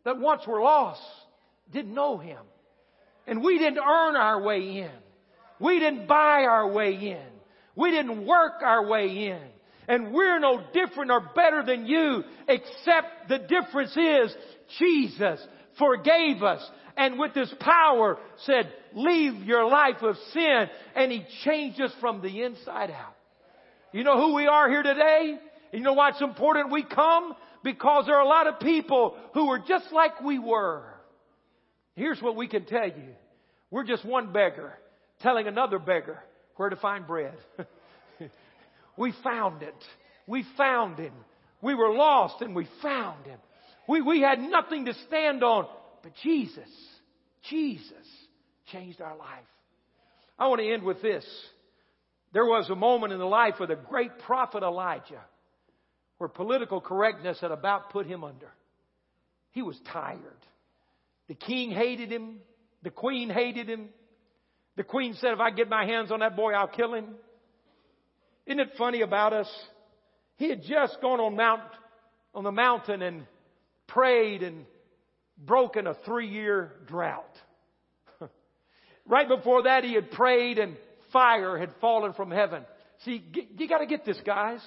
that 0.06 0.18
once 0.18 0.40
were 0.46 0.62
lost, 0.62 1.02
didn't 1.70 1.92
know 1.92 2.16
Him. 2.16 2.38
And 3.26 3.44
we 3.44 3.59
didn't 3.59 3.80
earn 3.80 4.16
our 4.16 4.42
way 4.42 4.78
in. 4.78 4.90
We 5.61 5.78
didn't 5.78 6.09
buy 6.09 6.44
our 6.44 6.72
way 6.72 6.94
in. 6.94 7.26
We 7.76 7.90
didn't 7.90 8.26
work 8.26 8.62
our 8.64 8.88
way 8.88 9.28
in. 9.28 9.42
And 9.88 10.14
we're 10.14 10.38
no 10.38 10.62
different 10.72 11.11
or 11.11 11.20
better 11.34 11.62
than 11.62 11.84
you, 11.84 12.24
except 12.48 13.28
the 13.28 13.40
difference 13.40 13.94
is 13.94 14.34
Jesus 14.78 15.46
forgave 15.78 16.42
us 16.42 16.66
and 16.96 17.18
with 17.18 17.34
His 17.34 17.52
power 17.61 18.16
said, 18.46 18.72
leave 18.94 19.44
your 19.44 19.68
life 19.68 20.00
of 20.00 20.16
sin 20.32 20.66
and 20.96 21.12
He 21.12 21.26
changed 21.44 21.78
us 21.82 21.92
from 22.00 22.22
the 22.22 22.42
inside 22.42 22.90
out. 22.90 23.16
You 23.92 24.02
know 24.02 24.16
who 24.16 24.34
we 24.34 24.46
are 24.46 24.66
here 24.70 24.82
today? 24.82 25.36
You 25.74 25.80
know 25.80 25.92
why 25.92 26.09
it's 26.09 26.22
important 26.22 26.72
we 26.72 26.84
come? 26.84 27.34
Because 27.62 28.06
there 28.06 28.16
are 28.16 28.24
a 28.24 28.28
lot 28.28 28.46
of 28.46 28.61
people 28.61 29.16
who 29.34 29.48
are 29.50 29.59
just 29.59 29.92
like 29.92 30.20
we 30.20 30.38
were. 30.38 30.84
Here's 31.96 32.20
what 32.20 32.36
we 32.36 32.46
can 32.46 32.64
tell 32.64 32.86
you. 32.86 33.14
We're 33.70 33.84
just 33.84 34.04
one 34.04 34.32
beggar 34.32 34.74
telling 35.20 35.46
another 35.46 35.78
beggar 35.78 36.22
where 36.56 36.70
to 36.70 36.76
find 36.76 37.06
bread. 37.06 37.34
we 38.96 39.12
found 39.24 39.62
it. 39.62 39.74
We 40.26 40.44
found 40.56 40.98
him. 40.98 41.12
We 41.61 41.74
were 41.74 41.92
lost 41.92 42.40
and 42.40 42.54
we 42.54 42.68
found 42.82 43.26
him. 43.26 43.38
We, 43.88 44.02
we 44.02 44.20
had 44.20 44.38
nothing 44.38 44.84
to 44.84 44.94
stand 45.06 45.42
on, 45.42 45.66
but 46.02 46.12
Jesus, 46.22 46.68
Jesus 47.50 47.92
changed 48.70 49.00
our 49.00 49.16
life. 49.16 49.44
I 50.38 50.46
want 50.46 50.61
to 50.61 50.70
end 50.70 50.82
with 50.82 51.02
this. 51.02 51.24
There 52.32 52.44
was 52.44 52.68
a 52.70 52.76
moment 52.76 53.12
in 53.12 53.18
the 53.18 53.24
life 53.24 53.54
of 53.61 53.68
the 53.68 53.76
great 53.76 54.18
prophet 54.20 54.62
Elijah 54.62 55.22
where 56.18 56.28
political 56.28 56.80
correctness 56.80 57.40
had 57.40 57.50
about 57.50 57.90
put 57.90 58.06
him 58.06 58.24
under. 58.24 58.50
He 59.52 59.62
was 59.62 59.78
tired. 59.92 60.20
The 61.28 61.34
king 61.34 61.70
hated 61.70 62.10
him. 62.10 62.38
The 62.82 62.90
queen 62.90 63.30
hated 63.30 63.68
him. 63.68 63.88
The 64.76 64.84
queen 64.84 65.14
said, 65.20 65.32
if 65.32 65.40
I 65.40 65.50
get 65.50 65.68
my 65.68 65.84
hands 65.84 66.12
on 66.12 66.20
that 66.20 66.36
boy, 66.36 66.52
I'll 66.52 66.68
kill 66.68 66.94
him. 66.94 67.14
Isn't 68.46 68.60
it 68.60 68.70
funny 68.78 69.02
about 69.02 69.32
us? 69.32 69.48
He 70.36 70.48
had 70.48 70.62
just 70.62 71.00
gone 71.00 71.20
on 71.20 71.36
mount, 71.36 71.62
on 72.34 72.44
the 72.44 72.52
mountain 72.52 73.02
and 73.02 73.26
prayed 73.88 74.42
and 74.42 74.64
broken 75.36 75.86
a 75.86 75.94
three 76.06 76.28
year 76.28 76.72
drought. 76.86 77.36
right 79.06 79.28
before 79.28 79.64
that, 79.64 79.84
he 79.84 79.94
had 79.94 80.10
prayed 80.12 80.58
and 80.58 80.76
fire 81.12 81.58
had 81.58 81.70
fallen 81.80 82.12
from 82.12 82.30
heaven. 82.30 82.64
See, 83.04 83.24
you 83.56 83.68
gotta 83.68 83.86
get 83.86 84.04
this, 84.04 84.20
guys. 84.24 84.60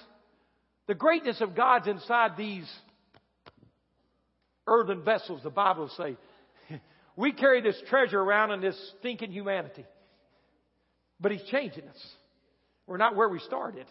The 0.91 0.95
greatness 0.95 1.39
of 1.39 1.55
God's 1.55 1.87
inside 1.87 2.31
these 2.35 2.69
earthen 4.67 5.05
vessels, 5.05 5.39
the 5.41 5.49
Bible 5.49 5.89
say. 5.95 6.17
We 7.15 7.31
carry 7.31 7.61
this 7.61 7.81
treasure 7.87 8.19
around 8.19 8.51
in 8.51 8.59
this 8.59 8.75
stinking 8.99 9.31
humanity. 9.31 9.85
But 11.17 11.31
He's 11.31 11.43
changing 11.49 11.87
us. 11.87 12.07
We're 12.87 12.97
not 12.97 13.15
where 13.15 13.29
we 13.29 13.39
started. 13.39 13.85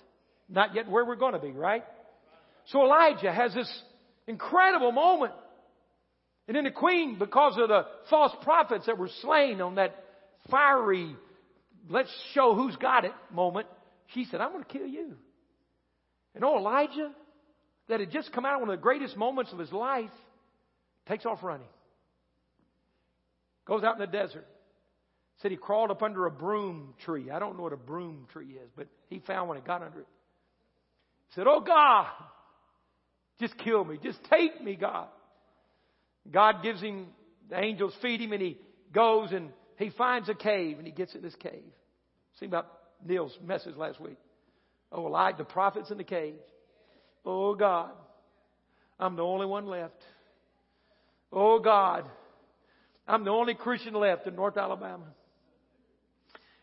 Not 0.47 0.75
yet 0.75 0.91
where 0.91 1.07
we're 1.07 1.17
going 1.17 1.33
to 1.33 1.39
be, 1.39 1.53
right? 1.53 1.85
So 2.67 2.85
Elijah 2.85 3.33
has 3.33 3.55
this 3.55 3.83
incredible 4.27 4.93
moment. 4.93 5.33
And 6.49 6.55
then 6.55 6.65
the 6.65 6.71
queen, 6.71 7.19
because 7.19 7.57
of 7.57 7.69
the 7.69 7.87
false 8.11 8.33
prophets 8.43 8.85
that 8.85 8.99
were 8.99 9.09
slain 9.23 9.63
on 9.63 9.77
that 9.77 9.95
fiery, 10.51 11.17
let's 11.89 12.13
show 12.35 12.55
who's 12.55 12.77
got 12.77 13.07
it 13.07 13.13
moment, 13.33 13.69
she 14.09 14.27
said, 14.27 14.43
I'm 14.43 14.53
going 14.53 14.65
to 14.65 14.71
kill 14.71 14.87
you. 14.87 15.17
And 16.35 16.45
oh, 16.45 16.59
Elijah, 16.59 17.11
that 17.89 18.01
had 18.01 18.11
just 18.11 18.33
come 18.33 18.45
out 18.45 18.55
of 18.55 18.61
one 18.61 18.71
of 18.71 18.79
the 18.79 18.83
greatest 18.83 19.17
moments 19.17 19.53
of 19.53 19.59
his 19.59 19.73
life, 19.73 20.11
takes 21.09 21.27
off 21.27 21.43
running. 21.43 21.67
Goes 23.67 23.85
out 23.85 23.95
in 23.95 24.01
the 24.01 24.07
desert. 24.07 24.47
Said 25.43 25.51
he 25.51 25.57
crawled 25.57 25.91
up 25.91 26.03
under 26.03 26.27
a 26.27 26.31
broom 26.31 26.95
tree. 27.05 27.31
I 27.31 27.39
don't 27.39 27.57
know 27.57 27.63
what 27.63 27.73
a 27.73 27.79
broom 27.79 28.27
tree 28.33 28.59
is, 28.63 28.71
but 28.77 28.87
he 29.09 29.21
found 29.21 29.49
one 29.49 29.57
and 29.57 29.67
got 29.67 29.83
under 29.83 30.01
it. 30.01 30.09
Said, 31.35 31.47
Oh 31.47 31.61
God, 31.61 32.07
just 33.41 33.57
kill 33.59 33.85
me. 33.85 33.99
Just 34.03 34.19
take 34.31 34.63
me, 34.63 34.77
God. 34.77 35.09
God 36.31 36.63
gives 36.63 36.81
him, 36.81 37.07
the 37.49 37.59
angels 37.59 37.95
feed 38.03 38.21
him, 38.21 38.33
and 38.33 38.43
he 38.43 38.59
goes 38.93 39.33
and 39.33 39.51
he 39.79 39.91
finds 39.91 40.29
a 40.29 40.35
cave 40.35 40.79
and 40.79 40.87
he 40.87 40.93
gets 40.93 41.15
in 41.15 41.23
this 41.23 41.35
cave. 41.37 41.63
See 42.39 42.47
about 42.47 42.67
Neil's 43.05 43.37
message 43.43 43.77
last 43.77 44.01
week. 44.01 44.19
Oh, 44.93 45.03
like 45.03 45.39
the 45.39 45.45
prophets 45.45 45.91
in 45.91 45.99
the 45.99 46.05
cave. 46.05 46.35
Oh 47.25 47.55
God, 47.55 47.91
I'm 48.99 49.17
the 49.17 49.23
only 49.23 49.47
one 49.47 49.67
left. 49.67 50.03
Oh 51.33 51.59
God, 51.61 52.05
I'm 53.07 53.25
the 53.25 53.31
only 53.31 53.55
Christian 53.55 53.95
left 53.95 54.27
in 54.27 54.35
North 54.35 54.57
Alabama. 54.57 55.07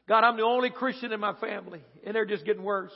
God, 0.08 0.24
I'm 0.24 0.38
the 0.38 0.44
only 0.44 0.70
Christian 0.70 1.12
in 1.12 1.20
my 1.20 1.34
family, 1.36 1.82
and 2.06 2.16
they're 2.16 2.26
just 2.26 2.46
getting 2.46 2.64
worse. 2.64 2.94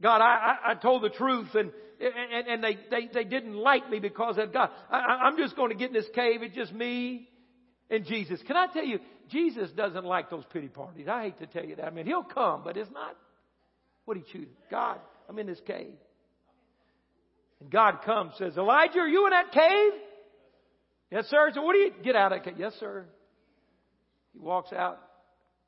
God, 0.00 0.20
I, 0.20 0.24
I, 0.24 0.70
I 0.72 0.74
told 0.74 1.02
the 1.02 1.10
truth, 1.10 1.54
and 1.54 1.70
and, 2.00 2.48
and 2.48 2.64
they, 2.64 2.78
they 2.90 3.08
they 3.12 3.24
didn't 3.24 3.54
like 3.54 3.88
me 3.88 4.00
because 4.00 4.36
of 4.38 4.52
God. 4.52 4.70
I, 4.90 4.98
I'm 4.98 5.36
just 5.36 5.54
going 5.54 5.70
to 5.70 5.76
get 5.76 5.88
in 5.88 5.94
this 5.94 6.08
cave. 6.14 6.42
It's 6.42 6.54
just 6.54 6.72
me 6.72 7.28
and 7.90 8.04
Jesus. 8.04 8.40
Can 8.46 8.56
I 8.56 8.66
tell 8.72 8.84
you, 8.84 8.98
Jesus 9.30 9.70
doesn't 9.70 10.04
like 10.04 10.30
those 10.30 10.44
pity 10.52 10.68
parties. 10.68 11.06
I 11.08 11.22
hate 11.22 11.38
to 11.38 11.46
tell 11.46 11.64
you 11.64 11.76
that. 11.76 11.86
I 11.86 11.90
mean, 11.90 12.06
he'll 12.06 12.24
come, 12.24 12.62
but 12.64 12.76
it's 12.76 12.90
not 12.90 13.16
what 14.04 14.16
he 14.16 14.22
choose. 14.32 14.48
God, 14.70 14.98
I'm 15.28 15.38
in 15.38 15.46
this 15.46 15.60
cave. 15.66 15.94
And 17.60 17.70
God 17.70 18.02
comes, 18.04 18.32
says, 18.38 18.56
Elijah, 18.56 18.98
are 18.98 19.08
you 19.08 19.26
in 19.26 19.30
that 19.30 19.52
cave? 19.52 20.00
Yes, 21.10 21.26
sir. 21.26 21.50
So 21.54 21.62
what 21.62 21.74
do 21.74 21.78
you 21.78 21.92
get 22.02 22.16
out 22.16 22.32
of 22.32 22.42
the 22.42 22.50
cave? 22.50 22.58
Yes, 22.58 22.74
sir. 22.80 23.06
He 24.32 24.40
walks 24.40 24.72
out. 24.72 25.00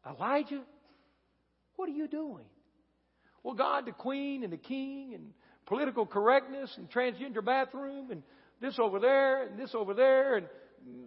Elijah, 0.09 0.62
what 1.76 1.89
are 1.89 1.93
you 1.93 2.09
doing? 2.09 2.45
Well, 3.43 3.55
God, 3.55 3.87
the 3.87 3.93
queen 3.93 4.43
and 4.43 4.53
the 4.53 4.59
king 4.59 5.12
and 5.14 5.30
political 5.66 6.05
correctness 6.07 6.72
and 6.76 6.91
transgender 6.91 7.45
bathroom 7.45 8.11
and 8.11 8.22
this 8.61 8.78
over 8.78 8.99
there 8.99 9.47
and 9.47 9.59
this 9.59 9.74
over 9.74 9.95
there 9.95 10.37
and 10.37 10.47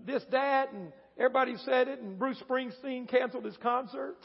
this, 0.06 0.24
that, 0.32 0.72
and 0.72 0.92
everybody 1.18 1.56
said 1.66 1.88
it 1.88 2.00
and 2.00 2.18
Bruce 2.18 2.42
Springsteen 2.48 3.10
canceled 3.10 3.46
his 3.46 3.58
concert. 3.58 4.16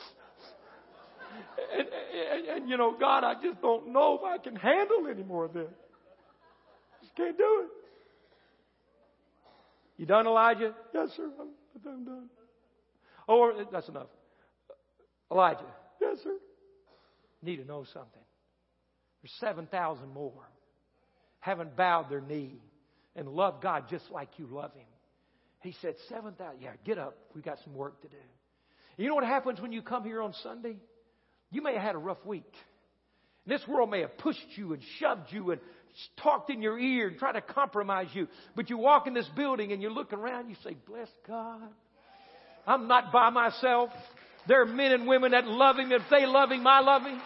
And, 1.78 1.88
and, 1.88 2.46
and, 2.48 2.68
you 2.70 2.76
know, 2.76 2.96
God, 2.98 3.24
I 3.24 3.34
just 3.42 3.60
don't 3.60 3.92
know 3.92 4.18
if 4.18 4.24
I 4.24 4.38
can 4.38 4.56
handle 4.56 5.06
any 5.10 5.22
more 5.22 5.44
of 5.44 5.52
this. 5.52 5.70
Just 7.02 7.14
can't 7.16 7.36
do 7.36 7.64
it. 7.64 7.68
You 9.96 10.06
done, 10.06 10.26
Elijah? 10.26 10.74
Yes, 10.92 11.10
sir. 11.16 11.30
I'm, 11.40 11.48
I'm 11.86 12.04
done. 12.04 12.28
Oh, 13.28 13.52
that's 13.72 13.88
enough. 13.88 14.08
Elijah. 15.30 15.66
Yes, 16.00 16.18
sir. 16.22 16.36
Need 17.42 17.56
to 17.56 17.64
know 17.64 17.84
something. 17.92 18.22
There's 19.22 19.32
7,000 19.40 20.12
more 20.12 20.32
haven't 21.44 21.76
bowed 21.76 22.08
their 22.08 22.22
knee 22.22 22.54
and 23.14 23.28
loved 23.28 23.62
God 23.62 23.84
just 23.90 24.10
like 24.10 24.30
you 24.38 24.46
love 24.46 24.72
Him. 24.74 24.86
He 25.60 25.74
said, 25.82 25.94
7,000. 26.08 26.62
Yeah, 26.62 26.70
get 26.86 26.98
up. 26.98 27.18
We've 27.34 27.44
got 27.44 27.58
some 27.64 27.74
work 27.74 28.00
to 28.00 28.08
do. 28.08 28.16
You 28.96 29.08
know 29.08 29.14
what 29.14 29.24
happens 29.24 29.60
when 29.60 29.70
you 29.70 29.82
come 29.82 30.04
here 30.04 30.22
on 30.22 30.32
Sunday? 30.42 30.76
You 31.54 31.62
may 31.62 31.74
have 31.74 31.82
had 31.82 31.94
a 31.94 31.98
rough 31.98 32.24
week. 32.26 32.52
This 33.46 33.60
world 33.68 33.88
may 33.88 34.00
have 34.00 34.18
pushed 34.18 34.44
you 34.56 34.72
and 34.72 34.82
shoved 34.98 35.30
you 35.30 35.52
and 35.52 35.60
talked 36.16 36.50
in 36.50 36.60
your 36.60 36.76
ear 36.76 37.06
and 37.06 37.16
tried 37.16 37.34
to 37.34 37.40
compromise 37.40 38.08
you. 38.12 38.26
But 38.56 38.70
you 38.70 38.76
walk 38.76 39.06
in 39.06 39.14
this 39.14 39.28
building 39.36 39.70
and 39.70 39.80
you 39.80 39.88
look 39.88 40.12
around, 40.12 40.48
you 40.48 40.56
say, 40.64 40.76
Bless 40.84 41.08
God. 41.28 41.68
I'm 42.66 42.88
not 42.88 43.12
by 43.12 43.30
myself. 43.30 43.90
There 44.48 44.62
are 44.62 44.66
men 44.66 44.92
and 44.92 45.06
women 45.06 45.30
that 45.30 45.46
love 45.46 45.76
Him. 45.78 45.92
If 45.92 46.02
they 46.10 46.26
love 46.26 46.50
Him, 46.50 46.66
I 46.66 46.80
love 46.80 47.02
Him. 47.02 47.20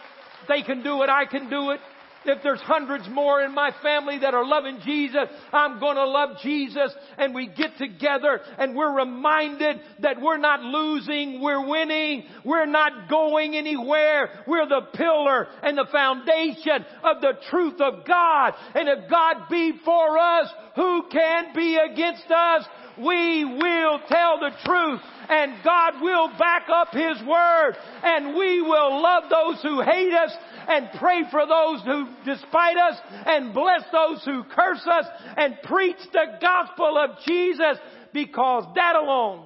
They 0.47 0.61
can 0.61 0.83
do 0.83 1.01
it, 1.01 1.09
I 1.09 1.25
can 1.25 1.49
do 1.49 1.71
it. 1.71 1.79
If 2.25 2.43
there's 2.43 2.59
hundreds 2.59 3.07
more 3.09 3.41
in 3.41 3.53
my 3.53 3.71
family 3.81 4.19
that 4.19 4.33
are 4.33 4.45
loving 4.45 4.79
Jesus, 4.83 5.29
I'm 5.53 5.79
going 5.79 5.95
to 5.95 6.05
love 6.05 6.37
Jesus. 6.43 6.93
And 7.17 7.33
we 7.33 7.47
get 7.47 7.77
together 7.77 8.41
and 8.57 8.75
we're 8.75 8.93
reminded 8.93 9.79
that 9.99 10.21
we're 10.21 10.37
not 10.37 10.61
losing, 10.61 11.41
we're 11.41 11.65
winning, 11.65 12.25
we're 12.43 12.65
not 12.65 13.09
going 13.09 13.55
anywhere. 13.55 14.43
We're 14.47 14.67
the 14.67 14.87
pillar 14.93 15.47
and 15.63 15.77
the 15.77 15.87
foundation 15.91 16.85
of 17.03 17.21
the 17.21 17.33
truth 17.49 17.79
of 17.79 18.05
God. 18.05 18.53
And 18.75 18.89
if 18.89 19.09
God 19.09 19.47
be 19.49 19.73
for 19.85 20.17
us, 20.17 20.49
who 20.75 21.03
can 21.09 21.53
be 21.55 21.77
against 21.77 22.29
us? 22.29 22.65
We 22.99 23.45
will 23.45 23.99
tell 24.07 24.39
the 24.39 24.51
truth 24.65 25.01
and 25.29 25.63
God 25.63 26.01
will 26.01 26.27
back 26.37 26.67
up 26.69 26.89
His 26.91 27.21
Word 27.25 27.75
and 28.03 28.35
we 28.35 28.61
will 28.61 29.01
love 29.01 29.23
those 29.29 29.61
who 29.61 29.81
hate 29.81 30.13
us 30.13 30.31
and 30.67 30.89
pray 30.99 31.23
for 31.31 31.45
those 31.45 31.81
who 31.83 32.07
despite 32.25 32.77
us 32.77 32.99
and 33.25 33.53
bless 33.53 33.83
those 33.91 34.23
who 34.25 34.43
curse 34.43 34.85
us 34.85 35.05
and 35.37 35.57
preach 35.63 35.97
the 36.11 36.25
gospel 36.41 36.97
of 36.97 37.11
Jesus 37.25 37.77
because 38.13 38.65
that 38.75 38.95
alone 38.95 39.45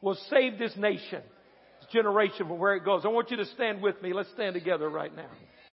will 0.00 0.18
save 0.30 0.58
this 0.58 0.76
nation, 0.76 1.22
this 1.80 1.90
generation 1.92 2.46
from 2.46 2.58
where 2.58 2.74
it 2.74 2.84
goes. 2.84 3.02
I 3.04 3.08
want 3.08 3.30
you 3.30 3.36
to 3.38 3.46
stand 3.46 3.82
with 3.82 4.00
me. 4.02 4.12
Let's 4.12 4.30
stand 4.32 4.54
together 4.54 4.88
right 4.88 5.14
now. 5.14 5.30